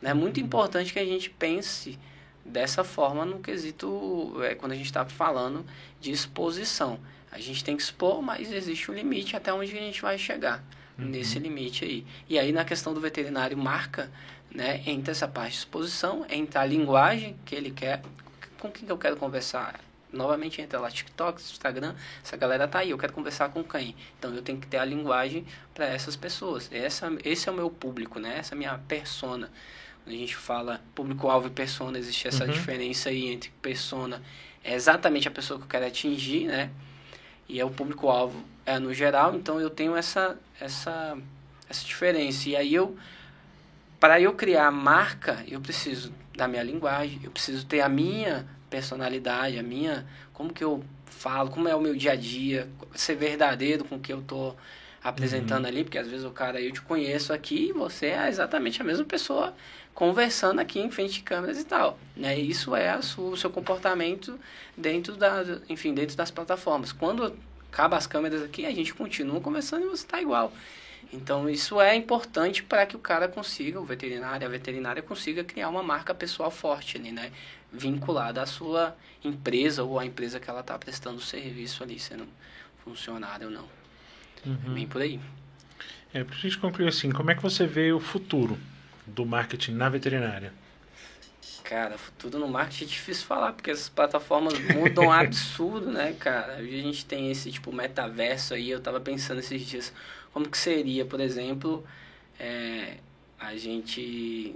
É 0.02 0.14
muito 0.14 0.40
importante 0.40 0.92
que 0.92 0.98
a 0.98 1.04
gente 1.04 1.30
pense 1.30 1.98
dessa 2.44 2.84
forma 2.84 3.24
no 3.24 3.40
quesito, 3.40 4.36
é, 4.42 4.54
quando 4.54 4.72
a 4.72 4.76
gente 4.76 4.86
está 4.86 5.04
falando 5.04 5.64
de 6.00 6.10
exposição. 6.10 6.98
A 7.30 7.38
gente 7.38 7.62
tem 7.62 7.76
que 7.76 7.82
expor, 7.82 8.22
mas 8.22 8.52
existe 8.52 8.90
um 8.90 8.94
limite 8.94 9.36
até 9.36 9.52
onde 9.52 9.76
a 9.76 9.80
gente 9.80 10.00
vai 10.00 10.16
chegar 10.16 10.64
uhum. 10.98 11.06
nesse 11.06 11.38
limite 11.38 11.84
aí. 11.84 12.06
E 12.28 12.38
aí 12.38 12.52
na 12.52 12.64
questão 12.64 12.94
do 12.94 13.00
veterinário 13.00 13.56
marca, 13.56 14.10
né, 14.57 14.82
entre 14.86 15.11
essa 15.11 15.28
parte 15.28 15.52
de 15.52 15.59
exposição, 15.59 16.24
entre 16.30 16.59
a 16.59 16.64
linguagem 16.64 17.36
que 17.44 17.54
ele 17.54 17.70
quer, 17.70 18.02
com 18.59 18.70
quem 18.70 18.86
que 18.86 18.90
eu 18.90 18.96
quero 18.96 19.14
conversar, 19.18 19.78
novamente 20.11 20.62
entra 20.62 20.80
lá 20.80 20.90
TikTok, 20.90 21.42
Instagram, 21.42 21.94
essa 22.24 22.38
galera 22.38 22.66
tá 22.66 22.78
aí, 22.78 22.88
eu 22.88 22.96
quero 22.96 23.12
conversar 23.12 23.50
com 23.50 23.62
quem? 23.62 23.94
Então 24.18 24.34
eu 24.34 24.40
tenho 24.40 24.59
que 24.59 24.66
ter 24.66 24.78
a 24.78 24.84
linguagem 24.84 25.44
para 25.74 25.84
essas 25.84 26.16
pessoas. 26.16 26.70
Essa, 26.72 27.12
esse 27.22 27.50
é 27.50 27.52
o 27.52 27.54
meu 27.54 27.68
público, 27.68 28.18
né? 28.18 28.38
Essa 28.38 28.54
é 28.54 28.57
a 28.57 28.59
minha 28.59 28.78
persona. 28.78 29.50
Quando 30.02 30.16
a 30.16 30.18
gente 30.18 30.34
fala 30.34 30.80
público-alvo 30.94 31.48
e 31.48 31.50
persona, 31.50 31.98
existe 31.98 32.26
essa 32.26 32.44
uhum. 32.44 32.52
diferença 32.52 33.11
aí 33.11 33.28
entre 33.28 33.50
persona, 33.61 34.22
é 34.64 34.74
exatamente 34.74 35.28
a 35.28 35.30
pessoa 35.30 35.59
que 35.59 35.66
eu 35.66 35.68
quero 35.68 35.84
atingir, 35.84 36.46
né? 36.46 36.70
E 37.46 37.61
é 37.61 37.64
o 37.64 37.70
público-alvo 37.70 38.42
é 38.64 38.78
no 38.78 38.94
geral, 38.94 39.36
então 39.36 39.61
eu 39.61 39.68
tenho 39.68 39.94
essa, 39.94 40.38
essa, 40.59 41.18
essa 41.68 41.84
diferença. 41.84 42.48
E 42.48 42.57
aí 42.57 42.74
eu, 42.74 42.96
para 43.99 44.20
eu 44.20 44.32
criar 44.34 44.70
marca, 44.70 45.44
eu 45.49 45.61
preciso 45.61 46.12
da 46.36 46.47
minha 46.47 46.62
linguagem, 46.62 47.20
eu 47.22 47.30
preciso 47.30 47.64
ter 47.66 47.80
a 47.80 47.88
minha 47.88 48.47
personalidade, 48.68 49.59
a 49.59 49.62
minha, 49.62 50.07
como 50.32 50.53
que 50.53 50.62
eu 50.62 50.84
falo, 51.07 51.51
como 51.51 51.68
é 51.68 51.74
o 51.74 51.80
meu 51.80 51.94
dia 51.94 52.12
a 52.12 52.16
dia, 52.16 52.68
ser 52.94 53.14
verdadeiro 53.14 53.84
com 53.84 53.97
o 53.97 54.01
que 54.01 54.12
eu 54.12 54.20
tô 54.20 54.55
apresentando 55.03 55.62
uhum. 55.62 55.70
ali, 55.70 55.84
porque 55.84 55.99
às 55.99 56.09
vezes 56.09 56.26
o 56.26 56.30
cara, 56.30 56.61
eu 56.61 56.72
te 56.72 56.82
conheço 56.82 57.32
aqui 57.32 57.68
e 57.68 57.72
você 57.72 58.07
é 58.07 58.28
exatamente 58.28 58.82
a 58.82 58.84
mesma 58.84 59.05
pessoa 59.05 59.55
conversando 59.94 60.61
aqui 60.61 60.78
em 60.78 60.90
frente 60.90 61.14
de 61.14 61.22
câmeras 61.22 61.59
e 61.59 61.64
tal, 61.64 61.99
né? 62.14 62.38
Isso 62.38 62.76
é 62.76 62.90
a 62.90 63.01
sua, 63.01 63.30
o 63.30 63.36
seu 63.36 63.49
comportamento 63.49 64.38
dentro 64.76 65.16
da, 65.16 65.42
enfim, 65.70 65.94
dentro 65.94 66.16
das 66.16 66.30
plataformas. 66.30 66.92
Quando 66.92 67.34
acaba 67.72 67.97
as 67.97 68.07
câmeras 68.07 68.42
aqui, 68.42 68.66
a 68.66 68.70
gente 68.72 68.92
continua 68.92 69.40
conversando 69.40 69.86
e 69.86 69.88
você 69.88 70.05
está 70.05 70.20
igual. 70.20 70.53
Então 71.12 71.48
isso 71.48 71.80
é 71.80 71.94
importante 71.94 72.62
para 72.62 72.84
que 72.84 72.96
o 72.96 72.98
cara 72.98 73.28
consiga, 73.28 73.80
o 73.80 73.84
veterinário, 73.84 74.46
a 74.46 74.50
veterinária 74.50 75.02
consiga 75.02 75.44
criar 75.44 75.68
uma 75.68 75.82
marca 75.82 76.14
pessoal 76.14 76.50
forte 76.50 76.96
ali, 76.96 77.12
né? 77.12 77.32
Vinculada 77.72 78.42
à 78.42 78.46
sua 78.46 78.96
empresa 79.24 79.84
ou 79.84 79.98
à 79.98 80.04
empresa 80.04 80.40
que 80.40 80.50
ela 80.50 80.61
está 80.61 80.78
prestando 80.78 81.20
serviço 81.20 81.82
ali, 81.82 81.98
sendo 81.98 82.26
funcionário 82.84 83.46
ou 83.46 83.52
não. 83.52 83.68
Uhum. 84.44 84.59
É 84.66 84.70
bem 84.70 84.86
por 84.86 85.02
aí. 85.02 85.20
É, 86.12 86.24
para 86.24 86.34
a 86.34 86.38
gente 86.38 86.59
concluir 86.59 86.88
assim, 86.88 87.11
como 87.11 87.30
é 87.30 87.34
que 87.34 87.42
você 87.42 87.66
vê 87.66 87.92
o 87.92 88.00
futuro 88.00 88.59
do 89.07 89.26
marketing 89.26 89.72
na 89.72 89.88
veterinária? 89.88 90.52
Cara, 91.62 91.98
futuro 91.98 92.38
no 92.38 92.46
marketing 92.46 92.84
é 92.84 92.86
difícil 92.86 93.26
falar, 93.26 93.52
porque 93.52 93.72
essas 93.72 93.88
plataformas 93.88 94.54
mudam 94.72 95.11
absurdo, 95.12 95.90
né, 95.90 96.14
cara? 96.18 96.54
A 96.54 96.62
gente 96.62 97.04
tem 97.04 97.30
esse, 97.30 97.50
tipo, 97.50 97.72
metaverso 97.72 98.54
aí, 98.54 98.70
eu 98.70 98.80
tava 98.80 99.00
pensando 99.00 99.40
esses 99.40 99.66
dias, 99.66 99.92
como 100.37 100.51
que 100.51 100.59
seria, 100.59 101.03
por 101.03 101.18
exemplo, 101.18 101.82
é, 102.39 102.99
a 103.41 103.57
gente 103.57 104.55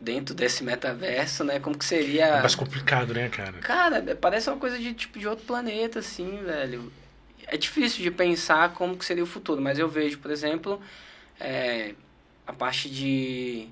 dentro 0.00 0.32
desse 0.32 0.62
metaverso, 0.62 1.42
né? 1.42 1.58
Como 1.58 1.76
que 1.76 1.84
seria... 1.84 2.26
É 2.26 2.40
mais 2.40 2.54
complicado, 2.54 3.12
né, 3.12 3.28
cara? 3.28 3.58
Cara, 3.58 4.00
parece 4.14 4.48
uma 4.48 4.60
coisa 4.60 4.78
de, 4.78 4.94
tipo, 4.94 5.18
de 5.18 5.26
outro 5.26 5.44
planeta, 5.44 5.98
assim, 5.98 6.40
velho. 6.44 6.92
É 7.48 7.56
difícil 7.56 8.00
de 8.00 8.12
pensar 8.12 8.74
como 8.74 8.96
que 8.96 9.04
seria 9.04 9.24
o 9.24 9.26
futuro, 9.26 9.60
mas 9.60 9.76
eu 9.76 9.88
vejo, 9.88 10.20
por 10.20 10.30
exemplo, 10.30 10.80
é, 11.40 11.96
a 12.46 12.52
parte 12.52 12.88
de 12.88 13.68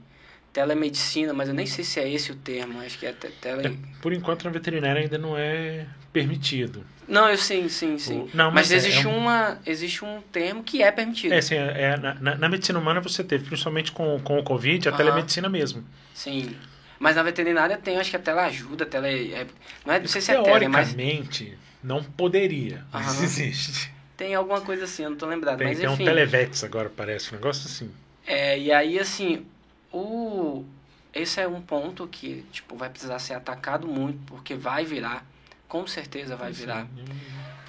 telemedicina, 0.57 1.35
mas 1.35 1.49
eu 1.51 1.55
nem 1.55 1.67
sei 1.67 1.85
se 1.85 2.01
é 2.01 2.11
esse 2.11 2.33
o 2.33 2.35
termo, 2.35 2.81
acho 2.81 2.99
que 2.99 3.05
é 3.05 3.13
tele... 3.13 3.69
É, 3.69 4.01
por 4.01 4.15
enquanto 4.15 4.45
na 4.45 4.51
veterinária 4.51 5.03
ainda 5.03 5.19
não 5.19 5.37
é 5.37 5.85
permitido. 6.11 6.83
Não, 7.07 7.29
eu 7.29 7.37
sim, 7.37 7.69
sim, 7.69 7.99
sim. 7.99 8.21
O... 8.21 8.31
Não, 8.33 8.47
mas, 8.51 8.71
mas 8.71 8.73
é, 8.73 8.77
existe, 8.77 9.05
é 9.05 9.09
um... 9.11 9.19
uma, 9.19 9.59
existe 9.67 10.03
um 10.03 10.23
termo 10.33 10.63
que 10.63 10.83
é 10.83 10.91
permitido. 10.91 11.35
É, 11.35 11.43
sim, 11.43 11.57
é, 11.57 11.83
é 11.83 11.97
na, 11.99 12.37
na, 12.37 12.49
medicina 12.49 12.79
humana 12.79 13.03
você 13.03 13.23
teve, 13.23 13.45
principalmente 13.45 13.93
com, 13.93 14.19
com 14.21 14.39
o 14.39 14.43
Covid, 14.43 14.89
a 14.89 14.93
uhum. 14.93 14.97
telemedicina 14.97 15.47
mesmo. 15.47 15.85
Sim. 16.15 16.57
Mas 16.99 17.17
na 17.17 17.23
veterinária 17.23 17.77
tem, 17.77 17.99
acho 17.99 18.09
que 18.09 18.17
a 18.17 18.21
teleajuda, 18.21 18.85
a 18.85 18.87
tele... 18.87 19.35
É, 19.35 19.47
não, 19.85 19.93
é, 19.93 20.01
não 20.01 20.09
sei 20.09 20.23
se 20.23 20.33
é 20.33 20.43
tele, 20.43 20.69
mas... 20.69 20.95
Teoricamente, 20.95 21.59
não 21.85 22.03
poderia, 22.03 22.83
mas 22.91 23.19
uhum. 23.19 23.25
existe. 23.25 23.93
Tem 24.17 24.35
alguma 24.35 24.63
coisa 24.63 24.85
assim, 24.85 25.03
eu 25.03 25.11
não 25.11 25.19
tô 25.19 25.27
lembrado, 25.27 25.59
tem, 25.59 25.67
mas 25.67 25.79
enfim. 25.81 25.97
Tem 25.97 26.07
um 26.07 26.09
Televex 26.09 26.65
agora, 26.65 26.89
parece, 26.89 27.33
um 27.33 27.37
negócio 27.37 27.67
assim. 27.67 27.91
É, 28.27 28.59
e 28.59 28.73
aí, 28.73 28.99
assim, 28.99 29.45
o 29.93 30.65
esse 31.13 31.41
é 31.41 31.49
um 31.49 31.63
ponto 31.63 32.07
que 32.07 32.45
tipo 32.53 32.77
vai 32.77 32.91
precisar 32.91 33.19
ser 33.19 33.35
atacado 33.35 33.87
muito 33.87 34.19
porque 34.27 34.55
vai 34.55 34.85
virar 34.85 35.25
com 35.69 35.87
certeza 35.87 36.37
vai 36.37 36.53
virar. 36.53 36.87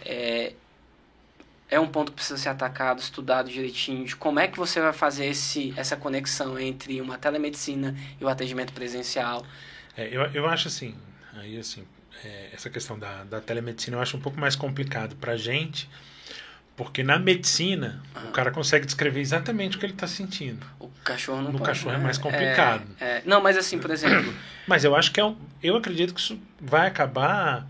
é, 0.05 0.53
é 1.69 1.79
um 1.79 1.87
ponto 1.87 2.11
que 2.11 2.17
precisa 2.17 2.37
ser 2.37 2.49
atacado 2.49 2.99
estudado 2.99 3.49
direitinho 3.49 4.05
de 4.05 4.15
como 4.15 4.39
é 4.39 4.47
que 4.47 4.57
você 4.57 4.79
vai 4.79 4.93
fazer 4.93 5.25
esse 5.25 5.73
essa 5.77 5.95
conexão 5.95 6.59
entre 6.59 7.01
uma 7.01 7.17
telemedicina 7.17 7.95
e 8.19 8.23
o 8.23 8.27
atendimento 8.27 8.73
presencial. 8.73 9.45
É, 9.95 10.07
eu, 10.07 10.21
eu 10.33 10.47
acho 10.47 10.67
assim 10.67 10.95
aí 11.33 11.57
assim 11.57 11.85
é, 12.23 12.49
essa 12.53 12.69
questão 12.69 12.97
da, 12.97 13.23
da 13.23 13.39
telemedicina 13.39 13.97
eu 13.97 14.01
acho 14.01 14.17
um 14.17 14.21
pouco 14.21 14.39
mais 14.39 14.55
complicado 14.55 15.15
para 15.15 15.35
gente 15.37 15.89
porque 16.77 17.03
na 17.03 17.17
medicina, 17.17 17.99
ah. 18.13 18.25
o 18.29 18.31
cara 18.31 18.51
consegue 18.51 18.85
descrever 18.85 19.19
exatamente 19.19 19.75
o 19.75 19.79
que 19.79 19.85
ele 19.87 19.93
está 19.93 20.05
sentindo. 20.05 20.63
O 20.79 20.87
cachorro 21.03 21.41
não 21.41 21.51
No 21.51 21.57
pode, 21.57 21.71
cachorro 21.71 21.95
é 21.95 21.97
né? 21.97 22.01
é 22.01 22.03
mais 22.03 22.17
complicado. 22.19 22.85
É, 22.99 23.05
é, 23.05 23.23
não, 23.25 23.41
mas 23.41 23.57
assim, 23.57 23.79
por 23.79 23.89
exemplo... 23.89 24.31
mas 24.67 24.83
eu 24.83 24.95
acho 24.95 25.11
que 25.11 25.19
é 25.19 25.25
um, 25.25 25.35
eu 25.61 25.75
acredito 25.75 26.13
que 26.13 26.19
isso 26.19 26.39
vai 26.61 26.85
acabar 26.87 27.65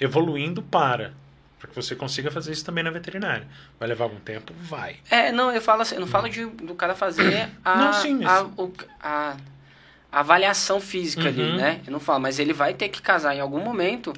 evoluindo 0.00 0.62
para 0.62 1.12
para 1.58 1.68
que 1.70 1.74
você 1.74 1.94
consiga 1.96 2.30
fazer 2.30 2.52
isso 2.52 2.64
também 2.64 2.84
na 2.84 2.90
veterinária. 2.90 3.46
Vai 3.78 3.88
levar 3.88 4.04
algum 4.04 4.20
tempo? 4.20 4.52
Vai. 4.60 4.96
É, 5.10 5.32
não, 5.32 5.50
eu 5.50 5.60
falo 5.60 5.82
assim, 5.82 5.94
eu 5.94 6.00
não 6.00 6.08
falo 6.08 6.28
de, 6.28 6.44
do 6.44 6.74
cara 6.74 6.94
fazer 6.94 7.50
a, 7.64 7.76
não, 7.76 7.92
sim, 7.94 8.24
a, 8.24 8.42
o, 8.42 8.72
a, 9.02 9.36
a, 10.12 10.20
avaliação 10.20 10.80
física 10.80 11.22
uhum. 11.22 11.28
ali, 11.28 11.56
né? 11.56 11.80
Eu 11.86 11.92
não 11.92 12.00
falo, 12.00 12.20
mas 12.20 12.38
ele 12.38 12.52
vai 12.52 12.74
ter 12.74 12.88
que 12.88 13.02
casar 13.02 13.34
em 13.34 13.40
algum 13.40 13.60
momento, 13.60 14.12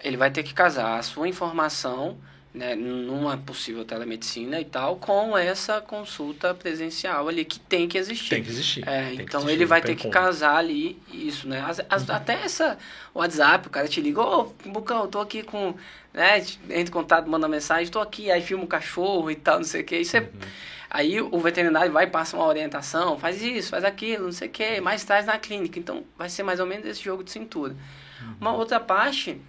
ele 0.00 0.16
vai 0.16 0.30
ter 0.30 0.42
que 0.42 0.54
casar 0.54 0.98
a 0.98 1.02
sua 1.02 1.26
informação 1.26 2.18
né, 2.54 2.76
numa 2.76 3.36
possível 3.36 3.84
telemedicina 3.84 4.60
e 4.60 4.64
tal, 4.64 4.94
com 4.96 5.36
essa 5.36 5.80
consulta 5.80 6.54
presencial 6.54 7.28
ali 7.28 7.44
que 7.44 7.58
tem 7.58 7.88
que 7.88 7.98
existir. 7.98 8.30
Tem 8.30 8.44
que 8.44 8.50
existir. 8.50 8.88
É, 8.88 9.08
tem 9.08 9.20
então 9.22 9.44
que 9.44 9.50
ele 9.50 9.66
vai 9.66 9.82
ter 9.82 9.96
que 9.96 10.08
casar 10.08 10.56
ali 10.56 11.02
isso, 11.12 11.48
né? 11.48 11.60
As, 11.66 11.80
as, 11.90 12.08
uhum. 12.08 12.14
Até 12.14 12.34
essa 12.34 12.78
WhatsApp, 13.12 13.66
o 13.66 13.70
cara 13.70 13.88
te 13.88 14.00
liga, 14.00 14.20
ô, 14.20 14.40
oh, 14.42 14.68
Bucão, 14.68 15.02
eu 15.02 15.08
tô 15.08 15.20
aqui 15.20 15.42
com, 15.42 15.74
né, 16.12 16.38
entra 16.38 16.80
em 16.80 16.86
contato, 16.86 17.28
manda 17.28 17.48
mensagem, 17.48 17.90
tô 17.90 17.98
aqui, 17.98 18.30
aí 18.30 18.40
filma 18.40 18.62
o 18.62 18.68
cachorro 18.68 19.32
e 19.32 19.34
tal, 19.34 19.56
não 19.56 19.64
sei 19.64 19.80
o 19.80 19.84
que, 19.84 19.96
isso 19.96 20.16
é... 20.16 20.20
Uhum. 20.20 20.28
Aí 20.88 21.20
o 21.20 21.40
veterinário 21.40 21.90
vai 21.90 22.06
passa 22.06 22.36
uma 22.36 22.46
orientação, 22.46 23.18
faz 23.18 23.42
isso, 23.42 23.70
faz 23.70 23.82
aquilo, 23.82 24.26
não 24.26 24.32
sei 24.32 24.46
o 24.46 24.50
que, 24.52 24.80
mais 24.80 25.02
traz 25.02 25.26
na 25.26 25.36
clínica. 25.36 25.76
Então 25.76 26.04
vai 26.16 26.28
ser 26.28 26.44
mais 26.44 26.60
ou 26.60 26.66
menos 26.66 26.86
esse 26.86 27.02
jogo 27.02 27.24
de 27.24 27.32
cintura. 27.32 27.74
Uhum. 28.22 28.34
Uma 28.40 28.52
outra 28.52 28.78
parte 28.78 29.40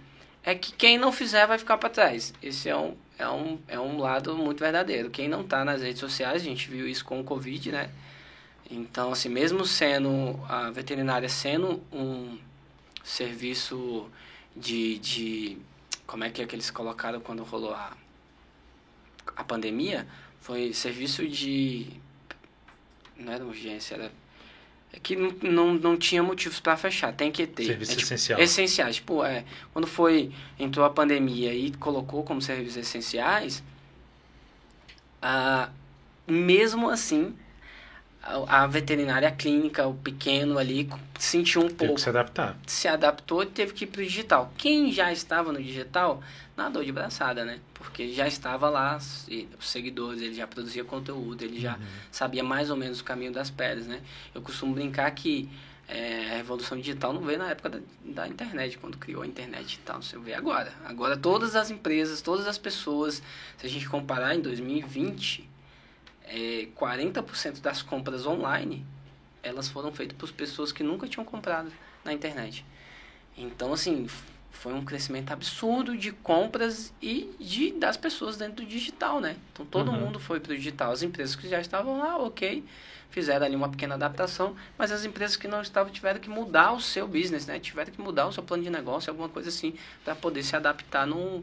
é 0.46 0.54
que 0.54 0.72
quem 0.72 0.96
não 0.96 1.10
fizer 1.10 1.44
vai 1.44 1.58
ficar 1.58 1.76
para 1.76 1.90
trás. 1.90 2.32
Esse 2.40 2.68
é 2.68 2.76
um, 2.76 2.96
é, 3.18 3.28
um, 3.28 3.58
é 3.66 3.80
um 3.80 3.98
lado 3.98 4.36
muito 4.36 4.60
verdadeiro. 4.60 5.10
Quem 5.10 5.28
não 5.28 5.40
está 5.40 5.64
nas 5.64 5.82
redes 5.82 5.98
sociais, 5.98 6.40
a 6.40 6.44
gente 6.44 6.70
viu 6.70 6.86
isso 6.86 7.04
com 7.04 7.20
o 7.20 7.24
Covid, 7.24 7.72
né? 7.72 7.90
Então, 8.70 9.10
assim, 9.10 9.28
mesmo 9.28 9.66
sendo 9.66 10.40
a 10.48 10.70
veterinária 10.70 11.28
sendo 11.28 11.82
um 11.92 12.38
serviço 13.02 14.08
de, 14.54 14.98
de 14.98 15.58
como 16.06 16.22
é 16.22 16.30
que 16.30 16.40
é 16.40 16.46
que 16.46 16.54
eles 16.54 16.70
colocaram 16.70 17.18
quando 17.20 17.42
rolou 17.42 17.74
a, 17.74 17.96
a 19.36 19.42
pandemia? 19.42 20.06
Foi 20.40 20.72
serviço 20.72 21.26
de 21.26 21.88
não 23.16 23.32
era 23.32 23.44
urgência, 23.44 23.96
era 23.96 24.12
que 25.02 25.16
não, 25.16 25.32
não, 25.42 25.74
não 25.74 25.96
tinha 25.96 26.22
motivos 26.22 26.60
para 26.60 26.76
fechar, 26.76 27.12
tem 27.12 27.30
que 27.30 27.46
ter. 27.46 27.66
Serviço 27.66 27.92
é, 27.92 27.94
tipo, 27.94 28.06
essencial. 28.06 28.40
Essenciais. 28.40 28.96
Tipo, 28.96 29.24
é, 29.24 29.44
quando 29.72 29.86
foi, 29.86 30.32
entrou 30.58 30.84
a 30.84 30.90
pandemia 30.90 31.54
e 31.54 31.72
colocou 31.72 32.22
como 32.22 32.40
serviços 32.40 32.76
essenciais, 32.76 33.62
ah, 35.20 35.70
mesmo 36.26 36.88
assim, 36.88 37.34
a, 38.26 38.64
a 38.64 38.66
veterinária 38.66 39.30
clínica, 39.30 39.86
o 39.86 39.94
pequeno 39.94 40.58
ali, 40.58 40.90
sentiu 41.18 41.62
um 41.62 41.64
teve 41.64 41.76
pouco. 41.76 41.94
Que 41.94 42.00
se 42.00 42.08
adaptar. 42.08 42.56
Se 42.66 42.88
adaptou 42.88 43.42
e 43.42 43.46
teve 43.46 43.72
que 43.72 43.84
ir 43.84 43.86
para 43.86 44.00
o 44.00 44.04
digital. 44.04 44.52
Quem 44.58 44.90
já 44.90 45.12
estava 45.12 45.52
no 45.52 45.62
digital, 45.62 46.20
nadou 46.56 46.82
de 46.82 46.90
braçada, 46.90 47.44
né? 47.44 47.60
Porque 47.74 48.12
já 48.12 48.26
estava 48.26 48.68
lá, 48.68 48.96
os 48.96 49.70
seguidores, 49.70 50.20
ele 50.20 50.34
já 50.34 50.46
produzia 50.46 50.84
conteúdo, 50.84 51.42
ele 51.42 51.60
já 51.60 51.76
uhum. 51.76 51.84
sabia 52.10 52.42
mais 52.42 52.70
ou 52.70 52.76
menos 52.76 53.00
o 53.00 53.04
caminho 53.04 53.32
das 53.32 53.48
pedras, 53.48 53.86
né? 53.86 54.00
Eu 54.34 54.42
costumo 54.42 54.74
brincar 54.74 55.08
que 55.12 55.48
é, 55.88 56.32
a 56.32 56.36
revolução 56.38 56.76
digital 56.76 57.12
não 57.12 57.20
veio 57.20 57.38
na 57.38 57.50
época 57.50 57.70
da, 57.70 57.78
da, 58.04 58.28
internet, 58.28 58.76
quando 58.78 58.98
criou 58.98 59.22
a 59.22 59.26
internet 59.26 59.74
e 59.74 59.78
tal, 59.78 60.02
você 60.02 60.18
vê 60.18 60.34
agora. 60.34 60.72
Agora 60.84 61.16
todas 61.16 61.54
as 61.54 61.70
empresas, 61.70 62.20
todas 62.20 62.48
as 62.48 62.58
pessoas, 62.58 63.22
se 63.56 63.66
a 63.66 63.68
gente 63.68 63.88
comparar 63.88 64.34
em 64.34 64.40
2020, 64.40 65.48
é, 66.26 66.68
40% 66.76 67.60
das 67.60 67.82
compras 67.82 68.26
online, 68.26 68.84
elas 69.42 69.68
foram 69.68 69.92
feitas 69.92 70.16
por 70.16 70.30
pessoas 70.32 70.72
que 70.72 70.82
nunca 70.82 71.06
tinham 71.06 71.24
comprado 71.24 71.70
na 72.04 72.12
internet. 72.12 72.64
Então, 73.36 73.72
assim, 73.72 74.08
foi 74.50 74.72
um 74.72 74.84
crescimento 74.84 75.30
absurdo 75.30 75.96
de 75.96 76.10
compras 76.10 76.92
e 77.00 77.34
de 77.38 77.72
das 77.72 77.96
pessoas 77.96 78.36
dentro 78.36 78.56
do 78.56 78.66
digital, 78.66 79.20
né? 79.20 79.36
Então 79.52 79.66
todo 79.66 79.90
uhum. 79.90 80.00
mundo 80.00 80.18
foi 80.18 80.40
para 80.40 80.52
o 80.52 80.56
digital. 80.56 80.92
As 80.92 81.02
empresas 81.02 81.36
que 81.36 81.48
já 81.48 81.60
estavam 81.60 81.98
lá, 81.98 82.16
ok, 82.16 82.64
fizeram 83.10 83.46
ali 83.46 83.54
uma 83.54 83.68
pequena 83.68 83.94
adaptação, 83.94 84.56
mas 84.76 84.90
as 84.90 85.04
empresas 85.04 85.36
que 85.36 85.46
não 85.46 85.60
estavam 85.60 85.92
tiveram 85.92 86.18
que 86.18 86.28
mudar 86.28 86.72
o 86.72 86.80
seu 86.80 87.06
business, 87.06 87.46
né? 87.46 87.60
Tiveram 87.60 87.92
que 87.92 88.00
mudar 88.00 88.26
o 88.26 88.32
seu 88.32 88.42
plano 88.42 88.62
de 88.62 88.70
negócio, 88.70 89.10
alguma 89.10 89.28
coisa 89.28 89.50
assim, 89.50 89.74
para 90.04 90.14
poder 90.14 90.42
se 90.42 90.56
adaptar 90.56 91.06
num, 91.06 91.42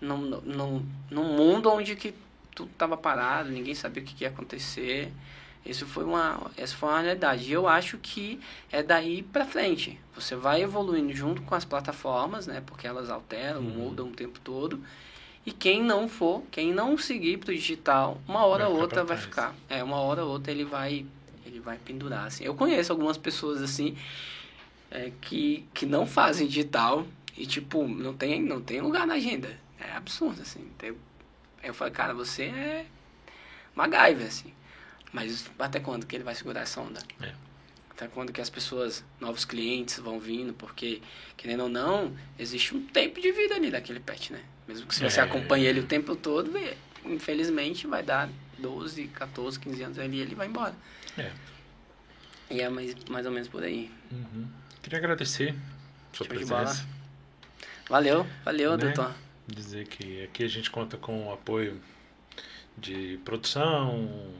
num, 0.00 0.18
num, 0.18 0.86
num 1.10 1.24
mundo 1.24 1.70
onde 1.70 1.96
que 1.96 2.14
tudo 2.54 2.70
estava 2.70 2.96
parado, 2.96 3.50
ninguém 3.50 3.74
sabia 3.74 4.02
o 4.02 4.06
que, 4.06 4.14
que 4.14 4.24
ia 4.24 4.30
acontecer. 4.30 5.12
Isso 5.64 5.86
foi 5.86 6.04
uma, 6.04 6.50
essa 6.56 6.74
foi 6.74 6.88
uma 6.88 7.00
realidade. 7.00 7.44
E 7.44 7.52
eu 7.52 7.68
acho 7.68 7.98
que 7.98 8.40
é 8.72 8.82
daí 8.82 9.22
para 9.22 9.44
frente. 9.44 9.98
Você 10.14 10.34
vai 10.34 10.62
evoluindo 10.62 11.12
junto 11.12 11.42
com 11.42 11.54
as 11.54 11.64
plataformas, 11.64 12.46
né? 12.46 12.62
Porque 12.64 12.86
elas 12.86 13.10
alteram, 13.10 13.60
uhum. 13.60 13.70
mudam 13.70 14.08
o 14.08 14.12
tempo 14.12 14.40
todo. 14.40 14.82
E 15.44 15.52
quem 15.52 15.82
não 15.82 16.08
for, 16.08 16.42
quem 16.50 16.72
não 16.72 16.96
seguir 16.98 17.38
para 17.38 17.50
o 17.50 17.54
digital, 17.54 18.20
uma 18.26 18.44
hora 18.44 18.68
ou 18.68 18.78
outra 18.78 19.04
vai 19.04 19.16
ficar. 19.16 19.54
É, 19.68 19.82
uma 19.82 19.96
hora 19.96 20.24
ou 20.24 20.30
outra 20.30 20.52
ele 20.52 20.64
vai, 20.64 21.06
ele 21.44 21.60
vai 21.60 21.78
pendurar. 21.78 22.26
Assim. 22.26 22.44
Eu 22.44 22.54
conheço 22.54 22.92
algumas 22.92 23.16
pessoas 23.16 23.62
assim 23.62 23.96
é, 24.90 25.10
que, 25.20 25.66
que 25.72 25.86
não 25.86 26.06
fazem 26.06 26.46
digital 26.46 27.06
e 27.36 27.46
tipo 27.46 27.86
não 27.86 28.14
tem, 28.14 28.42
não 28.42 28.60
tem 28.60 28.80
lugar 28.80 29.06
na 29.06 29.14
agenda. 29.14 29.58
É 29.78 29.92
absurdo 29.92 30.42
assim. 30.42 30.66
Tem, 30.76 30.94
eu 31.62 31.74
falo, 31.74 31.90
cara, 31.90 32.14
você 32.14 32.44
é 32.44 32.86
MacGyver 33.74 34.26
assim. 34.26 34.52
Mas 35.12 35.50
até 35.58 35.80
quando 35.80 36.06
que 36.06 36.16
ele 36.16 36.24
vai 36.24 36.34
segurar 36.34 36.60
essa 36.60 36.80
onda? 36.80 37.00
É. 37.20 37.32
Até 37.90 38.06
quando 38.08 38.32
que 38.32 38.40
as 38.40 38.48
pessoas, 38.48 39.04
novos 39.20 39.44
clientes 39.44 39.98
vão 39.98 40.18
vindo, 40.18 40.54
porque, 40.54 41.02
querendo 41.36 41.64
ou 41.64 41.68
não, 41.68 42.16
existe 42.38 42.74
um 42.74 42.86
tempo 42.86 43.20
de 43.20 43.30
vida 43.32 43.54
ali 43.54 43.70
daquele 43.70 44.00
pet, 44.00 44.32
né? 44.32 44.42
Mesmo 44.66 44.86
que 44.86 44.94
se 44.94 45.02
você 45.02 45.20
é. 45.20 45.22
acompanhe 45.22 45.66
ele 45.66 45.80
o 45.80 45.86
tempo 45.86 46.16
todo, 46.16 46.52
infelizmente 47.04 47.86
vai 47.86 48.02
dar 48.02 48.28
12, 48.58 49.08
14, 49.08 49.58
15 49.58 49.82
anos 49.82 49.98
ali 49.98 50.20
ele 50.20 50.34
vai 50.34 50.46
embora. 50.46 50.74
É. 51.18 51.30
E 52.50 52.60
é 52.60 52.68
mais, 52.68 52.94
mais 53.08 53.26
ou 53.26 53.32
menos 53.32 53.48
por 53.48 53.62
aí. 53.62 53.90
Uhum. 54.10 54.48
Queria 54.82 54.98
agradecer 54.98 55.54
sua 56.12 56.26
Show 56.26 56.34
presença. 56.34 56.86
Valeu, 57.88 58.26
valeu, 58.44 58.76
né? 58.76 58.84
doutor. 58.84 59.14
Dizer 59.54 59.86
que 59.88 60.22
aqui 60.22 60.44
a 60.44 60.48
gente 60.48 60.70
conta 60.70 60.96
com 60.96 61.26
o 61.26 61.32
apoio 61.32 61.80
de 62.76 63.18
produção, 63.24 64.32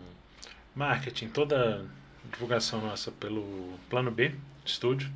marketing, 0.75 1.29
toda 1.29 1.85
divulgação 2.31 2.81
nossa 2.81 3.11
pelo 3.11 3.79
Plano 3.89 4.11
B 4.11 4.35
Estúdio, 4.65 5.11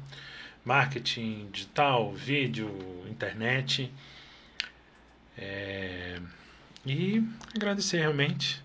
marketing 0.64 1.48
digital, 1.52 2.12
vídeo, 2.12 2.68
internet. 3.08 3.92
É, 5.38 6.20
e 6.84 7.22
agradecer 7.54 7.98
realmente. 7.98 8.62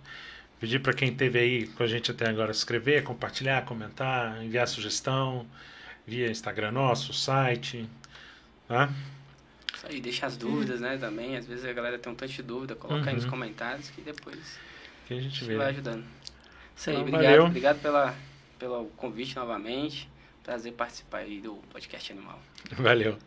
Pedir 0.60 0.80
para 0.80 0.94
quem 0.94 1.10
esteve 1.10 1.40
aí 1.40 1.68
com 1.68 1.84
a 1.84 1.88
gente 1.88 2.12
até 2.12 2.28
agora 2.28 2.54
se 2.54 2.60
inscrever, 2.60 3.04
compartilhar, 3.04 3.64
comentar, 3.66 4.44
enviar 4.44 4.68
sugestão 4.68 5.46
via 6.06 6.30
Instagram 6.30 6.72
nosso, 6.72 7.14
site. 7.14 7.88
Tá? 8.68 8.92
Isso 9.80 9.88
aí, 9.88 10.02
deixa 10.02 10.26
as 10.26 10.36
dúvidas, 10.36 10.82
né, 10.82 10.98
também. 10.98 11.38
Às 11.38 11.46
vezes 11.46 11.64
a 11.64 11.72
galera 11.72 11.98
tem 11.98 12.12
um 12.12 12.16
tanto 12.16 12.34
de 12.34 12.44
dúvida, 12.44 12.76
coloca 12.76 13.02
uhum. 13.02 13.08
aí 13.08 13.16
nos 13.16 13.24
uhum. 13.24 13.30
comentários 13.30 13.90
que 13.90 14.02
depois 14.02 14.60
que 15.08 15.14
a 15.14 15.22
gente 15.22 15.46
vê. 15.46 15.56
vai 15.56 15.70
ajudando. 15.70 16.04
Isso 16.76 16.90
aí, 16.90 16.98
então, 16.98 17.08
obrigado, 17.08 17.32
valeu. 17.32 17.46
obrigado 17.46 17.82
pela, 17.82 18.16
pelo 18.60 18.86
convite 18.98 19.38
novamente. 19.38 20.10
Prazer 20.44 20.74
participar 20.74 21.20
aí 21.20 21.40
do 21.40 21.56
podcast 21.72 22.12
Animal. 22.12 22.42
Valeu. 22.78 23.18